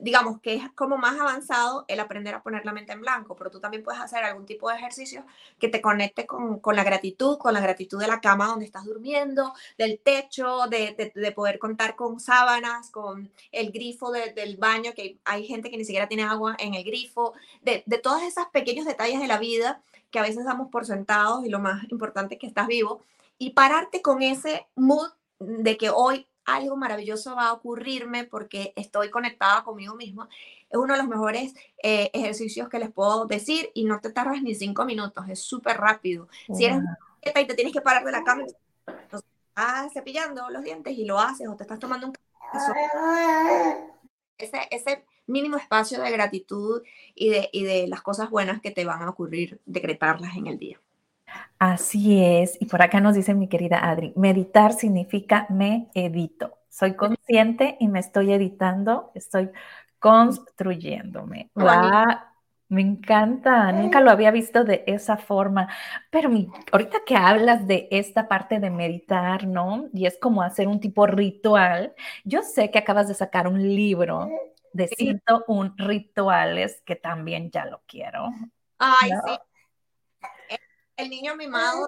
digamos 0.00 0.40
que 0.40 0.54
es 0.54 0.64
como 0.74 0.98
más 0.98 1.18
avanzado 1.18 1.84
el 1.86 2.00
aprender 2.00 2.34
a 2.34 2.42
poner 2.42 2.66
la 2.66 2.72
mente 2.72 2.92
en 2.92 3.00
blanco, 3.00 3.36
pero 3.36 3.48
tú 3.50 3.60
también 3.60 3.84
puedes 3.84 4.00
hacer 4.00 4.24
algún 4.24 4.44
tipo 4.44 4.68
de 4.68 4.76
ejercicio 4.76 5.24
que 5.58 5.68
te 5.68 5.80
conecte 5.80 6.26
con, 6.26 6.58
con 6.58 6.74
la 6.74 6.82
gratitud, 6.82 7.38
con 7.38 7.54
la 7.54 7.60
gratitud 7.60 8.00
de 8.00 8.08
la 8.08 8.20
cama 8.20 8.48
donde 8.48 8.64
estás 8.64 8.84
durmiendo, 8.84 9.54
del 9.78 10.00
techo, 10.00 10.66
de, 10.68 11.12
de, 11.14 11.32
poder 11.32 11.60
contar 11.60 11.94
con 11.94 12.18
sábanas, 12.18 12.90
con 12.90 13.30
el 13.52 13.70
grifo 13.70 14.10
del 14.10 14.56
baño, 14.56 14.92
que 14.94 15.18
hay 15.24 15.46
gente 15.46 15.70
que 15.70 15.76
ni 15.76 15.84
siquiera 15.84 16.08
tiene 16.08 16.24
agua 16.24 16.56
en 16.58 16.74
el 16.74 16.82
grifo, 16.82 17.32
de, 17.62 17.84
de 17.86 17.98
todos 17.98 18.22
esos 18.22 18.46
pequeños 18.52 18.86
detalles 18.86 19.20
de 19.20 19.28
la 19.28 19.38
vida 19.38 19.80
que 20.10 20.18
a 20.18 20.22
veces 20.22 20.44
damos 20.44 20.70
por 20.70 20.86
sentados 20.86 21.44
y 21.44 21.48
lo 21.48 21.58
más 21.58 21.84
importante 21.90 22.34
es 22.34 22.40
que 22.40 22.46
estás 22.46 22.68
vivo, 22.68 23.02
y 23.38 23.50
pararte 23.50 24.02
con 24.02 24.22
ese 24.22 24.68
mood 24.74 25.10
de 25.38 25.76
que 25.76 25.90
hoy 25.90 26.28
algo 26.44 26.76
maravilloso 26.76 27.34
va 27.34 27.48
a 27.48 27.52
ocurrirme 27.52 28.24
porque 28.24 28.72
estoy 28.76 29.10
conectada 29.10 29.64
conmigo 29.64 29.94
misma, 29.94 30.28
es 30.68 30.78
uno 30.78 30.94
de 30.94 30.98
los 30.98 31.08
mejores 31.08 31.54
eh, 31.82 32.10
ejercicios 32.12 32.68
que 32.68 32.78
les 32.78 32.92
puedo 32.92 33.26
decir 33.26 33.70
y 33.74 33.84
no 33.84 34.00
te 34.00 34.10
tardas 34.10 34.42
ni 34.42 34.54
cinco 34.54 34.84
minutos, 34.84 35.24
es 35.28 35.40
súper 35.40 35.78
rápido. 35.78 36.28
Si 36.52 36.64
eres 36.64 36.82
y 37.22 37.46
te 37.46 37.54
tienes 37.54 37.72
que 37.72 37.80
parar 37.80 38.04
de 38.04 38.12
la 38.12 38.24
cama, 38.24 38.44
estás 38.86 39.92
cepillando 39.92 40.50
los 40.50 40.62
dientes 40.62 40.96
y 40.98 41.04
lo 41.04 41.18
haces 41.18 41.48
o 41.48 41.56
te 41.56 41.62
estás 41.62 41.78
tomando 41.78 42.08
un 42.08 42.12
ese, 44.36 44.68
ese 44.70 45.04
mínimo 45.26 45.56
espacio 45.56 46.02
de 46.02 46.10
gratitud 46.10 46.82
y 47.14 47.30
de, 47.30 47.48
y 47.52 47.64
de 47.64 47.86
las 47.86 48.02
cosas 48.02 48.30
buenas 48.30 48.60
que 48.60 48.70
te 48.70 48.84
van 48.84 49.02
a 49.02 49.10
ocurrir, 49.10 49.60
decretarlas 49.64 50.36
en 50.36 50.46
el 50.46 50.58
día. 50.58 50.80
Así 51.58 52.22
es. 52.22 52.60
Y 52.60 52.66
por 52.66 52.82
acá 52.82 53.00
nos 53.00 53.14
dice 53.14 53.34
mi 53.34 53.48
querida 53.48 53.88
Adri, 53.88 54.12
meditar 54.16 54.72
significa 54.72 55.46
me 55.48 55.88
edito. 55.94 56.58
Soy 56.68 56.94
consciente 56.94 57.76
y 57.80 57.88
me 57.88 58.00
estoy 58.00 58.32
editando, 58.32 59.12
estoy 59.14 59.50
construyéndome. 59.98 61.50
me 62.68 62.80
encanta, 62.80 63.70
nunca 63.72 64.00
lo 64.00 64.10
había 64.10 64.30
visto 64.30 64.64
de 64.64 64.84
esa 64.86 65.16
forma. 65.16 65.68
Pero 66.10 66.30
ahorita 66.72 66.98
que 67.06 67.16
hablas 67.16 67.66
de 67.66 67.88
esta 67.90 68.26
parte 68.28 68.58
de 68.58 68.70
meditar, 68.70 69.46
¿no? 69.46 69.88
Y 69.92 70.06
es 70.06 70.18
como 70.18 70.42
hacer 70.42 70.66
un 70.68 70.80
tipo 70.80 71.06
ritual. 71.06 71.94
Yo 72.24 72.42
sé 72.42 72.70
que 72.70 72.78
acabas 72.78 73.08
de 73.08 73.14
sacar 73.14 73.46
un 73.46 73.62
libro 73.62 74.28
de 74.72 74.88
101 74.88 75.74
rituales 75.78 76.82
que 76.84 76.96
también 76.96 77.50
ya 77.50 77.64
lo 77.64 77.80
quiero. 77.86 78.30
Ay, 78.78 79.10
sí 79.24 79.38
el 80.96 81.10
niño 81.10 81.36
mimado 81.36 81.86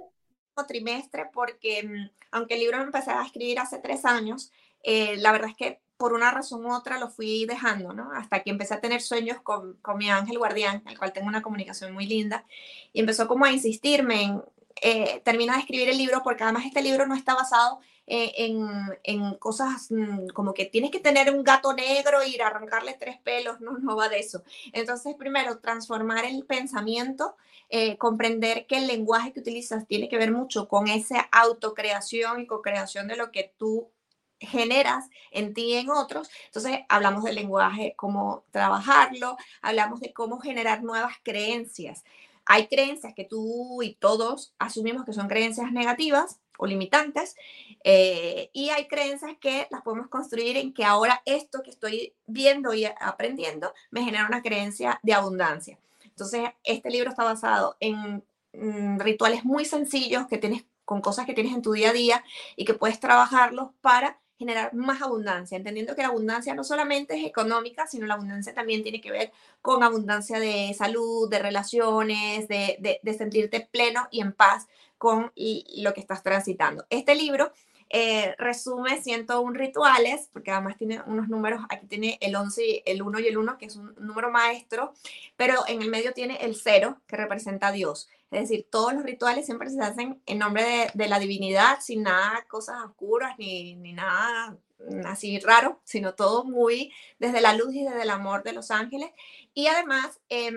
trimestre 0.66 1.29
porque 1.33 1.83
mm, 1.83 2.11
aunque 2.31 2.55
el 2.55 2.61
libro 2.61 2.79
me 2.79 2.85
empecé 2.85 3.11
a 3.11 3.25
escribir 3.25 3.59
hace 3.59 3.79
tres 3.79 4.05
años, 4.05 4.51
eh, 4.83 5.16
la 5.19 5.33
verdad 5.33 5.51
es 5.51 5.57
que 5.57 5.81
por 5.97 6.12
una 6.12 6.31
razón 6.31 6.64
u 6.64 6.75
otra 6.75 6.99
lo 6.99 7.09
fui 7.09 7.47
dejando, 7.47 7.92
¿no? 7.92 8.12
Hasta 8.12 8.42
que 8.42 8.51
empecé 8.51 8.75
a 8.75 8.81
tener 8.81 9.01
sueños 9.01 9.40
con, 9.42 9.75
con 9.81 9.97
mi 9.97 10.11
ángel 10.11 10.38
guardián, 10.38 10.83
al 10.85 10.99
cual 10.99 11.12
tengo 11.12 11.27
una 11.27 11.42
comunicación 11.42 11.92
muy 11.92 12.07
linda, 12.07 12.45
y 12.92 13.01
empezó 13.01 13.27
como 13.27 13.47
a 13.47 13.53
insistirme 13.53 14.23
en, 14.25 14.42
eh, 14.83 15.23
termina 15.25 15.55
de 15.55 15.61
escribir 15.61 15.88
el 15.88 15.97
libro, 15.97 16.23
porque 16.23 16.45
además 16.45 16.66
este 16.66 16.83
libro 16.83 17.07
no 17.07 17.14
está 17.14 17.35
basado 17.35 17.81
en, 18.07 18.69
en, 19.03 19.35
cosas 19.35 19.88
mm, 19.90 20.29
como 20.29 20.55
que 20.55 20.66
tienes 20.66 20.90
que 20.90 21.01
tener 21.01 21.35
un 21.35 21.42
gato 21.42 21.73
negro 21.73 22.23
y 22.23 22.35
ir 22.35 22.42
a 22.42 22.49
arrancarle 22.49 22.95
tres 22.95 23.19
pelos, 23.19 23.61
no, 23.61 23.79
no 23.79 23.97
va 23.97 24.09
de 24.09 24.21
eso. 24.21 24.42
Entonces, 24.73 25.14
primero, 25.16 25.59
transformar 25.59 26.25
el 26.25 26.45
pensamiento 26.45 27.37
eh, 27.69 27.99
comprender 27.99 28.66
que 28.66 28.79
el 28.79 28.87
lenguaje 28.87 29.33
que 29.33 29.40
utilizas 29.40 29.87
tiene 29.88 30.09
que 30.09 30.19
ver 30.19 30.31
mucho 30.31 30.69
con 30.69 30.87
esa 30.87 31.21
autocreación 31.33 32.40
y 32.40 32.47
co-creación 32.47 33.09
de 33.09 33.16
lo 33.16 33.33
que 33.33 33.53
tú 33.57 33.90
generas 34.38 35.09
en 35.33 35.53
ti 35.53 35.73
y 35.73 35.75
en 35.75 35.90
otros. 35.90 36.31
Entonces, 36.47 36.81
hablamos 36.88 37.25
del 37.25 37.35
lenguaje, 37.35 37.95
cómo 37.97 38.45
trabajarlo, 38.53 39.37
hablamos 39.62 40.01
de 40.01 40.12
cómo 40.12 40.38
generar 40.38 40.85
nuevas 40.85 41.14
creencias. 41.25 42.05
Hay 42.45 42.69
creencias 42.69 43.14
que 43.14 43.25
tú 43.25 43.83
y 43.83 43.95
todos 43.95 44.55
asumimos 44.61 45.05
que 45.05 45.12
son 45.12 45.27
creencias 45.27 45.73
negativas 45.73 46.38
o 46.59 46.66
limitantes, 46.66 47.37
eh, 47.85 48.51
y 48.53 48.71
hay 48.71 48.88
creencias 48.88 49.37
que 49.40 49.66
las 49.71 49.83
podemos 49.83 50.09
construir 50.09 50.57
en 50.57 50.73
que 50.75 50.85
ahora 50.85 51.23
esto 51.25 51.62
que 51.62 51.71
estoy 51.71 52.14
viendo 52.27 52.75
y 52.75 52.85
aprendiendo 52.85 53.73
me 53.90 54.03
genera 54.03 54.27
una 54.27 54.42
creencia 54.42 54.99
de 55.03 55.14
abundancia. 55.14 55.79
Entonces, 56.05 56.49
este 56.64 56.90
libro 56.90 57.11
está 57.11 57.25
basado 57.25 57.77
en 57.79 58.25
mm, 58.53 58.99
rituales 59.01 59.45
muy 59.45 59.64
sencillos 59.64 60.27
que 60.27 60.38
tienes 60.38 60.64
con 60.85 61.01
cosas 61.01 61.27
que 61.27 61.35
tienes 61.35 61.53
en 61.53 61.62
tu 61.62 61.73
día 61.73 61.90
a 61.90 61.92
día 61.92 62.25
y 62.55 62.64
que 62.64 62.75
puedes 62.75 63.01
trabajarlos 63.01 63.71
para 63.81 64.19
generar 64.38 64.75
más 64.75 65.03
abundancia, 65.03 65.57
entendiendo 65.57 65.95
que 65.95 66.03
la 66.03 66.09
abundancia 66.09 66.55
no 66.55 66.62
solamente 66.62 67.19
es 67.19 67.27
económica, 67.27 67.87
sino 67.87 68.07
la 68.07 68.14
abundancia 68.14 68.55
también 68.55 68.83
tiene 68.83 69.01
que 69.01 69.11
ver 69.11 69.33
con 69.62 69.83
abundancia 69.83 70.38
de 70.38 70.75
salud, 70.75 71.29
de 71.29 71.38
relaciones, 71.38 72.47
de, 72.49 73.01
de 73.03 73.14
sentirte 73.14 73.61
pleno 73.61 74.09
y 74.11 74.21
en 74.21 74.33
paz 74.33 74.69
con 74.98 75.32
lo 75.35 75.94
que 75.94 76.00
estás 76.00 76.22
transitando. 76.22 76.87
Este 76.90 77.14
libro 77.14 77.52
eh, 77.88 78.35
resume 78.38 79.00
101 79.00 79.52
rituales, 79.52 80.28
porque 80.32 80.50
además 80.50 80.76
tiene 80.76 81.02
unos 81.06 81.28
números, 81.28 81.62
aquí 81.68 81.87
tiene 81.87 82.18
el 82.20 82.35
11, 82.35 82.82
el 82.85 83.02
1 83.02 83.20
y 83.20 83.26
el 83.28 83.38
1, 83.38 83.59
que 83.59 83.66
es 83.66 83.76
un 83.76 83.94
número 83.98 84.30
maestro, 84.30 84.92
pero 85.37 85.64
en 85.68 85.82
el 85.82 85.90
medio 85.90 86.12
tiene 86.12 86.37
el 86.44 86.56
0, 86.56 87.00
que 87.06 87.16
representa 87.16 87.68
a 87.68 87.72
Dios. 87.72 88.09
Es 88.32 88.48
decir, 88.48 88.66
todos 88.70 88.92
los 88.92 89.04
rituales 89.04 89.46
siempre 89.46 89.70
se 89.70 89.80
hacen 89.80 90.20
en 90.26 90.38
nombre 90.38 90.64
de, 90.64 90.90
de 90.94 91.09
la 91.09 91.20
divinidad, 91.20 91.78
sin 91.80 92.02
nada, 92.02 92.44
cosas 92.48 92.82
oscuras, 92.85 93.38
ni, 93.38 93.76
ni 93.76 93.92
nada 93.92 94.59
así 95.04 95.38
raro, 95.40 95.80
sino 95.84 96.14
todo 96.14 96.44
muy 96.44 96.92
desde 97.18 97.40
la 97.40 97.54
luz 97.54 97.74
y 97.74 97.84
desde 97.84 98.02
el 98.02 98.10
amor 98.10 98.42
de 98.42 98.52
los 98.52 98.70
ángeles. 98.70 99.10
Y 99.54 99.68
además, 99.68 100.20
em, 100.28 100.56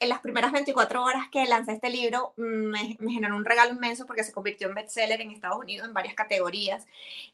en 0.00 0.08
las 0.08 0.20
primeras 0.20 0.52
24 0.52 1.02
horas 1.04 1.28
que 1.30 1.44
lancé 1.46 1.72
este 1.72 1.90
libro, 1.90 2.32
me, 2.36 2.96
me, 2.98 3.12
generó 3.12 3.36
un 3.36 3.44
regalo 3.44 3.72
inmenso 3.72 4.06
porque 4.06 4.24
se 4.24 4.32
convirtió 4.32 4.68
en 4.68 4.74
bestseller 4.74 5.20
en 5.20 5.30
Estados 5.30 5.58
Unidos 5.58 5.86
en 5.86 5.94
varias 5.94 6.14
categorías 6.14 6.86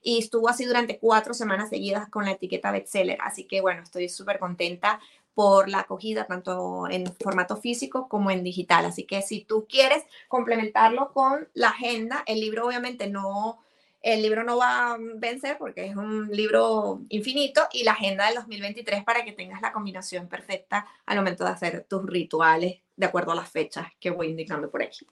y 0.02 0.18
estuvo 0.18 0.48
así 0.48 0.64
durante 0.64 0.98
cuatro 0.98 1.32
semanas 1.32 1.70
seguidas 1.70 2.08
con 2.08 2.24
la 2.24 2.32
etiqueta 2.32 2.72
bestseller. 2.72 3.18
Así 3.22 3.44
que 3.44 3.60
bueno, 3.60 3.82
estoy 3.82 4.08
súper 4.08 4.38
contenta 4.38 5.00
por 5.34 5.68
la 5.68 5.80
acogida 5.80 6.26
tanto 6.26 6.88
en 6.88 7.06
formato 7.16 7.56
físico 7.56 8.08
como 8.08 8.30
en 8.30 8.42
digital. 8.42 8.84
Así 8.84 9.04
que 9.04 9.22
si 9.22 9.44
tú 9.44 9.66
quieres 9.68 10.04
complementarlo 10.28 11.12
con 11.12 11.48
la 11.54 11.68
agenda, 11.68 12.24
el 12.26 12.40
libro 12.40 12.66
obviamente 12.66 13.08
no 13.08 13.58
el 14.02 14.22
libro 14.22 14.44
no 14.44 14.56
va 14.56 14.92
a 14.92 14.98
vencer 14.98 15.58
porque 15.58 15.86
es 15.86 15.96
un 15.96 16.28
libro 16.30 17.02
infinito 17.08 17.68
y 17.72 17.84
la 17.84 17.92
agenda 17.92 18.26
del 18.26 18.36
2023 18.36 19.04
para 19.04 19.24
que 19.24 19.32
tengas 19.32 19.60
la 19.60 19.72
combinación 19.72 20.28
perfecta 20.28 20.86
al 21.06 21.18
momento 21.18 21.44
de 21.44 21.50
hacer 21.50 21.86
tus 21.88 22.04
rituales 22.06 22.80
de 22.96 23.06
acuerdo 23.06 23.32
a 23.32 23.34
las 23.34 23.50
fechas 23.50 23.88
que 23.98 24.10
voy 24.10 24.28
indicando 24.28 24.70
por 24.70 24.82
aquí. 24.82 25.06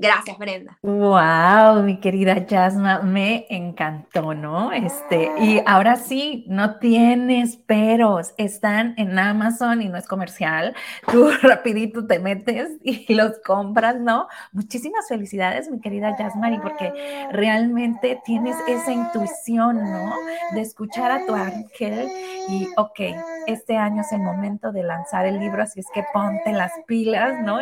Gracias, 0.00 0.38
Brenda. 0.38 0.78
Wow, 0.82 1.82
mi 1.82 1.98
querida 1.98 2.46
Yasma, 2.46 3.00
me 3.00 3.46
encantó, 3.50 4.32
¿no? 4.32 4.70
Este, 4.70 5.28
y 5.40 5.60
ahora 5.66 5.96
sí, 5.96 6.44
no 6.46 6.78
tienes 6.78 7.56
peros, 7.56 8.32
están 8.38 8.94
en 8.96 9.18
Amazon 9.18 9.82
y 9.82 9.88
no 9.88 9.98
es 9.98 10.06
comercial. 10.06 10.76
Tú 11.10 11.30
rapidito 11.42 12.06
te 12.06 12.20
metes 12.20 12.78
y 12.84 13.12
los 13.12 13.40
compras, 13.44 13.96
¿no? 13.96 14.28
Muchísimas 14.52 15.08
felicidades, 15.08 15.68
mi 15.68 15.80
querida 15.80 16.16
Yasmari, 16.16 16.60
porque 16.60 16.92
realmente 17.32 18.20
tienes 18.24 18.54
esa 18.68 18.92
intuición, 18.92 19.82
¿no? 19.82 20.12
De 20.52 20.60
escuchar 20.60 21.10
a 21.10 21.26
tu 21.26 21.34
ángel 21.34 22.08
y, 22.48 22.68
ok, 22.76 23.00
este 23.48 23.76
año 23.76 24.02
es 24.02 24.12
el 24.12 24.20
momento 24.20 24.70
de 24.70 24.84
lanzar 24.84 25.26
el 25.26 25.40
libro, 25.40 25.60
así 25.60 25.80
es 25.80 25.86
que 25.92 26.04
ponte 26.12 26.52
las 26.52 26.70
pilas, 26.86 27.42
¿no? 27.42 27.58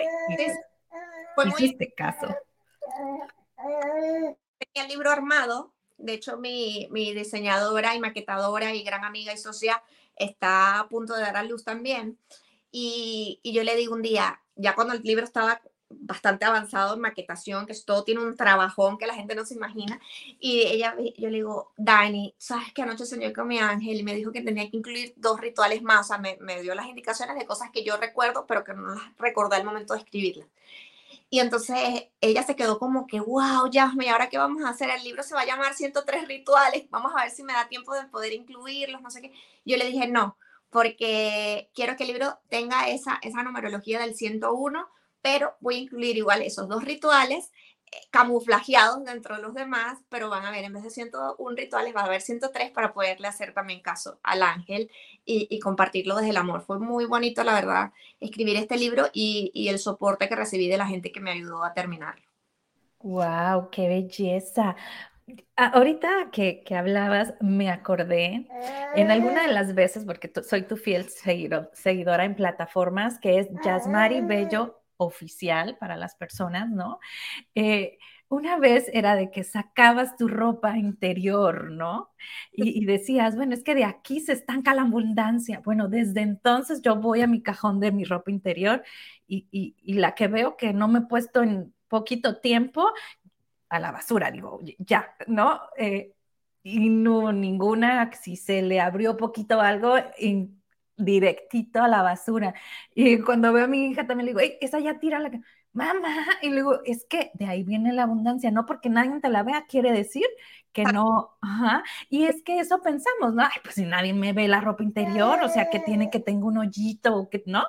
Fue 1.37 1.49
Hiciste 1.51 1.93
caso. 1.93 2.35
Tenía 4.59 4.85
el 4.85 4.89
libro 4.89 5.11
armado. 5.11 5.75
De 5.99 6.15
hecho, 6.15 6.39
mi, 6.39 6.89
mi 6.91 7.13
diseñadora 7.13 7.95
y 7.95 8.01
maquetadora 8.01 8.75
y 8.75 8.83
gran 8.83 9.05
amiga 9.05 9.35
y 9.35 9.37
socia 9.37 9.83
está 10.17 10.81
a 10.81 10.89
punto 10.89 11.15
de 11.15 11.21
dar 11.21 11.37
a 11.37 11.43
luz 11.43 11.63
también. 11.63 12.19
Y, 12.71 13.39
y, 13.43 13.53
yo 13.53 13.63
le 13.65 13.77
digo 13.77 13.95
un 13.95 14.03
día, 14.03 14.41
ya 14.55 14.75
cuando 14.75 14.95
el 14.95 15.03
libro 15.03 15.25
estaba 15.25 15.61
bastante 15.89 16.45
avanzado 16.45 16.95
en 16.95 17.01
maquetación, 17.01 17.67
que 17.67 17.75
todo 17.85 18.03
tiene 18.03 18.23
un 18.23 18.37
trabajón 18.37 18.99
que 18.99 19.07
la 19.07 19.15
gente 19.15 19.35
no 19.35 19.45
se 19.45 19.55
imagina, 19.55 20.01
y 20.41 20.63
ella, 20.63 20.97
yo 21.17 21.29
le 21.29 21.37
digo, 21.37 21.73
Dani, 21.77 22.35
¿sabes 22.39 22.73
que 22.73 22.83
anoche 22.83 23.07
soñé 23.07 23.33
con 23.33 23.47
mi 23.47 23.59
ángel 23.59 24.01
y 24.01 24.03
me 24.03 24.15
dijo 24.15 24.33
que 24.33 24.43
tenía 24.43 24.69
que 24.71 24.77
incluir 24.77 25.15
dos 25.17 25.41
rituales 25.41 25.83
más? 25.83 26.07
O 26.07 26.09
sea, 26.09 26.19
me, 26.19 26.39
me 26.41 26.63
dio 26.63 26.75
las 26.75 26.87
indicaciones 26.87 27.39
de 27.39 27.47
cosas 27.47 27.71
que 27.71 27.85
yo 27.85 27.97
recuerdo, 27.99 28.47
pero 28.47 28.65
que 28.65 28.75
no 28.75 28.95
las 28.95 29.17
recordé 29.19 29.57
al 29.57 29.65
momento 29.65 29.95
de 29.95 30.01
escribirlas. 30.01 30.49
Y 31.29 31.41
entonces 31.41 31.77
ella 32.21 32.43
se 32.45 32.55
quedó 32.55 32.79
como 32.79 33.07
que, 33.07 33.21
wow, 33.21 33.69
Jasmine, 33.73 34.11
¿ahora 34.11 34.29
qué 34.29 34.39
vamos 34.39 34.65
a 34.65 34.71
hacer? 34.71 34.91
El 34.91 35.03
libro 35.03 35.23
se 35.23 35.35
va 35.35 35.41
a 35.41 35.47
llamar 35.47 35.75
103 35.75 36.29
rituales, 36.29 36.89
vamos 36.91 37.13
a 37.17 37.23
ver 37.23 37.31
si 37.31 37.43
me 37.43 37.53
da 37.53 37.69
tiempo 37.69 37.95
de 37.95 38.07
poder 38.07 38.33
incluirlos, 38.33 39.03
no 39.03 39.11
sé 39.11 39.23
qué. 39.23 39.33
Yo 39.65 39.77
le 39.77 39.87
dije, 39.87 40.07
no, 40.07 40.37
porque 40.71 41.71
quiero 41.75 41.97
que 41.97 42.05
el 42.05 42.11
libro 42.11 42.39
tenga 42.49 42.89
esa, 42.89 43.19
esa 43.23 43.43
numerología 43.43 43.99
del 44.01 44.15
101, 44.15 44.89
pero 45.21 45.57
voy 45.61 45.77
a 45.77 45.79
incluir 45.79 46.17
igual 46.17 46.43
esos 46.43 46.69
dos 46.69 46.85
rituales 46.85 47.51
camuflajeados 48.11 49.05
dentro 49.05 49.37
de 49.37 49.43
los 49.43 49.55
demás, 49.55 49.99
pero 50.09 50.31
van 50.31 50.45
a 50.45 50.51
ver, 50.51 50.65
en 50.65 50.73
vez 50.73 50.83
de 50.83 50.91
101 50.91 51.57
rituales, 51.57 51.95
va 51.95 52.03
a 52.03 52.05
haber 52.07 52.21
103 52.21 52.71
para 52.71 52.93
poderle 52.93 53.29
hacer 53.29 53.53
también 53.53 53.81
caso 53.81 54.19
al 54.23 54.43
ángel 54.43 54.91
y, 55.25 55.59
compartirlo 55.61 56.17
desde 56.17 56.31
el 56.31 56.37
amor. 56.37 56.63
Fue 56.63 56.79
muy 56.79 57.05
bonito, 57.05 57.43
la 57.43 57.55
verdad, 57.55 57.93
escribir 58.21 58.57
este 58.57 58.77
libro 58.77 59.07
y, 59.13 59.51
y, 59.55 59.69
el 59.69 59.79
soporte 59.79 60.29
que 60.29 60.37
recibí 60.37 60.69
de 60.69 60.79
la 60.79 60.87
gente 60.87 61.13
que 61.13 61.21
me 61.21 61.33
ayudó 61.33 61.65
a 61.65 61.75
terminarlo. 61.75 62.25
¡Wow! 63.01 63.71
¡Qué 63.71 63.89
belleza! 63.89 64.77
Ahorita 65.57 66.31
que, 66.31 66.63
que, 66.63 66.77
hablabas, 66.77 67.35
me 67.41 67.71
acordé 67.71 68.47
en 68.95 69.11
alguna 69.11 69.43
de 69.43 69.53
las 69.53 69.75
veces, 69.75 70.05
porque 70.05 70.31
soy 70.45 70.63
tu 70.63 70.77
fiel 70.77 71.09
seguidora 71.09 72.25
en 72.25 72.37
plataformas, 72.37 73.19
que 73.19 73.41
es 73.41 73.49
Yasmari 73.65 74.21
Bello 74.21 74.81
Oficial 74.99 75.77
para 75.79 75.97
las 75.97 76.15
personas, 76.15 76.71
¿no? 76.71 76.99
Eh, 77.55 77.99
una 78.29 78.59
vez 78.59 78.91
era 78.93 79.15
de 79.15 79.31
que 79.31 79.45
sacabas 79.45 80.17
tu 80.17 80.27
ropa 80.27 80.77
interior, 80.77 81.71
¿no? 81.71 82.11
Y, 82.53 82.85
decías, 82.85 83.37
bueno, 83.37 83.55
es 83.55 83.63
que 83.63 83.75
de 83.75 83.85
aquí 83.85 84.21
se 84.21 84.33
estanca 84.33 84.75
la 84.75 84.83
abundancia. 84.83 85.61
Bueno, 85.65 85.89
desde 85.89 86.23
entonces 86.23 86.83
yo 86.83 86.97
voy 86.97 87.23
a 87.23 87.29
mi 87.29 87.43
cajón 87.43 87.79
de 87.79 87.93
mi 87.93 88.05
ropa 88.05 88.31
interior 88.31 88.83
y, 89.29 89.47
y 89.51 89.95
la 89.95 90.15
que 90.15 90.29
veo 90.29 90.57
que 90.57 90.73
no 90.73 90.89
me 90.89 91.01
he 91.01 91.03
puesto 91.03 91.43
en 91.43 91.73
poquito 91.89 92.41
tiempo, 92.41 92.91
a 93.69 93.79
la 93.81 93.93
basura, 93.93 94.31
digo, 94.31 94.61
ya, 94.79 95.15
¿no? 95.27 95.61
Eh, 95.77 96.13
y 96.63 96.89
no, 96.91 97.33
ninguna, 97.33 98.13
si 98.13 98.37
se 98.37 98.63
le 98.63 98.81
abrió 98.81 99.17
poquito 99.17 99.61
algo, 99.61 99.95
directito 100.97 101.83
a 101.83 101.89
la 101.89 102.03
basura. 102.03 102.55
Y 102.95 103.21
cuando 103.21 103.53
veo 103.53 103.65
a 103.65 103.69
mi 103.69 103.87
hija 103.87 104.07
también 104.07 104.27
le 104.27 104.41
digo, 104.41 104.57
esa 104.61 104.79
ya 104.81 104.99
tira 104.99 105.19
la... 105.19 105.31
Mamá, 105.73 106.09
y 106.41 106.49
le 106.49 106.57
digo, 106.57 106.81
es 106.85 107.05
que 107.05 107.31
de 107.35 107.47
ahí 107.47 107.63
viene 107.63 107.93
la 107.93 108.05
abundancia, 108.05 108.51
no 108.51 108.65
porque 108.65 108.89
nadie 108.89 109.21
te 109.21 109.29
la 109.29 109.43
vea, 109.43 109.67
quiere 109.69 109.93
decir 109.93 110.25
que 110.73 110.85
no, 110.85 111.37
ajá. 111.43 111.85
Y 112.09 112.25
es 112.25 112.43
que 112.43 112.61
eso 112.61 112.81
pensamos, 112.81 113.35
¿no? 113.35 113.43
Ay, 113.43 113.61
pues 113.63 113.75
si 113.75 113.85
nadie 113.85 114.15
me 114.15 114.33
ve 114.33 114.49
la 114.49 114.63
ropa 114.63 114.83
interior, 114.83 115.39
o 115.43 115.49
sea, 115.51 115.69
que 115.69 115.79
tiene 115.81 116.09
que 116.09 116.19
tengo 116.19 116.49
un 116.49 116.57
hoyito, 116.57 117.15
o 117.15 117.29
que, 117.29 117.43
¿no? 117.45 117.63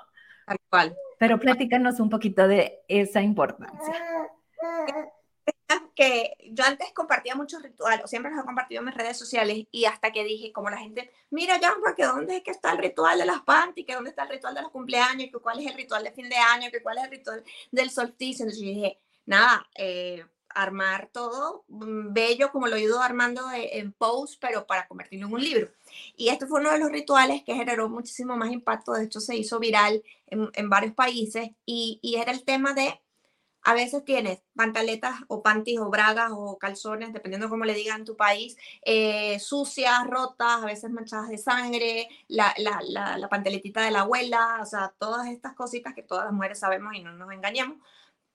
Tal 0.46 0.58
cual. 0.70 0.96
Pero 1.20 1.38
platícanos 1.38 2.00
un 2.00 2.10
poquito 2.10 2.48
de 2.48 2.80
esa 2.88 3.22
importancia 3.22 3.94
que 5.96 6.38
yo 6.52 6.64
antes 6.64 6.92
compartía 6.94 7.36
muchos 7.36 7.62
rituales, 7.62 8.10
siempre 8.10 8.32
los 8.32 8.42
he 8.42 8.46
compartido 8.46 8.80
en 8.80 8.86
mis 8.86 8.96
redes 8.96 9.18
sociales, 9.18 9.66
y 9.72 9.86
hasta 9.86 10.12
que 10.12 10.24
dije, 10.24 10.52
como 10.52 10.70
la 10.70 10.78
gente, 10.78 11.12
mira, 11.30 11.60
ya, 11.60 11.74
que 11.96 12.04
dónde 12.04 12.38
es 12.38 12.44
que 12.44 12.52
está 12.52 12.72
el 12.72 12.78
ritual 12.78 13.20
de 13.20 13.26
las 13.26 13.42
panty, 13.42 13.84
que 13.84 13.96
dónde 13.96 14.12
está 14.12 14.24
el 14.24 14.30
ritual 14.30 14.56
de 14.56 14.62
los 14.62 14.72
cumpleaños, 14.72 15.30
que 15.32 15.40
cuál 15.40 15.60
es 15.60 15.68
el 15.68 15.78
ritual 15.78 16.04
de 16.04 16.12
fin 16.12 16.30
de 16.30 16.38
año, 16.38 16.70
que 16.72 16.82
cuál 16.82 16.98
es 16.98 17.06
el 17.06 17.12
ritual 17.12 17.44
del 17.72 17.90
solsticio. 17.90 18.44
Entonces 18.44 18.66
yo 18.66 18.70
dije, 18.70 19.00
nada, 19.26 19.68
eh, 19.76 20.26
armar 20.50 21.10
todo 21.12 21.66
mm, 21.68 22.14
bello 22.14 22.52
como 22.52 22.68
lo 22.68 22.76
he 22.76 22.82
ido 22.82 23.02
armando 23.02 23.42
en 23.54 23.94
post, 23.94 24.42
pero 24.42 24.66
para 24.66 24.88
convertirlo 24.88 25.28
en 25.28 25.34
un 25.34 25.44
libro. 25.44 25.72
Y 26.16 26.30
este 26.30 26.48
fue 26.48 26.60
uno 26.60 26.72
de 26.72 26.80
los 26.80 26.92
rituales 26.92 27.44
que 27.44 27.56
generó 27.56 27.90
muchísimo 27.90 28.36
más 28.36 28.52
impacto, 28.52 28.94
de 28.94 29.06
hecho 29.06 29.20
se 29.20 29.36
hizo 29.36 29.60
viral 29.60 30.04
en, 30.28 30.50
en 30.54 30.70
varios 30.70 30.94
países, 30.94 31.50
y, 31.66 32.00
y 32.02 32.16
era 32.16 32.32
el 32.32 32.44
tema 32.44 32.74
de 32.74 33.00
a 33.64 33.74
veces 33.74 34.06
tienes 34.06 34.40
pantaletas 34.56 35.16
o 35.28 35.42
panties 35.44 35.80
o 35.80 35.90
bragas 35.90 36.32
o 36.34 36.58
calzones, 36.58 37.14
dependiendo 37.14 37.50
cómo 37.50 37.66
le 37.66 37.74
digan 37.74 38.00
en 38.00 38.06
tu 38.06 38.16
país, 38.16 38.58
eh, 38.84 39.40
sucias, 39.40 40.08
rotas, 40.08 40.64
a 40.64 40.66
veces 40.66 40.90
manchadas 40.90 41.30
de 41.30 41.38
sangre, 41.38 42.08
la, 42.28 42.54
la, 42.58 42.80
la, 42.88 43.18
la, 43.18 43.30
pantaletita 43.30 43.82
de 43.82 43.92
la 43.92 44.02
abuela, 44.02 44.60
o 44.62 44.66
sea, 44.66 44.94
todas 44.98 45.28
estas 45.28 45.54
cositas 45.54 45.94
que 45.94 46.04
todas 46.04 46.26
las 46.26 46.34
mujeres 46.34 46.60
sabemos 46.60 46.94
y 46.96 47.02
no 47.02 47.12
nos 47.14 47.32
engañemos. 47.32 47.78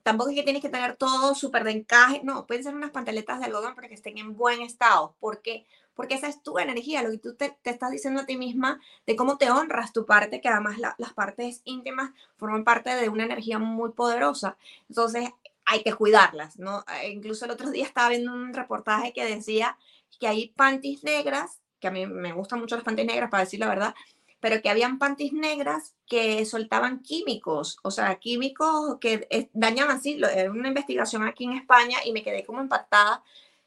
Tampoco 0.02 0.30
es 0.30 0.36
que 0.36 0.42
tienes 0.42 0.62
que 0.62 0.68
tener 0.68 0.96
todo 0.96 1.34
súper 1.34 1.64
de 1.64 1.70
encaje, 1.72 2.20
no, 2.24 2.46
pueden 2.46 2.64
ser 2.64 2.74
unas 2.74 2.90
pantaletas 2.90 3.38
de 3.38 3.46
algodón 3.46 3.74
para 3.74 3.88
que 3.88 3.94
estén 3.94 4.18
en 4.18 4.36
buen 4.36 4.60
estado. 4.60 5.14
¿Por 5.20 5.42
qué? 5.42 5.64
Porque 5.64 5.81
esa 6.10 6.28
es 6.28 6.42
tu 6.42 6.58
energía, 6.58 7.02
lo 7.02 7.10
que 7.10 7.18
tú 7.18 7.34
te, 7.34 7.56
te 7.62 7.70
estás 7.70 7.90
diciendo 7.90 8.22
a 8.22 8.26
ti 8.26 8.36
misma 8.36 8.80
de 9.06 9.16
cómo 9.16 9.38
te 9.38 9.50
honras 9.50 9.92
tu 9.92 10.06
parte, 10.06 10.40
que 10.40 10.48
además 10.48 10.78
las 10.78 11.12
partes 11.12 11.62
íntimas 11.64 12.10
forman 12.36 12.64
parte 12.64 12.94
de 12.94 13.08
una 13.08 13.24
energía 13.24 13.58
muy 13.58 13.92
poderosa. 13.92 14.56
Entonces, 14.88 15.30
hay 15.64 15.82
que 15.82 15.94
cuidarlas, 15.94 16.58
¿no? 16.58 16.84
Eh, 17.02 17.10
incluso 17.10 17.44
el 17.44 17.52
otro 17.52 17.70
día 17.70 17.84
estaba 17.84 18.08
viendo 18.08 18.32
un 18.32 18.52
reportaje 18.52 19.12
que 19.12 19.24
decía 19.24 19.76
que 20.18 20.28
hay 20.28 20.48
panties 20.48 21.04
negras, 21.04 21.60
que 21.80 21.88
a 21.88 21.90
mí 21.90 22.06
me 22.06 22.32
gustan 22.32 22.60
mucho 22.60 22.76
las 22.76 22.84
panties 22.84 23.06
negras, 23.06 23.30
para 23.30 23.44
decir 23.44 23.60
la 23.60 23.68
verdad, 23.68 23.94
pero 24.40 24.60
que 24.60 24.70
habían 24.70 24.98
panties 24.98 25.32
negras 25.32 25.94
que 26.06 26.44
soltaban 26.44 27.00
químicos, 27.00 27.78
o 27.82 27.90
sea, 27.90 28.16
químicos 28.16 28.98
que 29.00 29.26
eh, 29.30 29.48
dañaban, 29.52 30.00
sí, 30.02 30.20
una 30.50 30.68
investigación 30.68 31.22
aquí 31.22 31.44
en 31.44 31.52
España 31.52 31.98
y 32.04 32.12
me 32.12 32.22
quedé 32.22 32.44
como 32.44 32.60
impactada 32.60 33.22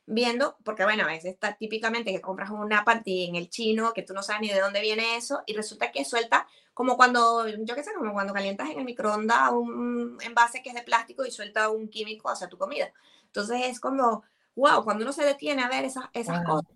viendo, 0.06 0.58
porque 0.64 0.84
bueno, 0.84 1.04
a 1.04 1.08
veces 1.08 1.34
está 1.34 1.56
típicamente 1.56 2.12
que 2.12 2.22
compras 2.22 2.52
una 2.52 2.84
panty 2.84 3.26
en 3.26 3.36
el 3.36 3.50
chino, 3.50 3.94
que 3.94 4.04
tú 4.04 4.14
no 4.14 4.24
sabes 4.24 4.42
ni 4.42 4.50
de 4.50 4.60
dónde 4.60 4.82
viene 4.82 5.16
eso, 5.18 5.42
y 5.46 5.54
resulta 5.54 5.92
que 5.92 6.06
suelta 6.06 6.48
como 6.74 6.98
cuando, 6.98 7.48
yo 7.48 7.74
qué 7.74 7.84
sé, 7.84 7.94
como 7.98 8.14
cuando 8.14 8.34
calientas 8.34 8.70
en 8.70 8.80
el 8.80 8.86
microondas 8.86 9.52
un 9.54 10.18
envase 10.22 10.62
que 10.62 10.70
es 10.70 10.76
de 10.76 10.84
plástico 10.84 11.26
y 11.26 11.32
suelta 11.32 11.70
un 11.70 11.88
químico 11.88 12.30
hacia 12.30 12.50
tu 12.50 12.58
comida. 12.58 12.92
Entonces 13.28 13.62
es 13.64 13.80
como, 13.80 14.24
wow, 14.56 14.84
cuando 14.84 15.04
uno 15.04 15.14
se 15.14 15.24
detiene 15.24 15.64
a 15.64 15.70
ver 15.70 15.86
esas, 15.86 16.06
esas 16.14 16.44
cosas 16.44 16.70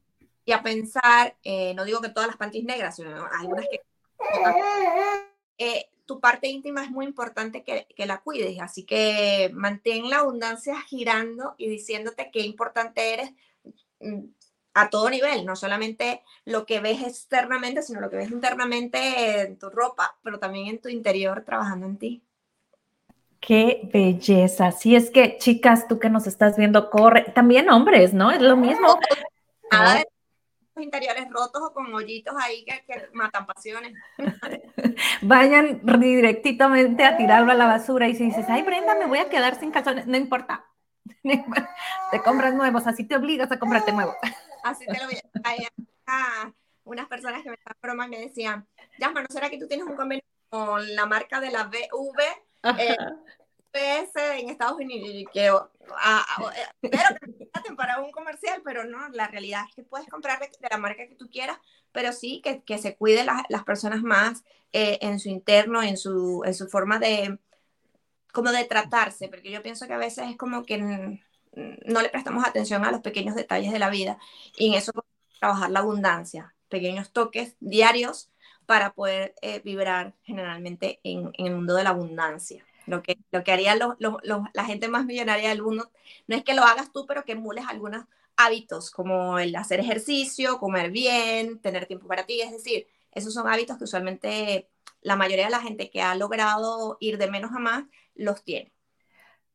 y 0.45 0.53
a 0.53 0.63
pensar, 0.63 1.35
eh, 1.43 1.73
no 1.75 1.83
digo 1.83 2.01
que 2.01 2.09
todas 2.09 2.27
las 2.27 2.37
panties 2.37 2.63
negras, 2.63 2.95
sino 2.95 3.09
algunas 3.39 3.65
que... 3.69 3.81
Eh, 5.61 5.89
tu 6.09 6.19
parte 6.19 6.47
íntima 6.47 6.83
es 6.83 6.89
muy 6.89 7.05
importante 7.05 7.61
que, 7.63 7.85
que, 7.95 8.07
la 8.07 8.21
cuides, 8.21 8.59
así 8.61 8.83
que 8.83 9.51
mantén 9.53 10.09
la 10.09 10.21
abundancia 10.21 10.81
girando 10.81 11.53
y 11.59 11.69
diciéndote 11.69 12.31
qué 12.33 12.39
importante 12.39 13.13
eres 13.13 13.31
mm, 13.99 14.23
a 14.73 14.89
todo 14.89 15.11
nivel, 15.11 15.45
no 15.45 15.55
solamente 15.55 16.23
lo 16.45 16.65
que 16.65 16.79
ves 16.79 17.03
externamente, 17.03 17.83
sino 17.83 18.01
lo 18.01 18.09
que 18.09 18.17
ves 18.17 18.31
internamente 18.31 19.41
en 19.41 19.59
tu 19.59 19.69
ropa, 19.69 20.17
pero 20.23 20.39
también 20.39 20.65
en 20.65 20.81
tu 20.81 20.89
interior 20.89 21.43
trabajando 21.45 21.85
en 21.85 21.97
ti. 21.99 22.23
Qué 23.39 23.87
belleza. 23.93 24.71
Si 24.71 24.95
es 24.95 25.11
que, 25.11 25.37
chicas, 25.37 25.87
tú 25.87 25.99
que 25.99 26.09
nos 26.09 26.25
estás 26.25 26.57
viendo, 26.57 26.89
corre. 26.89 27.31
También 27.35 27.69
hombres, 27.69 28.15
¿no? 28.15 28.31
Es 28.31 28.41
lo 28.41 28.57
mismo. 28.57 28.97
Nada 29.71 30.03
interiores 30.81 31.29
rotos 31.29 31.61
o 31.61 31.73
con 31.73 31.93
hoyitos 31.93 32.35
ahí 32.39 32.65
que, 32.65 32.83
matan 33.13 33.45
pasiones. 33.45 33.93
Vayan 35.21 35.81
directamente 35.99 37.03
a 37.03 37.17
tirarlo 37.17 37.51
a 37.51 37.55
la 37.55 37.65
basura 37.65 38.07
y 38.07 38.15
si 38.15 38.25
dices, 38.25 38.45
ay 38.49 38.63
Brenda, 38.63 38.95
me 38.95 39.05
voy 39.05 39.19
a 39.19 39.29
quedar 39.29 39.59
sin 39.59 39.71
calzones, 39.71 40.07
no 40.07 40.17
importa. 40.17 40.65
te 41.23 42.21
compras 42.23 42.53
nuevos, 42.53 42.87
así 42.87 43.03
te 43.03 43.15
obligas 43.15 43.51
a 43.51 43.59
comprarte 43.59 43.91
nuevos. 43.91 44.15
Así 44.63 44.85
te 44.85 44.97
lo 44.97 45.05
voy 45.05 45.17
a... 46.07 46.53
Unas 46.83 47.07
personas 47.07 47.43
que 47.43 47.49
me 47.49 47.55
están 47.55 47.75
broma 47.83 48.07
me 48.07 48.19
decían, 48.19 48.67
ya, 48.99 49.11
¿no 49.11 49.21
será 49.29 49.49
que 49.49 49.59
tú 49.59 49.67
tienes 49.67 49.85
un 49.85 49.95
convenio 49.95 50.23
con 50.49 50.95
la 50.95 51.05
marca 51.05 51.39
de 51.39 51.51
la 51.51 51.65
BV? 51.65 52.19
Eh, 52.79 52.97
en 53.73 54.49
Estados 54.49 54.79
Unidos 54.79 55.09
y 55.13 55.25
quiero 55.25 55.71
pero 56.81 57.63
que 57.63 57.75
para 57.75 57.99
un 57.99 58.11
comercial, 58.11 58.61
pero 58.63 58.83
no, 58.83 59.09
la 59.09 59.27
realidad 59.27 59.63
es 59.67 59.75
que 59.75 59.83
puedes 59.83 60.07
comprar 60.07 60.39
de, 60.39 60.49
la 60.69 60.77
marca 60.77 61.07
que 61.07 61.15
tú 61.15 61.29
quieras, 61.29 61.57
pero 61.91 62.13
sí 62.13 62.41
que, 62.43 62.61
que 62.63 62.77
se 62.77 62.95
cuide 62.95 63.25
las 63.25 63.63
personas 63.63 64.01
más 64.01 64.43
eh, 64.73 64.99
en 65.01 65.19
su 65.19 65.29
interno, 65.29 65.81
en 65.81 65.97
su, 65.97 66.43
en 66.45 66.53
su 66.53 66.67
forma 66.67 66.99
de, 66.99 67.39
como 68.31 68.51
de 68.51 68.65
tratarse, 68.65 69.27
porque 69.27 69.51
yo 69.51 69.63
pienso 69.63 69.87
que 69.87 69.93
a 69.93 69.97
veces 69.97 70.29
es 70.29 70.37
como 70.37 70.63
que 70.63 70.77
no 70.77 72.01
le 72.01 72.09
prestamos 72.09 72.45
atención 72.45 72.85
a 72.85 72.91
los 72.91 73.01
pequeños 73.01 73.35
detalles 73.35 73.71
de 73.71 73.79
la 73.79 73.89
vida 73.89 74.19
y 74.55 74.67
en 74.67 74.73
eso 74.75 74.91
trabajar 75.39 75.71
la 75.71 75.79
abundancia, 75.79 76.53
pequeños 76.69 77.11
toques 77.11 77.55
diarios 77.59 78.29
para 78.65 78.93
poder 78.93 79.33
eh, 79.41 79.61
vibrar 79.63 80.13
generalmente 80.23 80.99
en, 81.03 81.31
en 81.37 81.47
el 81.47 81.55
mundo 81.55 81.73
de 81.73 81.83
la 81.83 81.89
abundancia. 81.89 82.63
Lo 82.89 83.03
que, 83.03 83.17
lo 83.31 83.43
que 83.43 83.51
haría 83.51 83.75
la 83.75 84.65
gente 84.65 84.87
más 84.87 85.05
millonaria 85.05 85.49
del 85.49 85.61
mundo 85.61 85.91
no 86.27 86.35
es 86.35 86.43
que 86.43 86.53
lo 86.53 86.63
hagas 86.63 86.91
tú, 86.91 87.05
pero 87.05 87.23
que 87.25 87.33
emules 87.33 87.65
algunos 87.67 88.05
hábitos, 88.35 88.91
como 88.91 89.39
el 89.39 89.55
hacer 89.55 89.79
ejercicio, 89.79 90.59
comer 90.59 90.91
bien, 90.91 91.59
tener 91.59 91.85
tiempo 91.85 92.07
para 92.07 92.25
ti. 92.25 92.41
Es 92.41 92.51
decir, 92.51 92.87
esos 93.11 93.33
son 93.33 93.47
hábitos 93.47 93.77
que 93.77 93.83
usualmente 93.85 94.69
la 95.01 95.15
mayoría 95.15 95.45
de 95.45 95.51
la 95.51 95.61
gente 95.61 95.89
que 95.89 96.01
ha 96.01 96.15
logrado 96.15 96.97
ir 96.99 97.17
de 97.17 97.29
menos 97.29 97.51
a 97.53 97.59
más 97.59 97.83
los 98.15 98.43
tiene. 98.43 98.71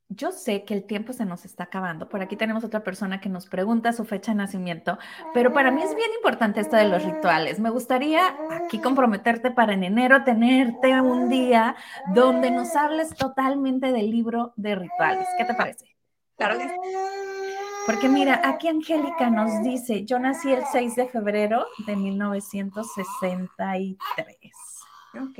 Yo 0.08 0.32
sé 0.32 0.64
que 0.64 0.74
el 0.74 0.84
tiempo 0.84 1.12
se 1.12 1.24
nos 1.24 1.44
está 1.44 1.64
acabando. 1.64 2.08
Por 2.08 2.20
aquí 2.20 2.36
tenemos 2.36 2.62
otra 2.62 2.84
persona 2.84 3.20
que 3.20 3.28
nos 3.28 3.46
pregunta 3.46 3.92
su 3.92 4.04
fecha 4.04 4.32
de 4.32 4.36
nacimiento, 4.36 4.98
pero 5.32 5.52
para 5.52 5.70
mí 5.70 5.82
es 5.82 5.94
bien 5.94 6.10
importante 6.16 6.60
esto 6.60 6.76
de 6.76 6.88
los 6.88 7.02
rituales. 7.02 7.58
Me 7.58 7.70
gustaría 7.70 8.36
aquí 8.50 8.80
comprometerte 8.80 9.50
para 9.50 9.72
en 9.72 9.82
enero 9.82 10.22
tenerte 10.22 11.00
un 11.00 11.28
día 11.28 11.74
donde 12.14 12.50
nos 12.50 12.76
hables 12.76 13.14
totalmente 13.14 13.92
del 13.92 14.10
libro 14.10 14.52
de 14.56 14.74
rituales. 14.74 15.26
¿Qué 15.38 15.44
te 15.46 15.54
parece? 15.54 15.96
Claro 16.36 16.58
que 16.58 16.68
sí. 16.68 16.74
Porque 17.86 18.08
mira, 18.08 18.40
aquí 18.44 18.68
Angélica 18.68 19.30
nos 19.30 19.62
dice, 19.62 20.04
yo 20.04 20.18
nací 20.18 20.52
el 20.52 20.64
6 20.70 20.96
de 20.96 21.08
febrero 21.08 21.66
de 21.86 21.96
1963. 21.96 23.96
Ok. 25.20 25.38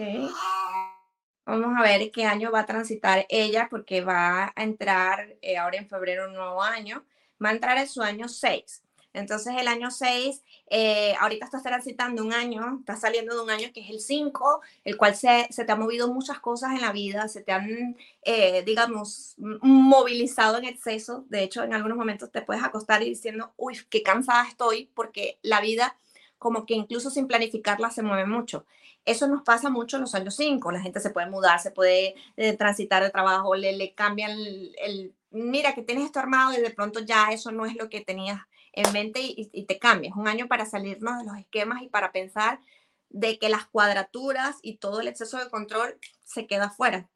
Vamos 1.47 1.79
a 1.79 1.83
ver 1.83 2.11
qué 2.11 2.25
año 2.25 2.51
va 2.51 2.61
a 2.61 2.67
transitar 2.67 3.27
ella, 3.29 3.69
porque 3.71 4.01
va 4.01 4.53
a 4.57 4.63
entrar 4.63 5.37
eh, 5.43 5.59
ahora 5.59 5.77
en 5.77 5.89
febrero 5.89 6.27
un 6.29 6.35
nuevo 6.35 6.63
año. 6.63 7.05
Va 7.43 7.51
a 7.51 7.53
entrar 7.53 7.77
en 7.77 7.89
su 7.89 8.01
año 8.03 8.29
6. 8.29 8.83
Entonces, 9.13 9.55
el 9.59 9.69
año 9.69 9.91
6, 9.91 10.43
eh, 10.71 11.15
ahorita 11.21 11.45
estás 11.45 11.63
transitando 11.63 12.25
un 12.25 12.33
año, 12.33 12.79
estás 12.81 13.01
saliendo 13.03 13.37
de 13.37 13.43
un 13.43 13.51
año 13.51 13.69
que 13.73 13.81
es 13.83 13.91
el 13.91 14.01
5, 14.01 14.61
el 14.85 14.97
cual 14.97 15.15
se, 15.15 15.47
se, 15.51 15.65
te 15.65 15.71
ha 15.71 15.77
movido 15.77 16.13
muchas 16.13 16.41
cosas 16.41 16.73
en 16.73 16.81
la 16.81 16.91
vida, 16.93 17.29
se 17.29 17.43
te 17.43 17.53
han, 17.53 17.97
eh, 18.23 18.63
digamos, 18.65 19.35
movilizado 19.39 20.59
en 20.59 20.65
exceso. 20.65 21.27
De 21.29 21.45
hecho, 21.45 21.63
en 21.63 21.75
algunos 21.75 21.97
momentos 21.99 22.33
te 22.33 22.43
puedes 22.43 22.65
acostar 22.65 23.03
y 23.03 23.11
diciendo, 23.11 23.53
uy, 23.57 23.79
qué 23.91 24.03
cansada 24.03 24.49
estoy, 24.49 24.91
porque 24.95 25.39
la 25.43 25.61
vida, 25.61 25.97
como 26.39 26.67
que 26.67 26.75
incluso 26.75 27.11
sin 27.11 27.29
planificarla, 27.29 27.91
se 27.91 28.03
mueve 28.03 28.27
mucho. 28.27 28.67
Eso 29.05 29.27
nos 29.29 29.43
pasa 29.43 29.71
mucho 29.71 29.97
en 29.97 30.03
los 30.03 30.15
años 30.15 30.37
5. 30.37 30.73
La 30.73 30.81
gente 30.81 31.01
se 31.01 31.11
puede 31.11 31.29
mudar, 31.29 31.61
se 31.61 31.71
puede 31.71 32.15
eh, 32.37 32.57
transitar 32.57 33.03
de 33.03 33.11
trabajo, 33.11 33.55
le, 33.55 33.73
le 33.77 33.95
cambian 33.95 34.31
el, 34.33 35.15
mira 35.35 35.75
que 35.75 35.83
tienes 35.83 36.05
esto 36.07 36.21
armado 36.21 36.55
y 36.55 36.61
de 36.61 36.71
pronto 36.71 37.01
ya 37.01 37.31
eso 37.33 37.51
no 37.51 37.67
es 37.67 37.75
lo 37.75 37.91
que 37.91 38.01
tenías 38.01 38.41
en 38.73 38.93
mente 38.93 39.21
y, 39.23 39.65
te 39.65 39.79
cambias. 39.79 40.17
Un 40.17 40.29
año 40.29 40.49
para 40.49 40.67
salirnos 40.67 41.19
de 41.19 41.25
los 41.25 41.37
esquemas 41.37 41.83
y 41.83 41.89
para 41.89 42.13
pensar 42.13 42.61
de 43.09 43.39
que 43.39 43.49
las 43.49 43.67
cuadraturas 43.67 44.57
y 44.63 44.79
todo 44.79 45.01
el 45.01 45.09
exceso 45.09 45.39
de 45.39 45.49
control 45.49 45.97
se 46.25 46.47
queda 46.47 46.71
fuera. 46.71 47.09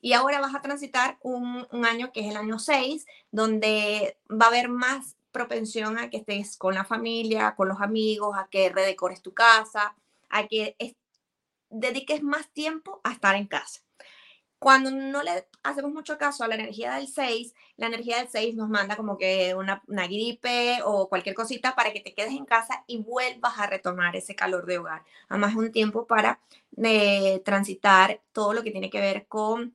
Y 0.00 0.14
ahora 0.14 0.40
vas 0.40 0.54
a 0.54 0.62
transitar 0.62 1.18
un, 1.20 1.66
año 1.84 2.12
que 2.12 2.20
es 2.20 2.26
el 2.26 2.36
año 2.36 2.58
6, 2.58 3.06
donde 3.30 4.16
va 4.30 4.46
a 4.46 4.48
haber 4.48 4.68
más 4.68 5.16
propensión 5.32 5.98
a 5.98 6.10
que 6.10 6.18
estés 6.18 6.56
con 6.56 6.74
la 6.74 6.84
familia, 6.84 7.54
con 7.56 7.68
los 7.68 7.80
amigos, 7.80 8.36
a 8.38 8.48
que 8.48 8.70
redecores 8.70 9.22
tu 9.22 9.34
casa, 9.34 9.94
a 10.30 10.46
que 10.46 10.76
dediques 11.72 12.22
más 12.22 12.48
tiempo 12.50 13.00
a 13.04 13.12
estar 13.12 13.34
en 13.34 13.46
casa. 13.46 13.80
Cuando 14.58 14.92
no 14.92 15.24
le 15.24 15.48
hacemos 15.64 15.92
mucho 15.92 16.18
caso 16.18 16.44
a 16.44 16.48
la 16.48 16.54
energía 16.54 16.94
del 16.94 17.08
6, 17.08 17.52
la 17.76 17.88
energía 17.88 18.18
del 18.18 18.28
6 18.28 18.54
nos 18.54 18.68
manda 18.68 18.94
como 18.94 19.18
que 19.18 19.56
una, 19.56 19.82
una, 19.88 20.06
gripe 20.06 20.78
o 20.84 21.08
cualquier 21.08 21.34
cosita 21.34 21.74
para 21.74 21.92
que 21.92 21.98
te 21.98 22.14
quedes 22.14 22.30
en 22.32 22.44
casa 22.44 22.84
y 22.86 22.98
vuelvas 22.98 23.58
a 23.58 23.66
retomar 23.66 24.14
ese 24.14 24.36
calor 24.36 24.66
de 24.66 24.78
hogar. 24.78 25.02
Además 25.28 25.50
es 25.50 25.56
un 25.56 25.72
tiempo 25.72 26.06
para 26.06 26.38
eh, 26.80 27.42
transitar 27.44 28.22
todo 28.32 28.52
lo 28.52 28.62
que 28.62 28.70
tiene 28.70 28.88
que 28.88 29.00
ver 29.00 29.26
con 29.26 29.74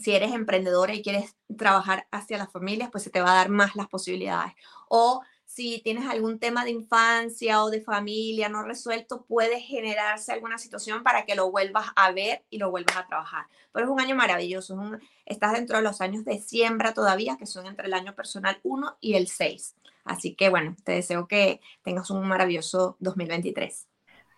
si 0.00 0.14
eres 0.14 0.32
emprendedora 0.32 0.94
y 0.94 1.02
quieres 1.02 1.36
trabajar 1.56 2.08
hacia 2.10 2.38
las 2.38 2.50
familias, 2.50 2.90
pues 2.90 3.04
se 3.04 3.10
te 3.10 3.20
va 3.20 3.32
a 3.32 3.36
dar 3.36 3.50
más 3.50 3.76
las 3.76 3.88
posibilidades. 3.88 4.52
O 4.88 5.22
si 5.58 5.80
tienes 5.80 6.08
algún 6.08 6.38
tema 6.38 6.64
de 6.64 6.70
infancia 6.70 7.64
o 7.64 7.70
de 7.70 7.80
familia 7.80 8.48
no 8.48 8.62
resuelto, 8.62 9.24
puede 9.24 9.60
generarse 9.60 10.30
alguna 10.30 10.56
situación 10.56 11.02
para 11.02 11.24
que 11.24 11.34
lo 11.34 11.50
vuelvas 11.50 11.88
a 11.96 12.12
ver 12.12 12.44
y 12.48 12.58
lo 12.58 12.70
vuelvas 12.70 12.96
a 12.96 13.08
trabajar. 13.08 13.46
Pero 13.72 13.86
es 13.86 13.90
un 13.90 13.98
año 13.98 14.14
maravilloso, 14.14 14.74
un, 14.74 15.00
estás 15.26 15.54
dentro 15.54 15.76
de 15.76 15.82
los 15.82 16.00
años 16.00 16.24
de 16.24 16.38
siembra 16.38 16.94
todavía, 16.94 17.36
que 17.36 17.46
son 17.46 17.66
entre 17.66 17.88
el 17.88 17.94
año 17.94 18.14
personal 18.14 18.60
1 18.62 18.98
y 19.00 19.14
el 19.14 19.26
6. 19.26 19.74
Así 20.04 20.36
que 20.36 20.48
bueno, 20.48 20.76
te 20.84 20.92
deseo 20.92 21.26
que 21.26 21.60
tengas 21.82 22.08
un 22.10 22.28
maravilloso 22.28 22.96
2023. 23.00 23.87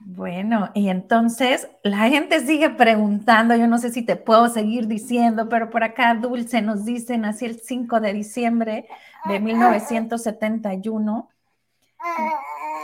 Bueno, 0.03 0.70
y 0.74 0.88
entonces 0.88 1.68
la 1.82 2.09
gente 2.09 2.40
sigue 2.40 2.70
preguntando, 2.70 3.55
yo 3.55 3.66
no 3.66 3.76
sé 3.76 3.90
si 3.90 4.03
te 4.03 4.16
puedo 4.16 4.48
seguir 4.48 4.86
diciendo, 4.86 5.51
pero 5.51 5.68
por 5.68 5.84
acá 5.84 6.14
Dulce 6.14 6.62
nos 6.62 6.86
dice, 6.86 7.18
nací 7.18 7.44
el 7.44 7.61
5 7.61 8.01
de 8.01 8.14
diciembre 8.14 8.88
de 9.26 9.40
1971, 9.40 11.28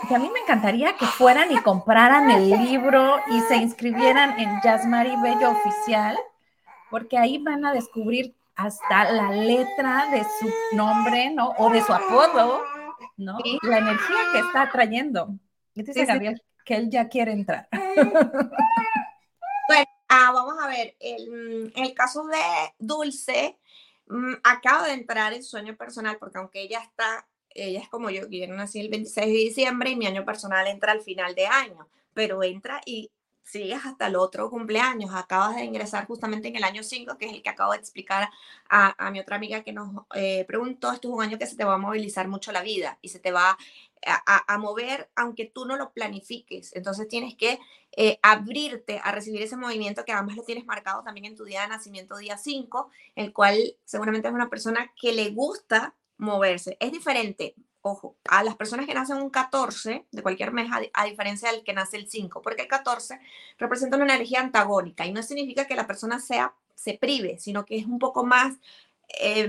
que 0.09 0.15
a 0.15 0.19
mí 0.19 0.31
me 0.33 0.41
encantaría 0.41 0.95
que 0.99 1.07
fueran 1.07 1.51
y 1.51 1.57
compraran 1.57 2.31
el 2.31 2.51
libro 2.51 3.17
y 3.31 3.41
se 3.41 3.57
inscribieran 3.57 4.39
en 4.39 4.61
Yasmari 4.63 5.15
Bello 5.23 5.53
Oficial, 5.53 6.19
porque 6.91 7.17
ahí 7.17 7.39
van 7.39 7.65
a 7.65 7.73
descubrir 7.73 8.37
hasta 8.57 9.11
la 9.11 9.31
letra 9.31 10.11
de 10.11 10.23
su 10.23 10.77
nombre, 10.77 11.31
¿no? 11.31 11.55
O 11.57 11.71
de 11.71 11.81
su 11.81 11.95
apodo, 11.95 12.63
¿no? 13.17 13.39
La 13.63 13.79
energía 13.79 14.17
que 14.33 14.39
está 14.41 14.71
trayendo. 14.71 15.35
Dice 15.75 16.05
Gabriel 16.05 16.43
que 16.67 16.75
él 16.75 16.91
ya 16.91 17.09
quiere 17.09 17.33
entrar. 17.33 17.69
Bueno, 19.69 19.87
ah, 20.09 20.31
vamos 20.33 20.55
a 20.63 20.69
ver, 20.69 20.95
el, 21.01 21.73
el 21.75 21.93
caso 21.93 22.25
de 22.27 22.39
Dulce 22.79 23.59
mm, 24.07 24.35
acaba 24.45 24.87
de 24.87 24.93
entrar 24.93 25.33
en 25.33 25.43
sueño 25.43 25.77
personal, 25.77 26.19
porque 26.19 26.39
aunque 26.39 26.61
ella 26.61 26.79
está, 26.79 27.27
ella 27.51 27.81
es 27.81 27.89
como 27.89 28.09
yo, 28.11 28.29
yo 28.29 28.47
nací 28.47 28.79
el 28.79 28.91
26 28.91 29.27
de 29.27 29.33
diciembre 29.33 29.91
y 29.91 29.97
mi 29.97 30.07
año 30.07 30.25
personal 30.25 30.69
entra 30.69 30.93
al 30.93 31.01
final 31.01 31.35
de 31.35 31.49
año, 31.49 31.89
pero 32.15 32.45
entra 32.45 32.81
y 32.87 33.11
sigues 33.43 33.85
hasta 33.85 34.07
el 34.07 34.15
otro 34.15 34.51
cumpleaños, 34.51 35.13
acabas 35.13 35.57
de 35.57 35.65
ingresar 35.65 36.07
justamente 36.07 36.47
en 36.47 36.57
el 36.57 36.65
año 36.65 36.85
5, 36.85 37.19
que 37.19 37.27
es 37.27 37.33
el 37.33 37.43
que 37.43 37.51
acabo 37.51 37.73
de 37.73 37.79
explicar 37.79 38.29
a, 38.69 39.05
a 39.05 39.11
mi 39.11 39.19
otra 39.19 39.35
amiga 39.35 39.65
que 39.65 39.73
nos 39.73 40.05
eh, 40.15 40.45
preguntó, 40.47 40.93
esto 40.93 41.09
es 41.09 41.15
un 41.15 41.23
año 41.23 41.39
que 41.39 41.47
se 41.47 41.57
te 41.57 41.65
va 41.65 41.75
a 41.75 41.79
movilizar 41.79 42.29
mucho 42.29 42.53
la 42.53 42.63
vida 42.63 42.99
y 43.03 43.09
se 43.09 43.19
te 43.19 43.33
va 43.33 43.59
a, 44.07 44.55
a 44.55 44.59
mover 44.59 45.11
aunque 45.17 45.47
tú 45.47 45.67
no 45.67 45.77
lo 45.77 45.93
planifiques, 45.93 46.75
entonces 46.75 47.09
tienes 47.09 47.35
que 47.35 47.59
eh, 47.99 48.19
abrirte 48.23 49.01
a 49.03 49.11
recibir 49.11 49.41
ese 49.43 49.57
movimiento 49.57 50.05
que 50.05 50.13
además 50.13 50.37
lo 50.37 50.43
tienes 50.43 50.67
marcado 50.67 51.03
también 51.03 51.25
en 51.25 51.35
tu 51.35 51.45
día 51.45 51.63
de 51.63 51.69
nacimiento, 51.69 52.19
día 52.19 52.37
5, 52.37 52.91
el 53.15 53.33
cual 53.33 53.77
seguramente 53.87 54.29
es 54.29 54.35
una 54.35 54.51
persona 54.51 54.93
que 55.01 55.15
le 55.15 55.31
gusta 55.31 55.95
moverse. 56.19 56.77
Es 56.79 56.93
diferente, 56.93 57.55
ojo, 57.81 58.17
a 58.29 58.45
las 58.45 58.55
personas 58.55 58.85
que 58.85 58.93
nacen 58.93 59.17
un 59.17 59.31
14 59.31 60.05
de 60.11 60.23
cualquier 60.23 60.53
mes, 60.53 60.71
a, 60.71 60.83
a, 60.93 61.07
diferencia 61.07 61.51
del 61.51 61.65
que 61.65 61.73
nace 61.73 61.97
el 61.97 62.11
5, 62.11 62.43
porque 62.43 62.63
el 62.63 62.69
14 62.69 63.19
representa 63.59 63.97
una 63.97 64.15
energía 64.15 64.41
antagónica 64.41 65.07
y 65.07 65.13
no 65.13 65.23
significa 65.23 65.67
que 65.67 65.75
la 65.75 65.87
persona 65.87 66.21
sea, 66.21 66.55
se 66.75 66.99
prive, 66.99 67.39
sino 67.39 67.65
que 67.65 67.79
es 67.79 67.87
un 67.87 67.99
poco 67.99 68.25
más 68.27 68.57
eh, 69.21 69.49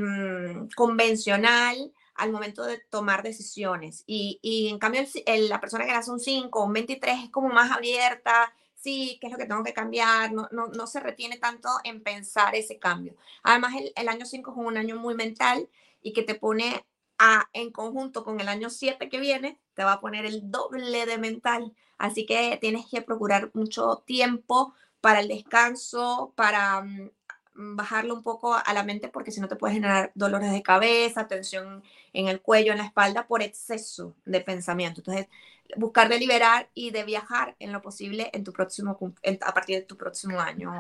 convencional 0.75 1.91
al 2.17 2.31
momento 2.31 2.63
de 2.63 2.79
tomar 2.89 3.23
decisiones. 3.23 4.03
Y, 4.07 4.39
y 4.41 4.69
en 4.69 4.79
cambio, 4.79 5.01
la 5.25 5.59
persona 5.59 5.85
que 5.85 5.93
nace 5.93 6.11
un 6.11 6.19
5 6.19 6.59
o 6.59 6.65
un 6.65 6.73
23 6.73 7.23
es 7.25 7.29
como 7.29 7.49
más 7.49 7.71
abierta, 7.71 8.53
sí, 8.75 9.17
qué 9.21 9.27
es 9.27 9.33
lo 9.33 9.39
que 9.39 9.45
tengo 9.45 9.63
que 9.63 9.73
cambiar, 9.73 10.31
no, 10.31 10.47
no, 10.51 10.67
no 10.67 10.87
se 10.87 10.99
retiene 10.99 11.37
tanto 11.37 11.69
en 11.83 12.01
pensar 12.03 12.55
ese 12.55 12.79
cambio. 12.79 13.15
Además, 13.43 13.75
el, 13.75 13.91
el 13.95 14.09
año 14.09 14.25
5 14.25 14.51
es 14.51 14.57
un 14.57 14.77
año 14.77 14.97
muy 14.97 15.15
mental 15.15 15.69
y 16.01 16.13
que 16.13 16.23
te 16.23 16.35
pone 16.35 16.85
a, 17.17 17.49
en 17.53 17.71
conjunto 17.71 18.23
con 18.23 18.39
el 18.39 18.47
año 18.47 18.69
7 18.69 19.09
que 19.09 19.19
viene, 19.19 19.59
te 19.73 19.83
va 19.83 19.93
a 19.93 20.01
poner 20.01 20.25
el 20.25 20.51
doble 20.51 21.05
de 21.05 21.17
mental. 21.17 21.73
Así 21.97 22.25
que 22.25 22.57
tienes 22.61 22.85
que 22.87 23.01
procurar 23.01 23.51
mucho 23.53 24.03
tiempo 24.05 24.73
para 25.01 25.19
el 25.19 25.27
descanso, 25.27 26.33
para 26.35 26.79
um, 26.79 27.09
bajarlo 27.57 28.13
un 28.13 28.23
poco 28.23 28.53
a 28.53 28.73
la 28.73 28.83
mente, 28.83 29.09
porque 29.09 29.31
si 29.31 29.41
no 29.41 29.47
te 29.47 29.55
puedes 29.55 29.75
generar 29.75 30.11
dolores 30.13 30.51
de 30.51 30.61
cabeza, 30.61 31.27
tensión 31.27 31.83
en 32.13 32.27
el 32.27 32.41
cuello, 32.41 32.71
en 32.71 32.77
la 32.77 32.85
espalda, 32.85 33.27
por 33.27 33.41
exceso 33.41 34.15
de 34.25 34.41
pensamiento. 34.41 35.01
Entonces, 35.01 35.27
buscar 35.75 36.07
de 36.07 36.19
liberar 36.19 36.69
y 36.73 36.91
de 36.91 37.03
viajar 37.03 37.55
en 37.59 37.73
lo 37.73 37.81
posible 37.81 38.29
en 38.31 38.43
tu 38.43 38.53
próximo, 38.53 38.97
a 39.41 39.53
partir 39.53 39.77
de 39.77 39.81
tu 39.81 39.97
próximo 39.97 40.39
año. 40.39 40.71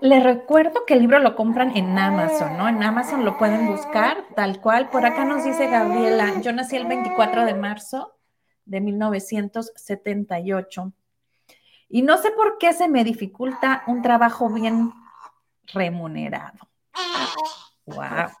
Les 0.00 0.22
recuerdo 0.22 0.84
que 0.84 0.94
el 0.94 1.00
libro 1.00 1.18
lo 1.20 1.36
compran 1.36 1.76
en 1.76 1.98
Amazon, 1.98 2.58
¿no? 2.58 2.68
En 2.68 2.82
Amazon 2.82 3.24
lo 3.24 3.38
pueden 3.38 3.66
buscar 3.66 4.26
tal 4.34 4.60
cual. 4.60 4.90
Por 4.90 5.06
acá 5.06 5.24
nos 5.24 5.44
dice 5.44 5.68
Gabriela, 5.68 6.40
yo 6.42 6.52
nací 6.52 6.76
el 6.76 6.86
24 6.86 7.46
de 7.46 7.54
marzo 7.54 8.14
de 8.66 8.80
1978 8.80 10.92
y 11.94 12.02
no 12.02 12.18
sé 12.18 12.32
por 12.32 12.58
qué 12.58 12.72
se 12.72 12.88
me 12.88 13.04
dificulta 13.04 13.84
un 13.86 14.02
trabajo 14.02 14.52
bien 14.52 14.92
remunerado. 15.72 16.58
Wow. 17.86 18.32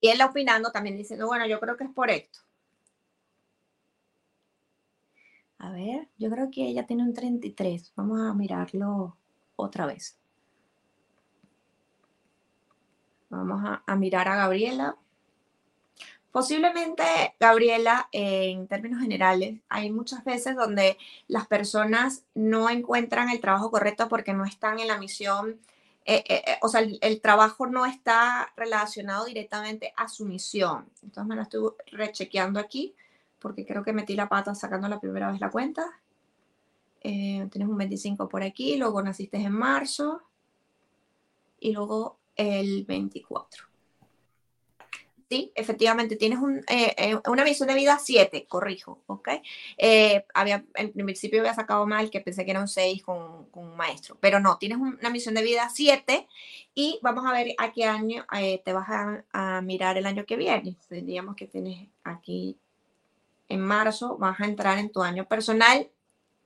Y 0.00 0.08
él 0.08 0.20
opinando 0.20 0.72
también 0.72 0.96
diciendo, 0.96 1.28
bueno, 1.28 1.46
yo 1.46 1.60
creo 1.60 1.76
que 1.76 1.84
es 1.84 1.90
por 1.90 2.10
esto. 2.10 2.40
A 5.58 5.70
ver, 5.70 6.08
yo 6.18 6.28
creo 6.28 6.50
que 6.50 6.66
ella 6.66 6.86
tiene 6.86 7.04
un 7.04 7.14
33. 7.14 7.92
Vamos 7.94 8.20
a 8.20 8.34
mirarlo 8.34 9.16
otra 9.54 9.86
vez. 9.86 10.18
Vamos 13.28 13.62
a, 13.64 13.84
a 13.86 13.94
mirar 13.94 14.26
a 14.26 14.34
Gabriela. 14.34 14.96
Posiblemente, 16.34 17.04
Gabriela, 17.38 18.08
en 18.10 18.66
términos 18.66 19.00
generales, 19.00 19.60
hay 19.68 19.92
muchas 19.92 20.24
veces 20.24 20.56
donde 20.56 20.98
las 21.28 21.46
personas 21.46 22.24
no 22.34 22.68
encuentran 22.70 23.30
el 23.30 23.38
trabajo 23.40 23.70
correcto 23.70 24.08
porque 24.08 24.32
no 24.34 24.44
están 24.44 24.80
en 24.80 24.88
la 24.88 24.98
misión, 24.98 25.60
eh, 26.04 26.24
eh, 26.28 26.42
eh 26.44 26.58
o 26.60 26.68
sea, 26.68 26.80
el, 26.80 27.20
trabajo 27.20 27.68
no 27.68 27.86
está 27.86 28.52
relacionado 28.56 29.26
directamente 29.26 29.94
a 29.96 30.08
su 30.08 30.24
misión. 30.24 30.90
Entonces 31.04 31.28
me 31.28 31.36
lo 31.36 31.42
estoy 31.42 31.70
rechequeando 31.92 32.58
aquí 32.58 32.96
porque 33.38 33.64
creo 33.64 33.84
que 33.84 33.92
metí 33.92 34.16
la 34.16 34.28
pata 34.28 34.56
sacando 34.56 34.88
la 34.88 34.98
primera 34.98 35.30
vez 35.30 35.40
la 35.40 35.52
cuenta. 35.52 35.84
Eh, 37.00 37.46
tienes 37.52 37.68
un 37.68 37.78
25 37.78 38.28
por 38.28 38.42
aquí, 38.42 38.76
luego 38.76 39.00
naciste 39.02 39.36
en 39.36 39.52
marzo 39.52 40.20
y 41.60 41.70
luego 41.70 42.18
el 42.34 42.84
24. 42.86 43.73
Sí, 45.34 45.50
efectivamente, 45.56 46.14
tienes 46.14 46.38
eh, 46.68 46.94
eh, 46.96 47.16
una 47.26 47.42
misión 47.42 47.66
de 47.66 47.74
vida 47.74 47.98
7, 48.00 48.46
corrijo, 48.48 49.02
¿ok? 49.08 49.30
Eh, 49.76 50.24
había, 50.32 50.64
en 50.76 50.92
principio 50.92 51.40
había 51.40 51.54
sacado 51.54 51.84
mal 51.88 52.08
que 52.08 52.20
pensé 52.20 52.44
que 52.44 52.52
era 52.52 52.60
un 52.60 52.68
6 52.68 53.02
con, 53.02 53.48
un 53.52 53.76
maestro, 53.76 54.16
pero 54.20 54.38
no, 54.38 54.58
tienes 54.58 54.78
una 54.78 55.10
misión 55.10 55.34
de 55.34 55.42
vida 55.42 55.68
7 55.74 56.28
y 56.72 57.00
vamos 57.02 57.26
a 57.26 57.32
ver 57.32 57.52
a 57.58 57.72
qué 57.72 57.84
año 57.84 58.24
te 58.64 58.72
vas 58.72 58.88
a, 58.88 59.24
a, 59.32 59.60
mirar 59.60 59.98
el 59.98 60.06
año 60.06 60.24
que 60.24 60.36
viene. 60.36 60.76
Digamos 60.88 61.34
que 61.34 61.48
tienes 61.48 61.88
aquí 62.04 62.56
en 63.48 63.60
marzo, 63.60 64.16
vas 64.18 64.40
a 64.40 64.44
entrar 64.44 64.78
en 64.78 64.92
tu 64.92 65.02
año 65.02 65.26
personal 65.26 65.90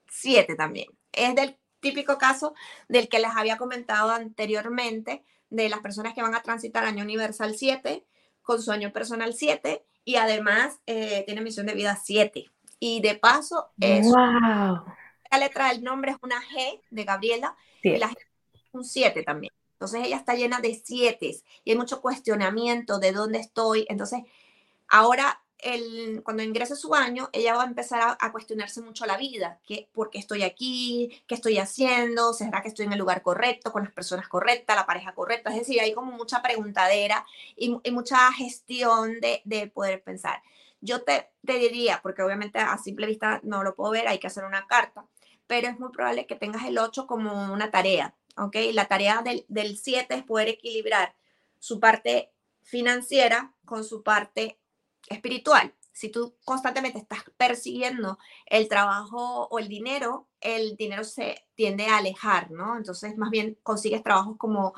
7 0.08 0.54
también. 0.54 0.88
Es 1.12 1.34
del 1.34 1.58
típico 1.80 2.16
caso 2.16 2.54
del 2.88 3.10
que 3.10 3.18
les 3.18 3.36
había 3.36 3.58
comentado 3.58 4.12
anteriormente, 4.12 5.22
de 5.50 5.68
las 5.68 5.80
personas 5.80 6.14
que 6.14 6.22
van 6.22 6.34
a 6.34 6.42
transitar 6.42 6.86
año 6.86 7.04
universal 7.04 7.54
7 7.54 8.06
con 8.48 8.62
su 8.62 8.72
año 8.72 8.90
personal 8.94 9.34
7 9.34 9.84
y 10.06 10.16
además 10.16 10.80
eh, 10.86 11.22
tiene 11.26 11.42
misión 11.42 11.66
de 11.66 11.74
vida 11.74 12.00
7. 12.02 12.50
Y 12.80 13.02
de 13.02 13.14
paso, 13.16 13.68
es 13.78 14.06
la 14.10 15.38
letra 15.38 15.68
del 15.68 15.84
nombre 15.84 16.12
es 16.12 16.16
una 16.22 16.40
G 16.40 16.80
de 16.88 17.04
Gabriela 17.04 17.54
y 17.82 17.98
la 17.98 18.08
G 18.08 18.16
es 18.54 18.60
un 18.72 18.86
7 18.86 19.22
también. 19.22 19.52
Entonces 19.72 20.00
ella 20.02 20.16
está 20.16 20.34
llena 20.34 20.60
de 20.60 20.80
7 20.82 21.36
y 21.62 21.70
hay 21.70 21.76
mucho 21.76 22.00
cuestionamiento 22.00 22.98
de 22.98 23.12
dónde 23.12 23.38
estoy. 23.38 23.84
Entonces, 23.90 24.20
ahora 24.88 25.42
cuando 26.22 26.42
ingrese 26.42 26.76
su 26.76 26.94
año, 26.94 27.28
ella 27.32 27.54
va 27.54 27.62
a 27.62 27.66
empezar 27.66 28.16
a, 28.18 28.32
cuestionarse 28.32 28.80
mucho 28.80 29.06
la 29.06 29.16
vida, 29.16 29.60
que, 29.66 29.88
¿por 29.92 30.10
qué 30.10 30.18
estoy 30.18 30.42
aquí? 30.44 31.22
¿Qué 31.26 31.34
estoy 31.34 31.58
haciendo? 31.58 32.32
¿Será 32.32 32.62
que 32.62 32.68
estoy 32.68 32.86
en 32.86 32.92
el 32.92 32.98
lugar 32.98 33.22
correcto, 33.22 33.72
con 33.72 33.82
las 33.82 33.92
personas 33.92 34.28
correctas, 34.28 34.76
la 34.76 34.86
pareja 34.86 35.14
correcta? 35.14 35.50
Es 35.50 35.56
decir, 35.56 35.80
hay 35.80 35.92
como 35.94 36.12
mucha 36.12 36.42
preguntadera 36.42 37.26
y, 37.56 37.80
mucha 37.90 38.32
gestión 38.32 39.20
de, 39.20 39.42
de, 39.44 39.66
poder 39.66 40.02
pensar. 40.02 40.42
Yo 40.80 41.02
te, 41.02 41.28
te 41.44 41.58
diría, 41.58 42.00
porque 42.02 42.22
obviamente 42.22 42.60
a 42.60 42.78
simple 42.78 43.06
vista 43.06 43.40
no 43.42 43.64
lo 43.64 43.74
puedo 43.74 43.90
ver, 43.90 44.06
hay 44.06 44.18
que 44.18 44.28
hacer 44.28 44.44
una 44.44 44.66
carta, 44.68 45.06
pero 45.48 45.68
es 45.68 45.80
muy 45.80 45.90
probable 45.90 46.26
que 46.26 46.36
tengas 46.36 46.64
el 46.66 46.78
8 46.78 47.06
como 47.08 47.52
una 47.52 47.72
tarea, 47.72 48.14
¿ok? 48.36 48.56
La 48.72 48.86
tarea 48.86 49.22
del, 49.22 49.44
del 49.48 49.76
7 49.76 50.14
es 50.14 50.22
poder 50.22 50.48
equilibrar 50.48 51.16
su 51.58 51.80
parte 51.80 52.30
financiera 52.62 53.54
con 53.64 53.82
su 53.82 54.02
parte 54.02 54.58
espiritual. 55.08 55.74
Si 55.92 56.10
tú 56.10 56.34
constantemente 56.44 56.98
estás 56.98 57.24
persiguiendo 57.36 58.18
el 58.46 58.68
trabajo 58.68 59.48
o 59.50 59.58
el 59.58 59.68
dinero, 59.68 60.28
el 60.40 60.76
dinero 60.76 61.02
se 61.04 61.44
tiende 61.54 61.86
a 61.86 61.98
alejar, 61.98 62.50
¿no? 62.50 62.76
Entonces, 62.76 63.16
más 63.16 63.30
bien 63.30 63.58
consigues 63.62 64.04
trabajos 64.04 64.36
como 64.38 64.74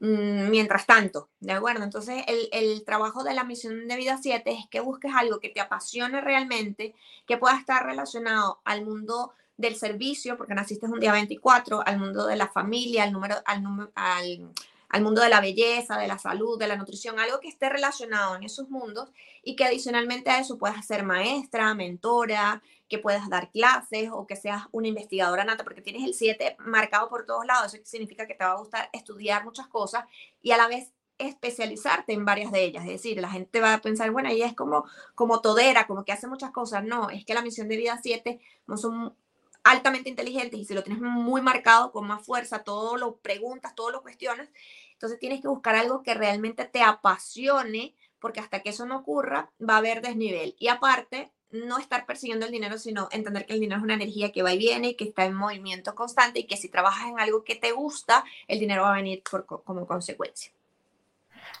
mm, 0.00 0.50
mientras 0.50 0.86
tanto, 0.86 1.30
¿de 1.40 1.52
acuerdo? 1.52 1.82
Entonces, 1.84 2.24
el, 2.26 2.48
el, 2.52 2.84
trabajo 2.84 3.24
de 3.24 3.32
la 3.32 3.44
misión 3.44 3.88
de 3.88 3.96
vida 3.96 4.18
7 4.20 4.50
es 4.50 4.68
que 4.68 4.80
busques 4.80 5.12
algo 5.14 5.40
que 5.40 5.48
te 5.48 5.60
apasione 5.60 6.20
realmente, 6.20 6.94
que 7.26 7.38
pueda 7.38 7.58
estar 7.58 7.86
relacionado 7.86 8.60
al 8.64 8.84
mundo 8.84 9.32
del 9.56 9.76
servicio, 9.76 10.36
porque 10.36 10.54
naciste 10.54 10.86
un 10.86 11.00
día 11.00 11.12
24, 11.12 11.86
al 11.86 11.98
mundo 11.98 12.26
de 12.26 12.36
la 12.36 12.48
familia, 12.48 13.04
al 13.04 13.12
número, 13.12 13.36
al, 13.46 13.62
número, 13.62 13.92
al 13.94 14.50
al 14.94 15.02
mundo 15.02 15.22
de 15.22 15.28
la 15.28 15.40
belleza, 15.40 15.98
de 15.98 16.06
la 16.06 16.18
salud, 16.18 16.56
de 16.56 16.68
la 16.68 16.76
nutrición, 16.76 17.18
algo 17.18 17.40
que 17.40 17.48
esté 17.48 17.68
relacionado 17.68 18.36
en 18.36 18.44
esos 18.44 18.70
mundos 18.70 19.10
y 19.42 19.56
que 19.56 19.64
adicionalmente 19.64 20.30
a 20.30 20.38
eso 20.38 20.56
puedas 20.56 20.86
ser 20.86 21.02
maestra, 21.02 21.74
mentora, 21.74 22.62
que 22.88 23.00
puedas 23.00 23.28
dar 23.28 23.50
clases 23.50 24.10
o 24.12 24.24
que 24.28 24.36
seas 24.36 24.62
una 24.70 24.86
investigadora 24.86 25.44
nata, 25.44 25.64
porque 25.64 25.82
tienes 25.82 26.04
el 26.04 26.14
7 26.14 26.58
marcado 26.60 27.08
por 27.08 27.26
todos 27.26 27.44
lados, 27.44 27.74
eso 27.74 27.84
significa 27.84 28.28
que 28.28 28.34
te 28.34 28.44
va 28.44 28.52
a 28.52 28.58
gustar 28.58 28.88
estudiar 28.92 29.44
muchas 29.44 29.66
cosas 29.66 30.04
y 30.40 30.52
a 30.52 30.58
la 30.58 30.68
vez 30.68 30.92
especializarte 31.18 32.12
en 32.12 32.24
varias 32.24 32.52
de 32.52 32.62
ellas. 32.62 32.84
Es 32.84 32.92
decir, 32.92 33.20
la 33.20 33.30
gente 33.30 33.60
va 33.60 33.74
a 33.74 33.80
pensar, 33.80 34.12
bueno, 34.12 34.28
ella 34.28 34.46
es 34.46 34.54
como, 34.54 34.84
como 35.16 35.40
todera, 35.40 35.88
como 35.88 36.04
que 36.04 36.12
hace 36.12 36.28
muchas 36.28 36.52
cosas. 36.52 36.84
No, 36.84 37.10
es 37.10 37.24
que 37.24 37.34
la 37.34 37.42
misión 37.42 37.66
de 37.66 37.76
vida 37.76 37.98
7 38.00 38.38
no 38.68 38.76
son 38.76 39.16
altamente 39.64 40.10
inteligentes 40.10 40.60
y 40.60 40.64
si 40.66 40.74
lo 40.74 40.82
tienes 40.82 41.02
muy 41.02 41.40
marcado 41.40 41.90
con 41.90 42.06
más 42.06 42.24
fuerza, 42.24 42.62
todo 42.62 42.96
lo 42.98 43.16
preguntas, 43.16 43.74
todo 43.74 43.90
lo 43.90 44.02
cuestionas, 44.02 44.48
entonces 44.94 45.18
tienes 45.18 45.40
que 45.40 45.48
buscar 45.48 45.74
algo 45.74 46.02
que 46.02 46.14
realmente 46.14 46.64
te 46.64 46.82
apasione, 46.82 47.94
porque 48.18 48.40
hasta 48.40 48.60
que 48.60 48.70
eso 48.70 48.86
no 48.86 48.98
ocurra, 48.98 49.50
va 49.60 49.74
a 49.74 49.78
haber 49.78 50.00
desnivel. 50.00 50.56
Y 50.58 50.68
aparte, 50.68 51.30
no 51.50 51.78
estar 51.78 52.06
persiguiendo 52.06 52.46
el 52.46 52.52
dinero, 52.52 52.78
sino 52.78 53.08
entender 53.12 53.46
que 53.46 53.54
el 53.54 53.60
dinero 53.60 53.78
es 53.78 53.84
una 53.84 53.94
energía 53.94 54.32
que 54.32 54.42
va 54.42 54.52
y 54.52 54.58
viene 54.58 54.88
y 54.88 54.94
que 54.94 55.04
está 55.04 55.24
en 55.24 55.34
movimiento 55.34 55.94
constante 55.94 56.40
y 56.40 56.44
que 56.44 56.56
si 56.56 56.68
trabajas 56.68 57.08
en 57.08 57.20
algo 57.20 57.44
que 57.44 57.54
te 57.54 57.72
gusta, 57.72 58.24
el 58.48 58.58
dinero 58.58 58.82
va 58.82 58.92
a 58.92 58.96
venir 58.96 59.22
como 59.22 59.86
consecuencia. 59.86 60.52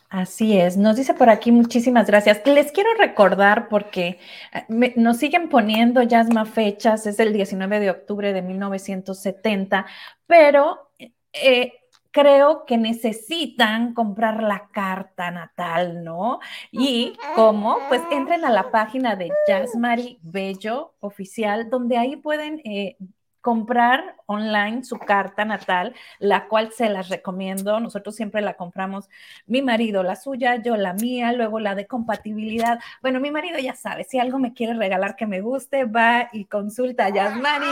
Así 0.08 0.56
es, 0.56 0.76
nos 0.76 0.96
dice 0.96 1.14
por 1.14 1.28
aquí 1.28 1.50
muchísimas 1.50 2.06
gracias. 2.06 2.40
Les 2.46 2.70
quiero 2.72 2.94
recordar 2.94 3.68
porque 3.68 4.18
eh, 4.52 4.92
nos 4.96 5.16
siguen 5.16 5.48
poniendo 5.48 6.02
Yasma 6.02 6.44
fechas, 6.44 7.06
es 7.06 7.18
el 7.18 7.32
19 7.32 7.80
de 7.80 7.90
octubre 7.90 8.32
de 8.32 8.42
1970, 8.42 9.86
pero 10.26 10.90
eh, 11.32 11.72
creo 12.14 12.64
que 12.64 12.78
necesitan 12.78 13.92
comprar 13.92 14.40
la 14.40 14.68
carta 14.70 15.32
natal, 15.32 16.04
¿no? 16.04 16.38
Y 16.70 17.14
cómo, 17.34 17.76
pues 17.88 18.02
entren 18.12 18.44
a 18.44 18.50
la 18.50 18.70
página 18.70 19.16
de 19.16 19.32
Jasmari 19.48 20.20
Bello 20.22 20.94
oficial, 21.00 21.68
donde 21.70 21.98
ahí 21.98 22.14
pueden 22.14 22.60
eh, 22.64 22.96
comprar 23.40 24.14
online 24.26 24.84
su 24.84 24.96
carta 24.96 25.44
natal, 25.44 25.92
la 26.20 26.46
cual 26.46 26.70
se 26.70 26.88
las 26.88 27.08
recomiendo. 27.08 27.80
Nosotros 27.80 28.14
siempre 28.14 28.42
la 28.42 28.54
compramos, 28.54 29.10
mi 29.48 29.60
marido 29.60 30.04
la 30.04 30.14
suya, 30.14 30.62
yo 30.62 30.76
la 30.76 30.92
mía, 30.92 31.32
luego 31.32 31.58
la 31.58 31.74
de 31.74 31.88
compatibilidad. 31.88 32.78
Bueno, 33.02 33.18
mi 33.18 33.32
marido 33.32 33.58
ya 33.58 33.74
sabe, 33.74 34.04
si 34.04 34.20
algo 34.20 34.38
me 34.38 34.54
quiere 34.54 34.74
regalar 34.74 35.16
que 35.16 35.26
me 35.26 35.40
guste, 35.40 35.84
va 35.84 36.28
y 36.32 36.44
consulta 36.44 37.06
a 37.06 37.08
Yasmari. 37.08 37.66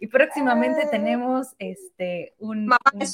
Y 0.00 0.08
próximamente 0.08 0.88
tenemos 0.90 1.54
este 1.60 2.34
un, 2.40 2.66
mapa 2.66 2.90
de 2.92 3.06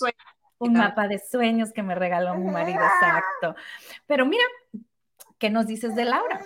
un 0.58 0.72
mapa 0.72 1.08
de 1.08 1.18
sueños 1.18 1.72
que 1.72 1.82
me 1.82 1.94
regaló 1.94 2.34
mi 2.34 2.50
marido, 2.50 2.80
exacto. 2.80 3.54
Pero 4.06 4.26
mira, 4.26 4.44
¿qué 5.38 5.50
nos 5.50 5.66
dices 5.66 5.94
de 5.94 6.04
Laura? 6.04 6.40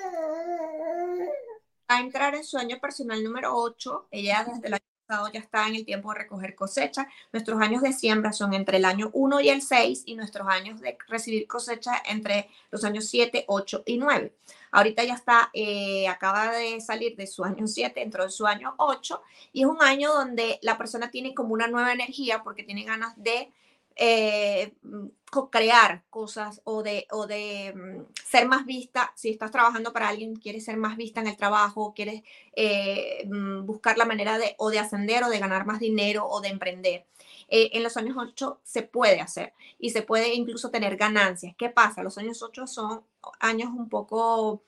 A 1.88 2.00
entrar 2.00 2.34
en 2.34 2.44
sueño 2.44 2.78
personal 2.80 3.22
número 3.22 3.54
8, 3.54 4.08
ella 4.10 4.44
desde 4.44 4.68
el 4.68 4.74
año 4.74 4.84
pasado 5.06 5.28
ya 5.32 5.40
está 5.40 5.66
en 5.66 5.74
el 5.74 5.84
tiempo 5.84 6.12
de 6.12 6.20
recoger 6.20 6.54
cosecha. 6.54 7.08
Nuestros 7.32 7.60
años 7.60 7.82
de 7.82 7.92
siembra 7.92 8.32
son 8.32 8.54
entre 8.54 8.76
el 8.76 8.84
año 8.84 9.10
1 9.12 9.40
y 9.40 9.48
el 9.48 9.62
6 9.62 10.04
y 10.06 10.14
nuestros 10.14 10.46
años 10.48 10.80
de 10.80 10.96
recibir 11.08 11.46
cosecha 11.48 12.00
entre 12.08 12.48
los 12.70 12.84
años 12.84 13.06
7, 13.08 13.44
8 13.48 13.82
y 13.86 13.98
9. 13.98 14.32
Ahorita 14.72 15.02
ya 15.02 15.14
está, 15.14 15.50
eh, 15.52 16.06
acaba 16.06 16.52
de 16.52 16.80
salir 16.80 17.16
de 17.16 17.26
su 17.26 17.42
año 17.42 17.66
7, 17.66 18.00
entró 18.02 18.22
en 18.22 18.30
su 18.30 18.46
año 18.46 18.74
8 18.76 19.20
y 19.52 19.62
es 19.62 19.66
un 19.66 19.82
año 19.82 20.12
donde 20.12 20.60
la 20.62 20.78
persona 20.78 21.10
tiene 21.10 21.34
como 21.34 21.54
una 21.54 21.66
nueva 21.66 21.92
energía 21.92 22.44
porque 22.44 22.62
tiene 22.62 22.84
ganas 22.84 23.14
de 23.16 23.52
eh, 23.96 24.72
mm, 24.82 25.06
crear 25.50 26.02
cosas 26.10 26.60
o 26.64 26.82
de, 26.82 27.06
o 27.10 27.26
de 27.26 27.72
mm, 27.74 28.12
ser 28.24 28.48
más 28.48 28.66
vista. 28.66 29.12
Si 29.16 29.30
estás 29.30 29.50
trabajando 29.50 29.92
para 29.92 30.08
alguien, 30.08 30.36
quieres 30.36 30.64
ser 30.64 30.76
más 30.76 30.96
vista 30.96 31.20
en 31.20 31.28
el 31.28 31.36
trabajo, 31.36 31.92
quieres 31.94 32.22
eh, 32.54 33.24
mm, 33.26 33.64
buscar 33.66 33.98
la 33.98 34.06
manera 34.06 34.38
de 34.38 34.54
o 34.58 34.70
de 34.70 34.78
ascender 34.78 35.24
o 35.24 35.28
de 35.28 35.38
ganar 35.38 35.66
más 35.66 35.80
dinero 35.80 36.26
o 36.26 36.40
de 36.40 36.48
emprender. 36.48 37.06
Eh, 37.48 37.70
en 37.72 37.82
los 37.82 37.96
años 37.96 38.16
8 38.18 38.60
se 38.62 38.82
puede 38.82 39.20
hacer 39.20 39.52
y 39.78 39.90
se 39.90 40.02
puede 40.02 40.34
incluso 40.34 40.70
tener 40.70 40.96
ganancias. 40.96 41.54
¿Qué 41.56 41.68
pasa? 41.68 42.02
Los 42.02 42.18
años 42.18 42.42
8 42.42 42.66
son 42.66 43.02
años 43.40 43.70
un 43.76 43.88
poco 43.88 44.62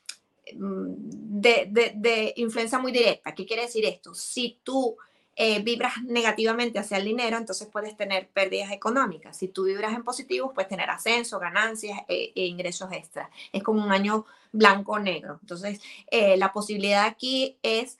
de, 0.54 1.68
de, 1.70 1.92
de 1.94 2.34
influencia 2.36 2.78
muy 2.78 2.92
directa. 2.92 3.34
¿Qué 3.34 3.46
quiere 3.46 3.62
decir 3.62 3.84
esto? 3.84 4.14
Si 4.14 4.58
tú 4.64 4.96
eh, 5.34 5.62
vibras 5.62 6.02
negativamente 6.04 6.78
hacia 6.78 6.98
el 6.98 7.06
dinero, 7.06 7.38
entonces 7.38 7.66
puedes 7.72 7.96
tener 7.96 8.28
pérdidas 8.28 8.70
económicas. 8.70 9.36
Si 9.36 9.48
tú 9.48 9.64
vibras 9.64 9.94
en 9.94 10.04
positivo, 10.04 10.52
puedes 10.52 10.68
tener 10.68 10.90
ascenso, 10.90 11.38
ganancias 11.38 12.00
eh, 12.08 12.32
e, 12.34 12.44
ingresos 12.44 12.92
extras. 12.92 13.30
Es 13.50 13.62
como 13.62 13.82
un 13.82 13.92
año 13.92 14.26
blanco-negro. 14.52 15.38
Entonces, 15.40 15.80
eh, 16.10 16.36
la 16.36 16.52
posibilidad 16.52 17.06
aquí 17.06 17.58
es 17.62 17.98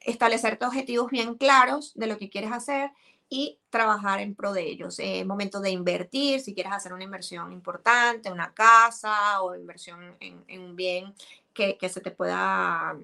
establecerte 0.00 0.66
objetivos 0.66 1.10
bien 1.10 1.36
claros 1.36 1.92
de 1.94 2.08
lo 2.08 2.18
que 2.18 2.28
quieres 2.28 2.50
hacer 2.50 2.90
y 3.28 3.60
trabajar 3.70 4.20
en 4.20 4.34
pro 4.34 4.52
de 4.52 4.68
ellos. 4.68 4.98
Es 4.98 5.24
momento 5.24 5.60
de 5.60 5.70
invertir, 5.70 6.40
si 6.40 6.52
quieres 6.52 6.72
hacer 6.72 6.92
una 6.92 7.04
inversión 7.04 7.52
importante, 7.52 8.30
una 8.30 8.52
casa 8.52 9.40
o 9.42 9.54
inversión 9.54 10.16
en, 10.20 10.60
un 10.60 10.76
bien 10.76 11.14
que, 11.54 11.78
que, 11.78 11.88
se 11.88 12.00
te 12.00 12.10
pueda 12.10 12.96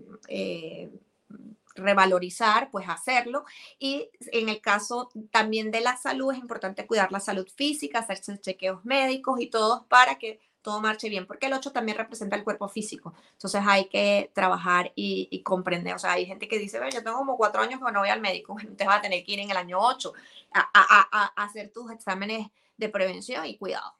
revalorizar, 1.74 2.70
pues 2.70 2.88
hacerlo. 2.88 3.44
Y 3.78 4.08
en 4.32 4.48
el 4.48 4.60
caso 4.60 5.10
también 5.30 5.70
de 5.70 5.80
la 5.80 5.96
salud, 5.96 6.32
es 6.32 6.38
importante 6.38 6.86
cuidar 6.86 7.12
la 7.12 7.20
salud 7.20 7.48
física, 7.54 8.00
hacerse 8.00 8.40
chequeos 8.40 8.84
médicos 8.84 9.40
y 9.40 9.48
todos 9.48 9.84
para 9.86 10.16
que 10.16 10.40
todo 10.62 10.80
marche 10.80 11.08
bien, 11.08 11.26
porque 11.26 11.46
el 11.46 11.52
8 11.52 11.72
también 11.72 11.98
representa 11.98 12.36
el 12.36 12.44
cuerpo 12.44 12.68
físico. 12.68 13.12
Entonces 13.32 13.60
hay 13.66 13.86
que 13.86 14.30
trabajar 14.32 14.92
y, 14.94 15.42
comprender. 15.42 15.94
O 15.94 15.98
sea, 15.98 16.12
hay 16.12 16.24
gente 16.24 16.48
que 16.48 16.58
dice, 16.58 16.80
yo 16.92 17.02
tengo 17.02 17.18
como 17.18 17.36
cuatro 17.36 17.60
años 17.60 17.80
que 17.84 17.92
no 17.92 18.00
voy 18.00 18.08
al 18.08 18.20
médico, 18.20 18.56
entonces 18.60 18.86
vas 18.86 18.98
a 18.98 19.02
tener 19.02 19.24
que 19.24 19.32
ir 19.32 19.40
en 19.40 19.50
el 19.50 19.56
año 19.56 19.78
8 19.80 20.12
a, 20.52 21.32
hacer 21.36 21.70
tus 21.70 21.90
exámenes 21.90 22.46
de 22.76 22.88
prevención 22.88 23.44
y 23.44 23.58
cuidado. 23.58 23.94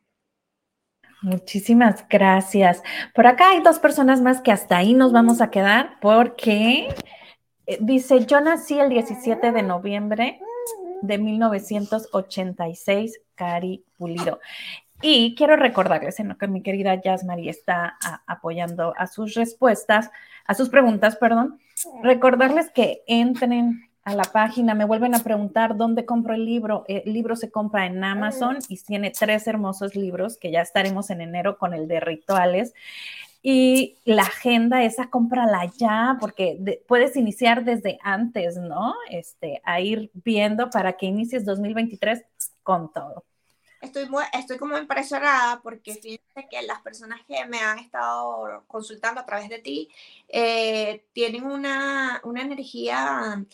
Muchísimas 1.21 2.07
gracias. 2.09 2.83
Por 3.15 3.27
acá 3.27 3.51
hay 3.51 3.61
dos 3.61 3.79
personas 3.79 4.21
más 4.21 4.41
que 4.41 4.51
hasta 4.51 4.77
ahí 4.77 4.95
nos 4.95 5.13
vamos 5.13 5.41
a 5.41 5.51
quedar 5.51 5.99
porque 6.01 6.89
dice, 7.81 8.25
yo 8.27 8.41
nací 8.41 8.79
el 8.79 8.89
17 8.89 9.53
de 9.53 9.63
noviembre 9.63 10.41
de 11.03 11.19
1986, 11.19 13.21
Cari 13.35 13.85
Pulido. 13.99 14.41
Y 15.03 15.35
quiero 15.35 15.57
recordarles 15.57 16.21
en 16.21 16.29
lo 16.29 16.39
que 16.39 16.47
mi 16.47 16.63
querida 16.63 16.95
Yasmari 16.95 17.49
está 17.49 17.99
apoyando 18.27 18.95
a 18.97 19.09
sus 19.09 19.35
respuestas, 19.35 20.11
a 20.47 20.55
sus 20.55 20.69
preguntas, 20.69 21.17
perdón, 21.17 21.59
recordarles 22.03 22.71
que 22.71 23.03
entren 23.09 23.89
a 24.05 24.15
la 24.15 24.25
página, 24.25 24.75
me 24.75 24.85
vuelven 24.85 25.15
a 25.15 25.23
preguntar 25.23 25.77
dónde 25.77 26.05
compro 26.05 26.35
el 26.35 26.45
libro. 26.45 26.85
El 26.89 27.13
libro 27.13 27.37
se 27.37 27.51
compra 27.51 27.87
en 27.87 28.03
Amazon 28.03 28.59
y 28.69 28.77
tiene 28.79 29.11
tres 29.11 29.47
hermosos 29.47 29.95
libros 29.95 30.39
que 30.39 30.51
ya 30.51 30.61
estaremos 30.61 31.11
en 31.11 31.21
enero 31.21 31.59
con 31.59 31.75
el 31.75 31.89
de 31.89 32.01
rituales. 32.01 32.75
Y 33.43 33.99
la 34.05 34.23
agenda, 34.23 34.85
esa 34.85 35.11
cómprala 35.11 35.65
ya, 35.77 36.17
porque 36.21 36.81
puedes 36.87 37.17
iniciar 37.17 37.65
desde 37.65 37.99
antes, 38.03 38.57
¿no? 38.57 38.95
Este, 39.11 39.61
a 39.65 39.81
ir 39.81 40.11
viendo 40.15 40.71
para 40.71 40.93
que 40.93 41.07
inicies 41.07 41.45
2023 41.45 42.23
con 42.63 42.93
todo. 42.93 43.25
Estoy, 43.81 44.09
estoy 44.33 44.59
como 44.59 44.79
impresionada 44.79 45.61
porque 45.61 45.95
fíjense 45.97 46.47
que 46.49 46.63
las 46.63 46.81
personas 46.83 47.21
que 47.27 47.45
me 47.47 47.59
han 47.59 47.81
estado 47.81 48.63
consultando 48.69 49.21
a 49.21 49.27
través 49.27 49.49
de 49.49 49.59
ti 49.59 49.89
eh, 50.29 51.05
tienen 51.13 51.45
una, 51.45 52.21
una 52.23 52.43
energía 52.43 53.45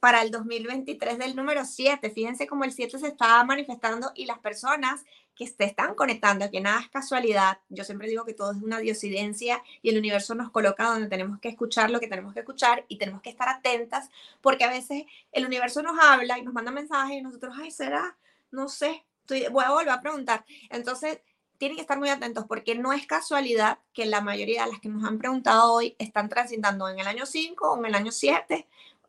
para 0.00 0.22
el 0.22 0.30
2023 0.30 1.18
del 1.18 1.36
número 1.36 1.66
7. 1.66 2.10
Fíjense 2.10 2.46
cómo 2.46 2.64
el 2.64 2.72
7 2.72 2.98
se 2.98 3.08
está 3.08 3.44
manifestando 3.44 4.10
y 4.14 4.24
las 4.24 4.38
personas 4.38 5.04
que 5.34 5.46
se 5.46 5.64
están 5.64 5.94
conectando, 5.94 6.50
que 6.50 6.60
nada 6.60 6.80
es 6.80 6.88
casualidad. 6.88 7.58
Yo 7.68 7.84
siempre 7.84 8.08
digo 8.08 8.24
que 8.24 8.34
todo 8.34 8.52
es 8.52 8.62
una 8.62 8.78
diosidencia 8.78 9.62
y 9.82 9.90
el 9.90 9.98
universo 9.98 10.34
nos 10.34 10.50
coloca 10.50 10.86
donde 10.86 11.08
tenemos 11.08 11.40
que 11.40 11.48
escuchar 11.48 11.90
lo 11.90 12.00
que 12.00 12.08
tenemos 12.08 12.34
que 12.34 12.40
escuchar 12.40 12.84
y 12.88 12.98
tenemos 12.98 13.22
que 13.22 13.30
estar 13.30 13.48
atentas 13.48 14.10
porque 14.40 14.64
a 14.64 14.70
veces 14.70 15.04
el 15.32 15.46
universo 15.46 15.82
nos 15.82 15.98
habla 15.98 16.38
y 16.38 16.42
nos 16.42 16.54
manda 16.54 16.70
mensajes 16.70 17.18
y 17.18 17.22
nosotros, 17.22 17.54
ay, 17.60 17.70
será, 17.70 18.16
no 18.50 18.68
sé, 18.68 19.04
voy 19.50 19.64
a 19.64 19.70
volver 19.70 19.90
a 19.90 20.00
preguntar. 20.00 20.44
Entonces, 20.70 21.20
tienen 21.58 21.76
que 21.76 21.82
estar 21.82 21.98
muy 21.98 22.08
atentos 22.08 22.44
porque 22.46 22.74
no 22.74 22.92
es 22.92 23.06
casualidad 23.06 23.78
que 23.92 24.06
la 24.06 24.20
mayoría 24.20 24.64
de 24.64 24.72
las 24.72 24.80
que 24.80 24.88
nos 24.88 25.04
han 25.04 25.18
preguntado 25.18 25.72
hoy 25.72 25.94
están 25.98 26.28
transitando 26.28 26.88
en 26.88 26.98
el 26.98 27.06
año 27.06 27.26
5 27.26 27.70
o 27.70 27.78
en 27.78 27.86
el 27.86 27.94
año 27.94 28.12
7 28.12 28.66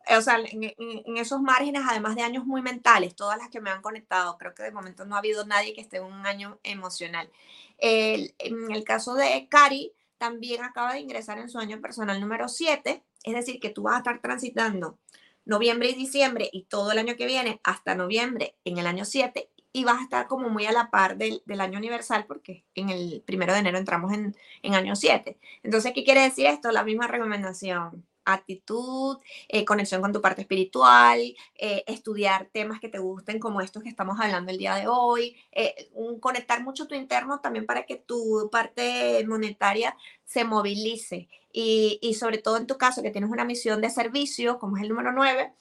o 0.08 0.20
sea, 0.20 0.38
en, 0.38 1.16
esos 1.16 1.40
márgenes, 1.40 1.82
además 1.88 2.14
de 2.14 2.22
años 2.22 2.46
muy 2.46 2.62
mentales, 2.62 3.16
todas 3.16 3.38
las 3.38 3.48
que 3.48 3.60
me 3.60 3.70
han 3.70 3.82
conectado, 3.82 4.36
creo 4.38 4.54
que 4.54 4.62
de 4.62 4.70
momento 4.70 5.04
no 5.04 5.16
ha 5.16 5.18
habido 5.18 5.44
nadie 5.46 5.74
que 5.74 5.80
esté 5.80 5.98
en 5.98 6.04
un 6.04 6.26
año 6.26 6.58
emocional. 6.62 7.30
en 7.78 8.70
el 8.70 8.84
caso 8.84 9.14
de 9.14 9.48
Cari, 9.48 9.92
también 10.18 10.62
acaba 10.64 10.94
de 10.94 11.00
ingresar 11.00 11.38
en 11.38 11.48
su 11.48 11.58
año 11.58 11.80
personal 11.80 12.20
número 12.20 12.48
7, 12.48 13.02
es 13.24 13.34
decir, 13.34 13.60
que 13.60 13.70
tú 13.70 13.82
vas 13.82 13.96
a 13.96 13.98
estar 13.98 14.20
transitando 14.20 14.98
noviembre 15.44 15.90
y 15.90 15.94
diciembre 15.94 16.48
y 16.52 16.64
todo 16.64 16.92
el 16.92 16.98
año 16.98 17.16
que 17.16 17.26
viene 17.26 17.60
hasta 17.64 17.94
noviembre 17.94 18.56
en 18.64 18.78
el 18.78 18.86
año 18.86 19.04
7 19.04 19.48
y 19.72 19.84
vas 19.84 20.00
a 20.00 20.02
estar 20.04 20.26
como 20.26 20.48
muy 20.48 20.66
a 20.66 20.72
la 20.72 20.90
par 20.90 21.16
del, 21.16 21.42
año 21.60 21.78
universal 21.78 22.24
porque 22.26 22.64
en 22.74 22.90
el 22.90 23.22
primero 23.26 23.52
de 23.52 23.60
enero 23.60 23.78
entramos 23.78 24.12
en, 24.12 24.36
en 24.62 24.74
año 24.74 24.96
7. 24.96 25.38
Entonces, 25.62 25.92
¿qué 25.92 26.02
quiere 26.02 26.22
decir 26.22 26.46
esto? 26.46 26.72
La 26.72 26.82
misma 26.82 27.06
recomendación 27.06 28.06
actitud, 28.26 29.18
eh, 29.48 29.64
conexión 29.64 30.02
con 30.02 30.12
tu 30.12 30.20
parte 30.20 30.42
espiritual, 30.42 31.20
eh, 31.54 31.84
estudiar 31.86 32.48
temas 32.52 32.80
que 32.80 32.88
te 32.88 32.98
gusten 32.98 33.38
como 33.38 33.60
estos 33.60 33.82
que 33.82 33.88
estamos 33.88 34.18
hablando 34.20 34.50
el 34.50 34.58
día 34.58 34.74
de 34.74 34.88
hoy, 34.88 35.36
eh, 35.52 35.90
conectar 36.20 36.62
mucho 36.62 36.86
tu 36.86 36.94
interno 36.94 37.40
también 37.40 37.66
para 37.66 37.84
que 37.84 37.96
tu 37.96 38.48
parte 38.50 39.24
monetaria 39.26 39.96
se 40.24 40.44
movilice. 40.44 41.28
Y, 41.52 41.98
y, 42.02 42.14
sobre 42.14 42.38
todo 42.38 42.58
en 42.58 42.66
tu 42.66 42.76
caso 42.76 43.02
que 43.02 43.10
tienes 43.10 43.30
una 43.30 43.44
misión 43.44 43.80
de 43.80 43.88
servicio, 43.88 44.58
como 44.58 44.76
es 44.76 44.82
el 44.82 44.90
número 44.90 45.12
9, 45.12 45.54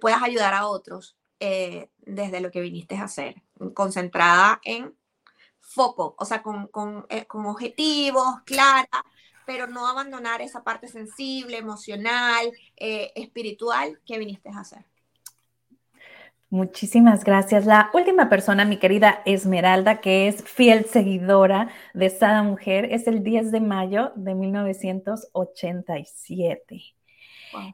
puedas 0.00 0.22
ayudar 0.22 0.54
a 0.54 0.68
otros 0.68 1.16
desde 1.40 2.40
lo 2.40 2.52
que 2.52 2.60
viniste 2.60 2.96
a 2.96 3.04
hacer, 3.04 3.42
concentrada 3.74 4.60
en 4.62 4.94
foco, 5.60 6.14
o 6.18 6.24
sea, 6.24 6.42
con, 6.42 6.68
con, 6.68 7.06
con 7.26 7.46
objetivos, 7.46 8.42
clara, 8.44 9.04
pero 9.46 9.66
no 9.66 9.86
abandonar 9.86 10.40
esa 10.40 10.64
parte 10.64 10.88
sensible, 10.88 11.58
emocional, 11.58 12.50
eh, 12.76 13.12
espiritual 13.14 14.00
que 14.06 14.18
viniste 14.18 14.48
a 14.50 14.60
hacer. 14.60 14.84
Muchísimas 16.54 17.24
gracias. 17.24 17.66
La 17.66 17.90
última 17.94 18.28
persona, 18.28 18.64
mi 18.64 18.76
querida 18.76 19.22
Esmeralda, 19.26 20.00
que 20.00 20.28
es 20.28 20.44
fiel 20.44 20.84
seguidora 20.84 21.68
de 21.94 22.10
Sada 22.10 22.44
Mujer, 22.44 22.92
es 22.92 23.08
el 23.08 23.24
10 23.24 23.50
de 23.50 23.60
mayo 23.60 24.12
de 24.14 24.36
1987. 24.36 26.94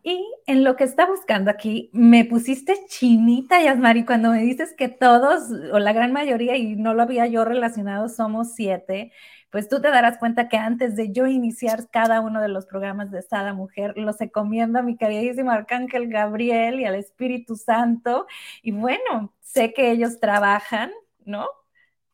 Y 0.03 0.25
en 0.47 0.65
lo 0.65 0.77
que 0.77 0.85
está 0.85 1.07
buscando 1.07 1.51
aquí, 1.51 1.91
me 1.93 2.25
pusiste 2.25 2.75
chinita, 2.89 3.63
Yasmari, 3.63 4.05
cuando 4.05 4.31
me 4.31 4.43
dices 4.43 4.75
que 4.77 4.89
todos, 4.89 5.51
o 5.73 5.79
la 5.79 5.93
gran 5.93 6.13
mayoría, 6.13 6.57
y 6.57 6.77
no 6.77 6.95
lo 6.95 7.03
había 7.03 7.27
yo 7.27 7.45
relacionado, 7.45 8.09
somos 8.09 8.55
siete 8.55 9.13
pues 9.51 9.69
tú 9.69 9.81
te 9.81 9.91
darás 9.91 10.19
cuenta 10.19 10.49
que 10.49 10.57
antes 10.57 10.95
de 10.97 11.13
yo 11.13 11.27
iniciar 11.27 11.91
cada 11.91 12.21
uno 12.21 12.41
de 12.41 12.49
los 12.49 12.67
programas 12.67 13.11
de 13.11 13.23
Sada 13.23 13.53
Mujer, 13.53 13.95
los 13.97 14.21
encomiendo 14.21 14.79
a 14.79 14.83
mi 14.83 14.97
queridísimo 14.97 15.51
Arcángel 15.51 16.09
Gabriel 16.09 16.79
y 16.81 16.85
al 16.85 16.95
Espíritu 16.95 17.57
Santo. 17.57 18.27
Y 18.63 18.71
bueno, 18.71 19.35
sé 19.41 19.73
que 19.73 19.91
ellos 19.91 20.21
trabajan, 20.21 20.93
¿no? 21.25 21.49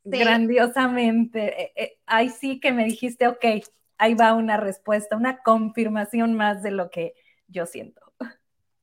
Grandiosamente. 0.02 1.62
Eh, 1.62 1.72
eh, 1.76 1.98
ahí 2.06 2.30
sí 2.30 2.58
que 2.58 2.72
me 2.72 2.84
dijiste, 2.84 3.28
ok, 3.28 3.44
ahí 3.98 4.14
va 4.14 4.32
una 4.34 4.56
respuesta, 4.56 5.16
una 5.16 5.42
confirmación 5.42 6.34
más 6.34 6.62
de 6.62 6.70
lo 6.70 6.90
que 6.90 7.14
yo 7.48 7.66
siento. 7.66 8.00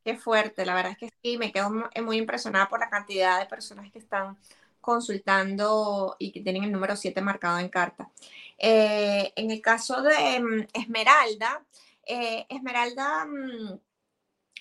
Qué 0.04 0.18
fuerte, 0.18 0.66
la 0.66 0.76
verdad 0.76 0.92
es 0.92 0.98
que 0.98 1.10
sí, 1.24 1.38
me 1.38 1.54
quedo 1.54 1.72
muy 2.04 2.18
impresionada 2.18 2.68
por 2.68 2.80
la 2.80 2.90
cantidad 2.90 3.40
de 3.40 3.46
personas 3.46 3.90
que 3.90 4.00
están 4.00 4.38
consultando 4.84 6.16
y 6.20 6.32
que 6.32 6.42
tienen 6.42 6.66
el 6.66 6.72
número 6.72 6.96
7 6.96 7.22
marcado 7.22 7.58
en 7.58 7.70
carta. 7.70 8.12
Eh, 8.58 9.34
en 9.36 9.50
el 9.50 9.62
caso 9.62 10.04
de 10.04 10.40
mm, 10.40 10.68
Esmeralda, 10.74 11.66
eh, 12.06 12.46
Esmeralda 12.50 13.26
mm, 13.26 13.80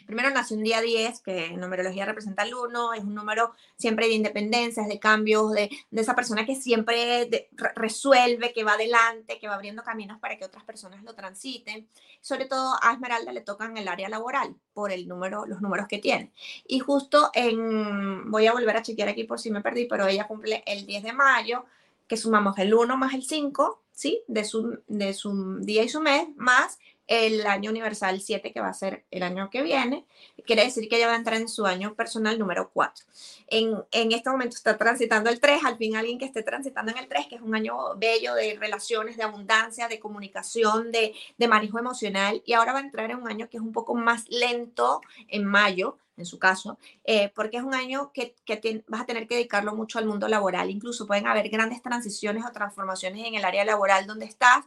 primero 0.06 0.30
nació 0.30 0.56
un 0.56 0.64
día 0.64 0.80
10, 0.80 1.20
que 1.20 1.46
en 1.46 1.60
numerología 1.60 2.04
representa 2.04 2.42
el 2.42 2.54
1, 2.54 2.94
es 2.94 3.02
un 3.02 3.14
número 3.14 3.52
siempre 3.76 4.06
de 4.06 4.14
independencias, 4.14 4.88
de 4.88 4.98
cambios, 4.98 5.52
de, 5.52 5.70
esa 5.92 6.14
persona 6.14 6.46
que 6.46 6.56
siempre 6.56 7.48
resuelve, 7.74 8.52
que 8.52 8.64
va 8.64 8.74
adelante, 8.74 9.38
que 9.38 9.48
va 9.48 9.54
abriendo 9.54 9.82
caminos 9.82 10.18
para 10.18 10.36
que 10.36 10.44
otras 10.44 10.64
personas 10.64 11.02
lo 11.02 11.14
transiten. 11.14 11.88
Sobre 12.20 12.46
todo 12.46 12.76
a 12.82 12.92
Esmeralda 12.92 13.32
le 13.32 13.40
tocan 13.40 13.76
el 13.76 13.88
área 13.88 14.08
laboral 14.08 14.54
por 14.74 14.92
el 14.92 15.08
número, 15.08 15.46
los 15.46 15.60
números 15.60 15.86
que 15.88 15.98
tiene. 15.98 16.32
Y 16.66 16.78
justo 16.78 17.30
en, 17.34 18.30
voy 18.30 18.46
a 18.46 18.52
volver 18.52 18.76
a 18.76 18.82
chequear 18.82 19.08
aquí 19.08 19.24
por 19.24 19.40
si 19.40 19.50
me 19.50 19.60
perdí, 19.60 19.86
pero 19.86 20.06
ella 20.06 20.26
cumple 20.26 20.62
el 20.66 20.86
10 20.86 21.02
de 21.02 21.12
mayo, 21.12 21.64
que 22.06 22.16
sumamos 22.16 22.58
el 22.58 22.74
1 22.74 22.96
más 22.96 23.14
el 23.14 23.22
5, 23.22 23.82
¿sí? 23.92 24.22
De 24.28 24.44
su, 24.44 24.82
de 24.86 25.14
su 25.14 25.58
día 25.60 25.82
y 25.82 25.88
su 25.88 26.00
mes, 26.00 26.28
más 26.36 26.78
el 27.06 27.46
año 27.46 27.70
universal 27.70 28.20
7, 28.20 28.52
que 28.52 28.60
va 28.60 28.68
a 28.68 28.74
ser 28.74 29.04
el 29.10 29.22
año 29.22 29.50
que 29.50 29.62
viene, 29.62 30.06
quiere 30.46 30.64
decir 30.64 30.88
que 30.88 30.96
ella 30.96 31.08
va 31.08 31.14
a 31.14 31.16
entrar 31.16 31.40
en 31.40 31.48
su 31.48 31.66
año 31.66 31.94
personal 31.94 32.38
número 32.38 32.70
4. 32.72 33.04
En, 33.48 33.74
en, 33.90 34.12
este 34.12 34.30
momento 34.30 34.56
está 34.56 34.78
transitando 34.78 35.28
el 35.28 35.40
3, 35.40 35.64
al 35.64 35.76
fin 35.76 35.96
alguien 35.96 36.18
que 36.18 36.24
esté 36.24 36.42
transitando 36.42 36.92
en 36.92 36.98
el 36.98 37.08
3, 37.08 37.26
que 37.26 37.34
es 37.36 37.42
un 37.42 37.54
año 37.54 37.76
bello 37.96 38.34
de 38.34 38.56
relaciones, 38.58 39.16
de 39.16 39.24
abundancia, 39.24 39.88
de 39.88 40.00
comunicación, 40.00 40.92
de, 40.92 41.14
de 41.36 41.48
manejo 41.48 41.78
emocional, 41.78 42.42
y 42.46 42.52
ahora 42.54 42.72
va 42.72 42.78
a 42.78 42.82
entrar 42.82 43.10
en 43.10 43.18
un 43.18 43.28
año 43.28 43.48
que 43.48 43.56
es 43.56 43.62
un 43.62 43.72
poco 43.72 43.94
más 43.94 44.28
lento 44.28 45.00
en 45.28 45.44
mayo, 45.44 45.98
en 46.16 46.26
su 46.26 46.38
caso, 46.38 46.78
eh, 47.04 47.32
porque 47.34 47.56
es 47.56 47.62
un 47.62 47.74
año 47.74 48.12
que, 48.12 48.34
que 48.44 48.84
vas 48.86 49.02
a 49.02 49.06
tener 49.06 49.26
que 49.26 49.34
dedicarlo 49.34 49.74
mucho 49.74 49.98
al 49.98 50.06
mundo 50.06 50.28
laboral. 50.28 50.70
Incluso 50.70 51.06
pueden 51.06 51.26
haber 51.26 51.48
grandes 51.48 51.82
transiciones 51.82 52.44
o 52.44 52.52
transformaciones 52.52 53.26
en 53.26 53.34
el 53.34 53.44
área 53.44 53.64
laboral 53.64 54.06
donde 54.06 54.26
estás 54.26 54.64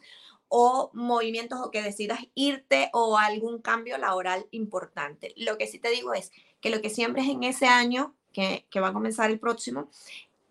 o 0.48 0.92
movimientos 0.94 1.60
o 1.62 1.72
que 1.72 1.82
decidas 1.82 2.20
irte 2.34 2.90
o 2.94 3.18
algún 3.18 3.62
cambio 3.62 3.98
laboral 3.98 4.48
importante. 4.52 5.34
Lo 5.38 5.58
que 5.58 5.68
sí 5.68 5.80
te 5.80 5.90
digo 5.90 6.14
es 6.14 6.32
que 6.62 6.70
lo 6.70 6.82
que 6.82 6.90
siempre 6.90 7.24
es 7.24 7.30
en 7.30 7.44
ese 7.44 7.68
año, 7.68 8.16
que, 8.32 8.66
que 8.70 8.80
va 8.80 8.90
a 8.90 8.94
comenzar 8.94 9.32
el 9.32 9.40
próximo, 9.40 9.90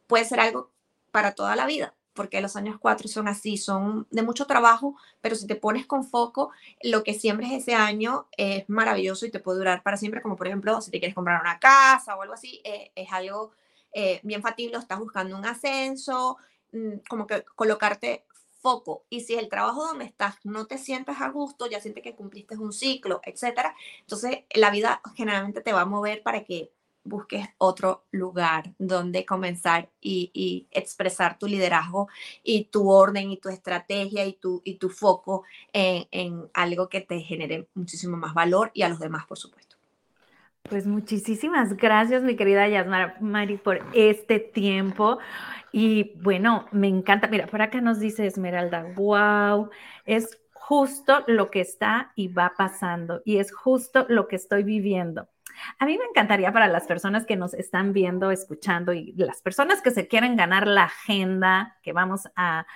puede 0.06 0.24
ser 0.24 0.40
algo 0.40 0.70
para 1.10 1.32
toda 1.32 1.56
la 1.56 1.66
vida, 1.66 1.94
porque 2.12 2.40
los 2.40 2.56
años 2.56 2.76
cuatro 2.78 3.08
son 3.08 3.28
así, 3.28 3.56
son 3.56 4.06
de 4.10 4.22
mucho 4.22 4.46
trabajo, 4.46 4.96
pero 5.20 5.36
si 5.36 5.46
te 5.46 5.56
pones 5.56 5.86
con 5.86 6.04
foco, 6.04 6.50
lo 6.82 7.02
que 7.02 7.14
siempre 7.14 7.46
es 7.46 7.52
ese 7.62 7.74
año 7.74 8.26
es 8.36 8.68
maravilloso 8.68 9.26
y 9.26 9.30
te 9.30 9.40
puede 9.40 9.58
durar 9.58 9.82
para 9.82 9.96
siempre, 9.96 10.22
como 10.22 10.36
por 10.36 10.46
ejemplo, 10.46 10.80
si 10.80 10.90
te 10.90 10.98
quieres 10.98 11.14
comprar 11.14 11.40
una 11.40 11.58
casa 11.58 12.16
o 12.16 12.22
algo 12.22 12.34
así, 12.34 12.60
eh, 12.64 12.90
es 12.94 13.12
algo 13.12 13.52
eh, 13.92 14.20
bien 14.24 14.42
factible, 14.42 14.76
estás 14.76 14.98
buscando 14.98 15.36
un 15.36 15.46
ascenso, 15.46 16.36
mm, 16.72 16.98
como 17.08 17.26
que 17.26 17.44
colocarte 17.54 18.24
foco. 18.64 19.04
Y 19.10 19.20
si 19.20 19.34
el 19.34 19.50
trabajo 19.50 19.84
donde 19.84 20.06
estás 20.06 20.36
no 20.42 20.66
te 20.66 20.78
sientes 20.78 21.20
a 21.20 21.28
gusto, 21.28 21.68
ya 21.68 21.80
sientes 21.80 22.02
que 22.02 22.16
cumpliste 22.16 22.56
un 22.56 22.72
ciclo, 22.72 23.20
etcétera, 23.22 23.76
entonces 24.00 24.38
la 24.54 24.70
vida 24.70 25.02
generalmente 25.14 25.60
te 25.60 25.74
va 25.74 25.82
a 25.82 25.84
mover 25.84 26.22
para 26.22 26.44
que 26.44 26.72
busques 27.04 27.46
otro 27.58 28.06
lugar 28.10 28.74
donde 28.78 29.26
comenzar 29.26 29.90
y, 30.00 30.66
expresar 30.70 31.38
tu 31.38 31.46
liderazgo 31.46 32.08
y 32.42 32.64
tu 32.64 32.90
orden 32.90 33.30
y 33.30 33.36
tu 33.36 33.50
estrategia 33.50 34.24
y 34.24 34.32
tu, 34.32 34.62
y 34.64 34.76
tu 34.78 34.88
foco 34.88 35.44
en, 35.72 36.08
en 36.10 36.50
algo 36.54 36.88
que 36.88 37.02
te 37.02 37.20
genere 37.20 37.68
muchísimo 37.74 38.16
más 38.16 38.32
valor 38.32 38.70
y 38.72 38.82
a 38.82 38.88
los 38.88 38.98
demás, 38.98 39.26
por 39.26 39.38
supuesto. 39.38 39.63
Pues 40.68 40.86
muchísimas 40.86 41.76
gracias, 41.76 42.22
mi 42.22 42.36
querida 42.36 42.66
Yasmara 42.66 43.18
Mari, 43.20 43.58
por 43.58 43.84
este 43.92 44.38
tiempo. 44.38 45.18
Y 45.72 46.14
bueno, 46.22 46.66
me 46.72 46.88
encanta. 46.88 47.28
Mira, 47.28 47.46
por 47.46 47.60
acá 47.60 47.82
nos 47.82 48.00
dice 48.00 48.26
Esmeralda, 48.26 48.86
wow, 48.96 49.68
es 50.06 50.38
justo 50.54 51.22
lo 51.26 51.50
que 51.50 51.60
está 51.60 52.12
y 52.16 52.28
va 52.28 52.54
pasando 52.56 53.20
y 53.26 53.36
es 53.38 53.52
justo 53.52 54.06
lo 54.08 54.26
que 54.26 54.36
estoy 54.36 54.62
viviendo. 54.62 55.28
A 55.78 55.84
mí 55.84 55.98
me 55.98 56.04
encantaría 56.06 56.50
para 56.50 56.66
las 56.68 56.86
personas 56.86 57.26
que 57.26 57.36
nos 57.36 57.52
están 57.52 57.92
viendo, 57.92 58.30
escuchando 58.30 58.94
y 58.94 59.12
las 59.16 59.42
personas 59.42 59.82
que 59.82 59.90
se 59.90 60.08
quieren 60.08 60.34
ganar 60.34 60.66
la 60.66 60.84
agenda 60.84 61.76
que 61.82 61.92
vamos 61.92 62.26
a, 62.36 62.66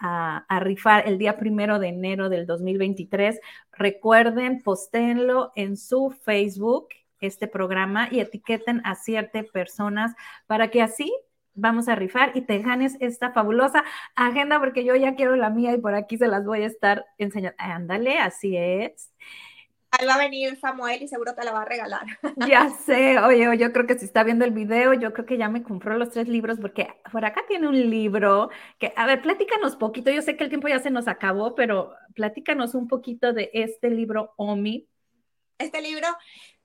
a, 0.00 0.60
rifar 0.60 1.06
el 1.06 1.16
día 1.16 1.38
primero 1.38 1.78
de 1.78 1.88
enero 1.88 2.28
del 2.28 2.44
2023, 2.46 3.40
recuerden, 3.72 4.62
postéenlo 4.62 5.52
en 5.54 5.76
su 5.76 6.10
Facebook 6.10 6.88
este 7.20 7.48
programa 7.48 8.08
y 8.10 8.20
etiqueten 8.20 8.80
a 8.84 8.94
siete 8.94 9.44
personas 9.44 10.14
para 10.46 10.70
que 10.70 10.82
así 10.82 11.12
vamos 11.56 11.88
a 11.88 11.94
rifar 11.94 12.32
y 12.34 12.42
te 12.42 12.58
ganes 12.58 12.96
esta 13.00 13.32
fabulosa 13.32 13.82
agenda 14.14 14.60
porque 14.60 14.84
yo 14.84 14.94
ya 14.94 15.14
quiero 15.16 15.34
la 15.36 15.50
mía 15.50 15.72
y 15.72 15.78
por 15.78 15.94
aquí 15.94 16.18
se 16.18 16.28
las 16.28 16.44
voy 16.44 16.62
a 16.62 16.66
estar 16.66 17.06
enseñando. 17.18 17.56
Ándale, 17.58 18.18
así 18.18 18.56
es. 18.56 19.10
Ahí 19.90 20.06
va 20.06 20.14
a 20.14 20.18
venir 20.18 20.58
Samuel 20.58 21.02
y 21.02 21.08
seguro 21.08 21.34
te 21.34 21.44
la 21.44 21.52
va 21.52 21.62
a 21.62 21.64
regalar. 21.64 22.04
Ya 22.48 22.68
sé, 22.68 23.18
oye, 23.18 23.56
yo 23.56 23.72
creo 23.72 23.86
que 23.86 23.98
si 23.98 24.04
está 24.04 24.24
viendo 24.24 24.44
el 24.44 24.50
video, 24.50 24.92
yo 24.92 25.12
creo 25.12 25.24
que 25.24 25.38
ya 25.38 25.48
me 25.48 25.62
compró 25.62 25.96
los 25.96 26.10
tres 26.10 26.28
libros 26.28 26.58
porque 26.60 26.88
por 27.10 27.24
acá 27.24 27.44
tiene 27.48 27.68
un 27.68 27.90
libro 27.90 28.50
que, 28.78 28.92
a 28.94 29.06
ver, 29.06 29.22
platícanos 29.22 29.76
poquito, 29.76 30.10
yo 30.10 30.20
sé 30.20 30.36
que 30.36 30.44
el 30.44 30.50
tiempo 30.50 30.68
ya 30.68 30.80
se 30.80 30.90
nos 30.90 31.08
acabó, 31.08 31.54
pero 31.54 31.94
platícanos 32.14 32.74
un 32.74 32.88
poquito 32.88 33.32
de 33.32 33.50
este 33.54 33.88
libro, 33.88 34.34
Omi. 34.36 34.86
Este 35.58 35.80
libro 35.80 36.08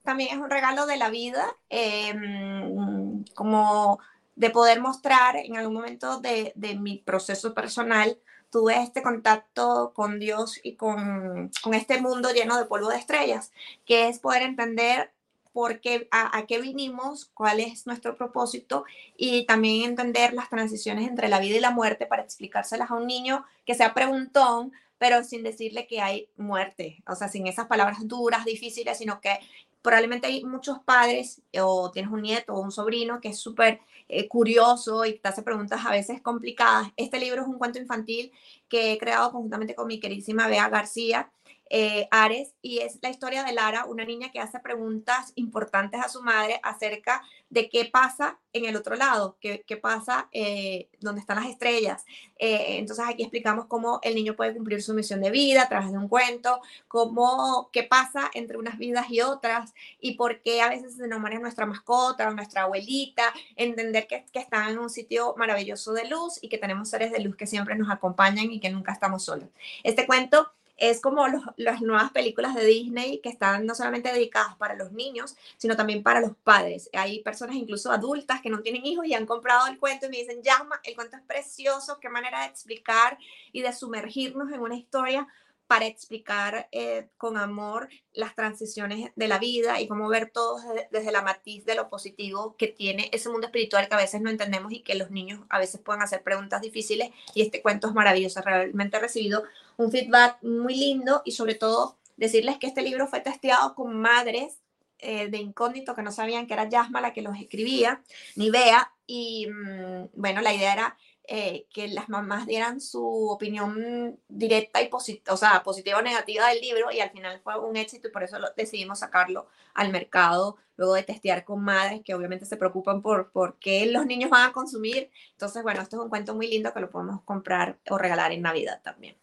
también 0.03 0.31
es 0.31 0.37
un 0.37 0.49
regalo 0.49 0.85
de 0.85 0.97
la 0.97 1.09
vida, 1.09 1.45
em, 1.69 3.23
como 3.35 3.99
de 4.35 4.49
poder 4.49 4.81
mostrar 4.81 5.35
en 5.37 5.57
algún 5.57 5.75
momento 5.75 6.19
de, 6.19 6.53
mi 6.79 6.97
proceso 6.97 7.53
personal, 7.53 8.17
tuve 8.49 8.81
este 8.81 9.01
contacto 9.03 9.93
con 9.93 10.19
Dios 10.19 10.59
y 10.63 10.75
con, 10.75 11.51
este 11.73 12.01
mundo 12.01 12.31
lleno 12.31 12.57
de 12.57 12.65
polvo 12.65 12.89
de 12.89 12.97
estrellas, 12.97 13.51
que 13.85 14.07
es 14.07 14.19
poder 14.19 14.41
entender 14.41 15.11
por 15.53 15.81
qué, 15.81 16.07
a, 16.11 16.37
a, 16.37 16.47
qué 16.47 16.59
vinimos, 16.61 17.25
cuál 17.33 17.59
es 17.59 17.85
nuestro 17.85 18.15
propósito 18.15 18.85
y 19.17 19.45
también 19.45 19.91
entender 19.91 20.33
las 20.33 20.49
transiciones 20.49 21.07
entre 21.07 21.27
la 21.27 21.39
vida 21.39 21.57
y 21.57 21.59
la 21.59 21.71
muerte 21.71 22.05
para 22.05 22.23
explicárselas 22.23 22.89
a 22.89 22.95
un 22.95 23.05
niño 23.05 23.45
que 23.65 23.75
sea 23.75 23.93
preguntón, 23.93 24.71
pero 24.97 25.23
sin 25.23 25.43
decirle 25.43 25.87
que 25.87 25.99
hay 25.99 26.29
muerte, 26.37 27.03
o 27.07 27.15
sea, 27.15 27.27
sin 27.27 27.47
esas 27.47 27.67
palabras 27.67 28.07
duras, 28.07 28.45
difíciles, 28.45 28.97
sino 28.97 29.19
que 29.19 29.39
probablemente 29.81 30.27
hay 30.27 30.43
muchos 30.43 30.79
padres 30.79 31.41
o 31.59 31.91
tienes 31.91 32.11
un 32.11 32.21
nieto 32.21 32.53
o 32.53 32.61
un 32.61 32.71
sobrino 32.71 33.19
que 33.19 33.29
es 33.29 33.39
súper 33.39 33.79
eh, 34.07 34.27
curioso 34.27 35.05
y 35.05 35.19
te 35.19 35.29
hace 35.29 35.43
preguntas 35.43 35.85
a 35.85 35.91
veces 35.91 36.21
complicadas. 36.21 36.89
Este 36.97 37.19
libro 37.19 37.41
es 37.41 37.47
un 37.47 37.57
cuento 37.57 37.79
infantil 37.79 38.31
que 38.67 38.93
he 38.93 38.97
creado 38.97 39.31
conjuntamente 39.31 39.75
con 39.75 39.87
mi 39.87 39.99
queridísima 39.99 40.47
Bea 40.47 40.69
García 40.69 41.31
eh, 41.73 42.09
Ares 42.11 42.53
y 42.61 42.79
es 42.79 42.99
la 43.01 43.09
historia 43.09 43.45
de 43.45 43.53
Lara, 43.53 43.85
una 43.85 44.03
niña 44.03 44.29
que 44.29 44.41
hace 44.41 44.59
preguntas 44.59 45.31
importantes 45.35 46.01
a 46.01 46.09
su 46.09 46.21
madre 46.21 46.59
acerca 46.63 47.23
de 47.51 47.69
qué 47.69 47.85
pasa 47.85 48.39
en 48.53 48.65
el 48.65 48.75
otro 48.75 48.95
lado, 48.95 49.37
qué, 49.39 49.63
qué 49.67 49.77
pasa 49.77 50.29
eh, 50.31 50.89
donde 50.99 51.21
están 51.21 51.35
las 51.35 51.47
estrellas. 51.47 52.05
Eh, 52.39 52.77
entonces 52.77 53.05
aquí 53.07 53.23
explicamos 53.23 53.65
cómo 53.67 53.99
el 54.03 54.15
niño 54.15 54.35
puede 54.35 54.53
cumplir 54.53 54.81
su 54.81 54.93
misión 54.93 55.21
de 55.21 55.31
vida 55.31 55.63
a 55.63 55.69
través 55.69 55.91
de 55.91 55.97
un 55.97 56.07
cuento, 56.07 56.61
cómo, 56.87 57.69
qué 57.73 57.83
pasa 57.83 58.31
entre 58.33 58.57
unas 58.57 58.77
vidas 58.77 59.07
y 59.09 59.21
otras 59.21 59.73
y 59.99 60.15
por 60.15 60.41
qué 60.41 60.61
a 60.61 60.69
veces 60.69 60.95
se 60.95 61.07
nos 61.07 61.19
muere 61.19 61.39
nuestra 61.39 61.65
mascota 61.65 62.29
o 62.29 62.33
nuestra 62.33 62.63
abuelita, 62.63 63.33
entender 63.57 64.07
que, 64.07 64.25
que 64.31 64.39
están 64.39 64.71
en 64.71 64.79
un 64.79 64.89
sitio 64.89 65.35
maravilloso 65.37 65.91
de 65.91 66.07
luz 66.07 66.39
y 66.41 66.47
que 66.47 66.57
tenemos 66.57 66.89
seres 66.89 67.11
de 67.11 67.19
luz 67.19 67.35
que 67.35 67.47
siempre 67.47 67.75
nos 67.75 67.91
acompañan 67.91 68.49
y 68.49 68.61
que 68.61 68.69
nunca 68.69 68.93
estamos 68.93 69.25
solos. 69.25 69.49
Este 69.83 70.07
cuento 70.07 70.51
es 70.81 70.99
como 70.99 71.23
las 71.57 71.81
nuevas 71.81 72.11
películas 72.11 72.55
de 72.55 72.65
Disney 72.65 73.19
que 73.19 73.29
están 73.29 73.67
no 73.67 73.75
solamente 73.75 74.11
dedicadas 74.11 74.55
para 74.55 74.73
los 74.75 74.91
niños, 74.91 75.35
sino 75.57 75.75
también 75.75 76.01
para 76.01 76.21
los 76.21 76.35
padres. 76.43 76.89
Hay 76.93 77.19
personas 77.19 77.55
incluso 77.55 77.91
adultas 77.91 78.41
que 78.41 78.49
no 78.49 78.61
tienen 78.61 78.83
hijos 78.83 79.05
y 79.05 79.13
han 79.13 79.27
comprado 79.27 79.67
el 79.67 79.77
cuento 79.77 80.07
y 80.07 80.09
me 80.09 80.17
dicen, 80.17 80.41
llama, 80.41 80.81
el 80.83 80.95
cuento 80.95 81.17
es 81.17 81.21
precioso, 81.21 81.99
qué 81.99 82.09
manera 82.09 82.41
de 82.41 82.47
explicar 82.47 83.19
y 83.51 83.61
de 83.61 83.71
sumergirnos 83.73 84.51
en 84.51 84.59
una 84.59 84.75
historia 84.75 85.27
para 85.71 85.85
explicar 85.85 86.67
eh, 86.73 87.07
con 87.15 87.37
amor 87.37 87.87
las 88.11 88.35
transiciones 88.35 89.09
de 89.15 89.27
la 89.29 89.39
vida 89.39 89.79
y 89.79 89.87
cómo 89.87 90.09
ver 90.09 90.29
todo 90.29 90.57
desde, 90.91 91.13
la 91.13 91.21
matiz 91.21 91.63
de 91.63 91.75
lo 91.75 91.87
positivo 91.87 92.57
que 92.57 92.67
tiene 92.67 93.09
ese 93.13 93.29
mundo 93.29 93.47
espiritual 93.47 93.87
que 93.87 93.95
a 93.95 93.97
veces 93.97 94.19
no 94.19 94.29
entendemos 94.29 94.73
y 94.73 94.81
que 94.81 94.95
los 94.95 95.11
niños 95.11 95.39
a 95.47 95.59
veces 95.59 95.79
pueden 95.79 96.01
hacer 96.01 96.23
preguntas 96.23 96.61
difíciles 96.61 97.11
y 97.33 97.41
este 97.41 97.61
cuento 97.61 97.87
es 97.87 97.93
maravilloso. 97.93 98.41
Realmente 98.41 98.97
he 98.97 98.99
recibido 98.99 99.43
un 99.77 99.93
feedback 99.93 100.43
muy 100.43 100.75
lindo 100.75 101.21
y 101.23 101.31
sobre 101.31 101.55
todo 101.55 101.97
decirles 102.17 102.57
que 102.57 102.67
este 102.67 102.81
libro 102.81 103.07
fue 103.07 103.21
testeado 103.21 103.73
con 103.73 103.95
madres 103.95 104.57
eh, 104.99 105.29
de 105.29 105.37
incógnito 105.37 105.95
que 105.95 106.03
no 106.03 106.11
sabían 106.11 106.47
que 106.47 106.53
era 106.53 106.67
Yasma 106.67 106.99
la 106.99 107.13
que 107.13 107.21
los 107.21 107.37
escribía, 107.37 108.03
ni 108.35 108.49
Bea, 108.49 108.91
y 109.07 109.47
mm, 109.47 110.09
bueno, 110.15 110.41
la 110.41 110.53
idea 110.53 110.73
era 110.73 110.97
eh, 111.33 111.65
que 111.73 111.87
las 111.87 112.09
mamás 112.09 112.45
dieran 112.45 112.81
su 112.81 113.29
opinión 113.29 114.19
directa 114.27 114.81
y 114.81 114.89
positiva, 114.89 115.33
o 115.33 115.37
sea, 115.37 115.63
positiva 115.63 115.97
o 115.97 116.01
negativa 116.01 116.49
del 116.49 116.59
libro 116.59 116.91
y 116.91 116.99
al 116.99 117.09
final 117.09 117.39
fue 117.39 117.57
un 117.57 117.77
éxito 117.77 118.09
y 118.09 118.11
por 118.11 118.23
eso 118.23 118.37
decidimos 118.57 118.99
sacarlo 118.99 119.47
al 119.73 119.93
mercado 119.93 120.57
luego 120.75 120.93
de 120.95 121.03
testear 121.03 121.45
con 121.45 121.63
madres 121.63 122.01
que 122.03 122.13
obviamente 122.13 122.45
se 122.45 122.57
preocupan 122.57 123.01
por, 123.01 123.31
por 123.31 123.57
qué 123.59 123.85
los 123.85 124.05
niños 124.05 124.29
van 124.29 124.49
a 124.49 124.51
consumir. 124.51 125.09
Entonces, 125.31 125.63
bueno, 125.63 125.81
esto 125.81 125.95
es 125.95 126.03
un 126.03 126.09
cuento 126.09 126.35
muy 126.35 126.47
lindo 126.47 126.73
que 126.73 126.81
lo 126.81 126.89
podemos 126.89 127.21
comprar 127.21 127.77
o 127.89 127.97
regalar 127.97 128.33
en 128.33 128.41
Navidad 128.41 128.81
también. 128.83 129.15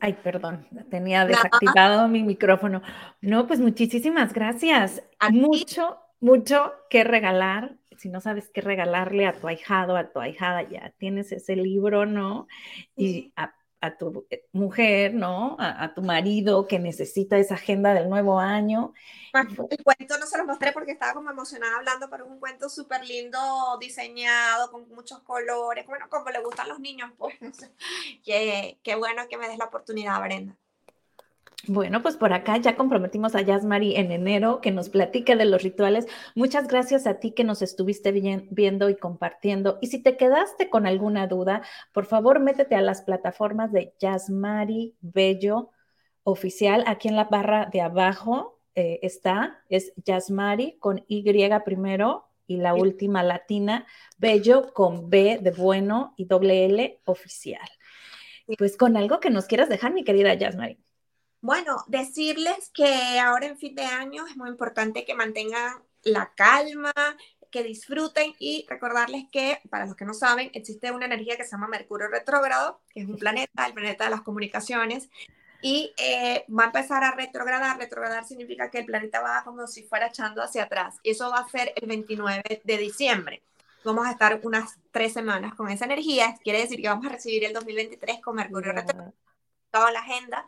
Ay, 0.00 0.12
perdón, 0.22 0.68
tenía 0.90 1.24
desactivado 1.24 2.08
mi 2.08 2.22
micrófono. 2.22 2.82
No, 3.22 3.46
pues 3.46 3.58
muchísimas 3.58 4.34
gracias. 4.34 5.02
Mucho, 5.30 5.98
mucho 6.20 6.72
que 6.90 7.04
regalar. 7.04 7.76
Si 7.96 8.08
no 8.08 8.20
sabes 8.20 8.48
qué 8.52 8.60
regalarle 8.60 9.26
a 9.26 9.38
tu 9.40 9.48
ahijado, 9.48 9.96
a 9.96 10.12
tu 10.12 10.20
ahijada, 10.20 10.62
ya 10.62 10.94
tienes 10.98 11.32
ese 11.32 11.56
libro, 11.56 12.06
¿no? 12.06 12.46
Y 12.96 13.32
a, 13.36 13.54
tu 13.96 14.26
eh, 14.30 14.44
mujer, 14.52 15.14
¿no? 15.14 15.56
A, 15.58 15.94
tu 15.94 16.02
marido 16.02 16.66
que 16.66 16.78
necesita 16.78 17.38
esa 17.38 17.54
agenda 17.54 17.94
del 17.94 18.08
nuevo 18.08 18.38
año. 18.38 18.92
El 19.34 19.82
cuento 19.82 20.18
no 20.18 20.26
se 20.26 20.38
lo 20.38 20.44
mostré 20.44 20.72
porque 20.72 20.92
estaba 20.92 21.14
como 21.14 21.30
emocionada 21.30 21.76
hablando, 21.76 22.08
pero 22.08 22.24
es 22.24 22.30
un 22.30 22.38
cuento 22.38 22.68
súper 22.68 23.04
lindo, 23.04 23.38
diseñado, 23.80 24.70
con 24.70 24.88
muchos 24.90 25.20
colores, 25.20 25.86
bueno, 25.86 26.08
como 26.08 26.30
le 26.30 26.42
gustan 26.42 26.68
los 26.68 26.80
niños, 26.80 27.10
pues. 27.18 27.34
qué, 28.24 28.78
qué 28.82 28.94
bueno 28.94 29.28
que 29.28 29.38
me 29.38 29.48
des 29.48 29.58
la 29.58 29.66
oportunidad, 29.66 30.20
Brenda. 30.20 30.56
Bueno, 31.66 32.02
pues 32.02 32.16
por 32.16 32.32
acá 32.32 32.56
ya 32.56 32.76
comprometimos 32.76 33.34
a 33.34 33.42
Yasmari 33.42 33.96
en 33.96 34.12
enero 34.12 34.60
que 34.60 34.70
nos 34.70 34.88
platique 34.88 35.36
de 35.36 35.44
los 35.44 35.62
rituales. 35.62 36.06
Muchas 36.34 36.68
gracias 36.68 37.06
a 37.06 37.18
ti 37.18 37.32
que 37.32 37.44
nos 37.44 37.62
estuviste 37.62 38.12
viendo 38.12 38.88
y 38.88 38.96
compartiendo. 38.96 39.78
Y 39.82 39.88
si 39.88 40.02
te 40.02 40.16
quedaste 40.16 40.70
con 40.70 40.86
alguna 40.86 41.26
duda, 41.26 41.62
por 41.92 42.06
favor 42.06 42.38
métete 42.40 42.76
a 42.76 42.80
las 42.80 43.02
plataformas 43.02 43.72
de 43.72 43.92
Yasmari 43.98 44.94
Bello 45.00 45.70
Oficial. 46.22 46.84
Aquí 46.86 47.08
en 47.08 47.16
la 47.16 47.24
barra 47.24 47.68
de 47.72 47.80
abajo 47.80 48.60
eh, 48.74 49.00
está, 49.02 49.62
es 49.68 49.92
Yasmari 49.96 50.78
con 50.78 51.04
Y 51.08 51.24
primero 51.64 52.28
y 52.46 52.56
la 52.56 52.74
última 52.74 53.22
latina, 53.22 53.86
Bello 54.16 54.72
con 54.72 55.10
B 55.10 55.38
de 55.42 55.50
bueno 55.50 56.14
y 56.16 56.24
doble 56.24 56.64
L 56.64 57.00
oficial. 57.04 57.68
Pues 58.56 58.76
con 58.78 58.96
algo 58.96 59.20
que 59.20 59.28
nos 59.28 59.46
quieras 59.46 59.68
dejar, 59.68 59.92
mi 59.92 60.04
querida 60.04 60.32
Yasmari. 60.32 60.78
Bueno, 61.40 61.84
decirles 61.86 62.70
que 62.74 63.20
ahora 63.20 63.46
en 63.46 63.58
fin 63.58 63.74
de 63.74 63.84
año 63.84 64.26
es 64.26 64.36
muy 64.36 64.50
importante 64.50 65.04
que 65.04 65.14
mantengan 65.14 65.82
la 66.02 66.32
calma, 66.34 66.92
que 67.50 67.62
disfruten 67.62 68.34
y 68.38 68.66
recordarles 68.68 69.24
que, 69.30 69.60
para 69.70 69.86
los 69.86 69.94
que 69.94 70.04
no 70.04 70.14
saben, 70.14 70.50
existe 70.52 70.90
una 70.90 71.06
energía 71.06 71.36
que 71.36 71.44
se 71.44 71.52
llama 71.52 71.68
Mercurio 71.68 72.08
retrógrado, 72.08 72.80
que 72.90 73.00
es 73.00 73.08
un 73.08 73.16
planeta, 73.16 73.66
el 73.66 73.72
planeta 73.72 74.04
de 74.04 74.10
las 74.10 74.22
comunicaciones, 74.22 75.08
y 75.62 75.92
eh, 75.96 76.44
va 76.56 76.64
a 76.64 76.66
empezar 76.66 77.04
a 77.04 77.12
retrogradar. 77.12 77.78
Retrogradar 77.78 78.24
significa 78.24 78.70
que 78.70 78.78
el 78.78 78.86
planeta 78.86 79.20
va 79.20 79.42
como 79.44 79.66
si 79.66 79.84
fuera 79.84 80.08
echando 80.08 80.42
hacia 80.42 80.64
atrás. 80.64 80.96
Y 81.02 81.10
eso 81.10 81.30
va 81.30 81.38
a 81.38 81.48
ser 81.48 81.72
el 81.76 81.88
29 81.88 82.62
de 82.62 82.78
diciembre. 82.78 83.42
Vamos 83.84 84.06
a 84.06 84.10
estar 84.10 84.40
unas 84.42 84.78
tres 84.90 85.12
semanas 85.12 85.54
con 85.54 85.68
esa 85.68 85.84
energía. 85.84 86.36
Quiere 86.42 86.60
decir 86.60 86.80
que 86.80 86.88
vamos 86.88 87.06
a 87.06 87.10
recibir 87.10 87.44
el 87.44 87.52
2023 87.52 88.20
con 88.20 88.36
Mercurio 88.36 88.72
retrógrado, 88.72 89.14
toda 89.70 89.90
la 89.92 90.00
agenda 90.00 90.46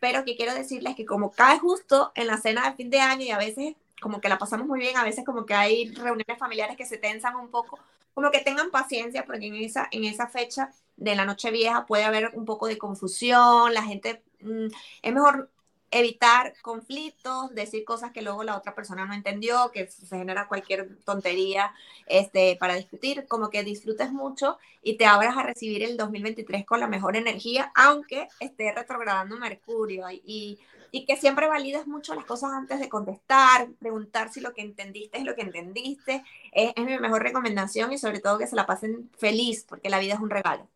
pero 0.00 0.24
que 0.24 0.36
quiero 0.36 0.54
decirles 0.54 0.96
que 0.96 1.06
como 1.06 1.30
cae 1.30 1.58
justo 1.58 2.10
en 2.14 2.26
la 2.26 2.38
cena 2.38 2.68
de 2.68 2.76
fin 2.76 2.90
de 2.90 3.00
año 3.00 3.22
y 3.22 3.30
a 3.30 3.38
veces 3.38 3.76
como 4.00 4.20
que 4.20 4.28
la 4.28 4.38
pasamos 4.38 4.66
muy 4.66 4.80
bien, 4.80 4.96
a 4.96 5.04
veces 5.04 5.24
como 5.24 5.46
que 5.46 5.54
hay 5.54 5.90
reuniones 5.90 6.38
familiares 6.38 6.76
que 6.76 6.86
se 6.86 6.96
tensan 6.96 7.36
un 7.36 7.48
poco, 7.50 7.78
como 8.14 8.30
que 8.30 8.40
tengan 8.40 8.70
paciencia 8.70 9.24
porque 9.26 9.46
en 9.46 9.56
esa, 9.56 9.88
en 9.90 10.04
esa 10.04 10.26
fecha 10.26 10.72
de 10.96 11.14
la 11.14 11.24
noche 11.24 11.50
vieja 11.50 11.86
puede 11.86 12.04
haber 12.04 12.30
un 12.34 12.46
poco 12.46 12.66
de 12.66 12.78
confusión, 12.78 13.72
la 13.74 13.82
gente, 13.82 14.22
mm, 14.40 14.66
es 15.02 15.12
mejor 15.12 15.50
evitar 15.90 16.54
conflictos, 16.62 17.54
decir 17.54 17.84
cosas 17.84 18.12
que 18.12 18.22
luego 18.22 18.44
la 18.44 18.56
otra 18.56 18.74
persona 18.74 19.06
no 19.06 19.14
entendió, 19.14 19.70
que 19.72 19.88
se 19.88 20.16
genera 20.16 20.46
cualquier 20.48 20.96
tontería 21.04 21.74
este, 22.06 22.56
para 22.60 22.76
discutir, 22.76 23.26
como 23.26 23.50
que 23.50 23.64
disfrutes 23.64 24.12
mucho 24.12 24.58
y 24.82 24.96
te 24.96 25.06
abras 25.06 25.36
a 25.36 25.42
recibir 25.42 25.82
el 25.82 25.96
2023 25.96 26.64
con 26.64 26.80
la 26.80 26.86
mejor 26.86 27.16
energía, 27.16 27.72
aunque 27.74 28.28
esté 28.38 28.72
retrogradando 28.72 29.36
Mercurio 29.36 30.06
y, 30.10 30.58
y 30.92 31.04
que 31.06 31.16
siempre 31.16 31.48
valides 31.48 31.86
mucho 31.86 32.14
las 32.14 32.24
cosas 32.24 32.52
antes 32.52 32.80
de 32.80 32.88
contestar, 32.88 33.68
preguntar 33.78 34.32
si 34.32 34.40
lo 34.40 34.54
que 34.54 34.62
entendiste 34.62 35.18
es 35.18 35.24
lo 35.24 35.34
que 35.34 35.42
entendiste, 35.42 36.24
es 36.52 36.72
mi 36.76 36.98
mejor 36.98 37.22
recomendación 37.22 37.92
y 37.92 37.98
sobre 37.98 38.20
todo 38.20 38.38
que 38.38 38.46
se 38.46 38.56
la 38.56 38.66
pasen 38.66 39.10
feliz, 39.18 39.64
porque 39.68 39.90
la 39.90 39.98
vida 39.98 40.14
es 40.14 40.20
un 40.20 40.30
regalo. 40.30 40.68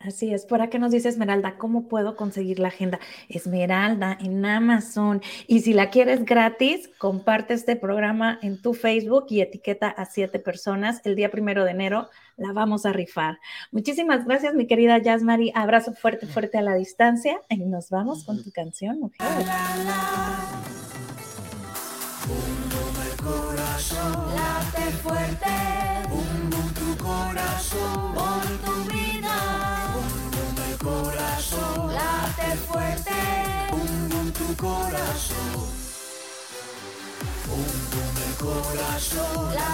Así 0.00 0.32
es, 0.32 0.46
por 0.46 0.62
acá 0.62 0.78
nos 0.78 0.92
dice 0.92 1.08
Esmeralda, 1.08 1.56
¿cómo 1.58 1.88
puedo 1.88 2.14
conseguir 2.14 2.60
la 2.60 2.68
agenda? 2.68 3.00
Esmeralda 3.28 4.16
en 4.20 4.44
Amazon. 4.46 5.20
Y 5.48 5.60
si 5.60 5.72
la 5.72 5.90
quieres 5.90 6.24
gratis, 6.24 6.88
comparte 6.98 7.54
este 7.54 7.74
programa 7.74 8.38
en 8.42 8.62
tu 8.62 8.74
Facebook 8.74 9.26
y 9.30 9.40
etiqueta 9.40 9.88
a 9.88 10.04
siete 10.04 10.38
personas. 10.38 11.00
El 11.04 11.16
día 11.16 11.32
primero 11.32 11.64
de 11.64 11.72
enero 11.72 12.08
la 12.36 12.52
vamos 12.52 12.86
a 12.86 12.92
rifar. 12.92 13.40
Muchísimas 13.72 14.24
gracias, 14.24 14.54
mi 14.54 14.68
querida 14.68 14.98
Yasmari. 14.98 15.50
Abrazo 15.54 15.92
fuerte, 15.92 16.28
fuerte 16.28 16.58
a 16.58 16.62
la 16.62 16.74
distancia. 16.74 17.40
Y 17.48 17.56
nos 17.64 17.90
vamos 17.90 18.24
con 18.24 18.42
tu 18.44 18.52
canción, 18.52 19.00
mujer. 19.00 19.18
late 24.34 24.90
fuerte, 25.02 25.67
fuerte. 32.78 33.10
Pum, 33.70 34.08
pum, 34.08 34.32
tu 34.32 34.56
corazón. 34.56 35.68
Pum, 37.46 37.64
pum, 37.90 38.14
el 38.26 38.34
corazón. 38.36 39.58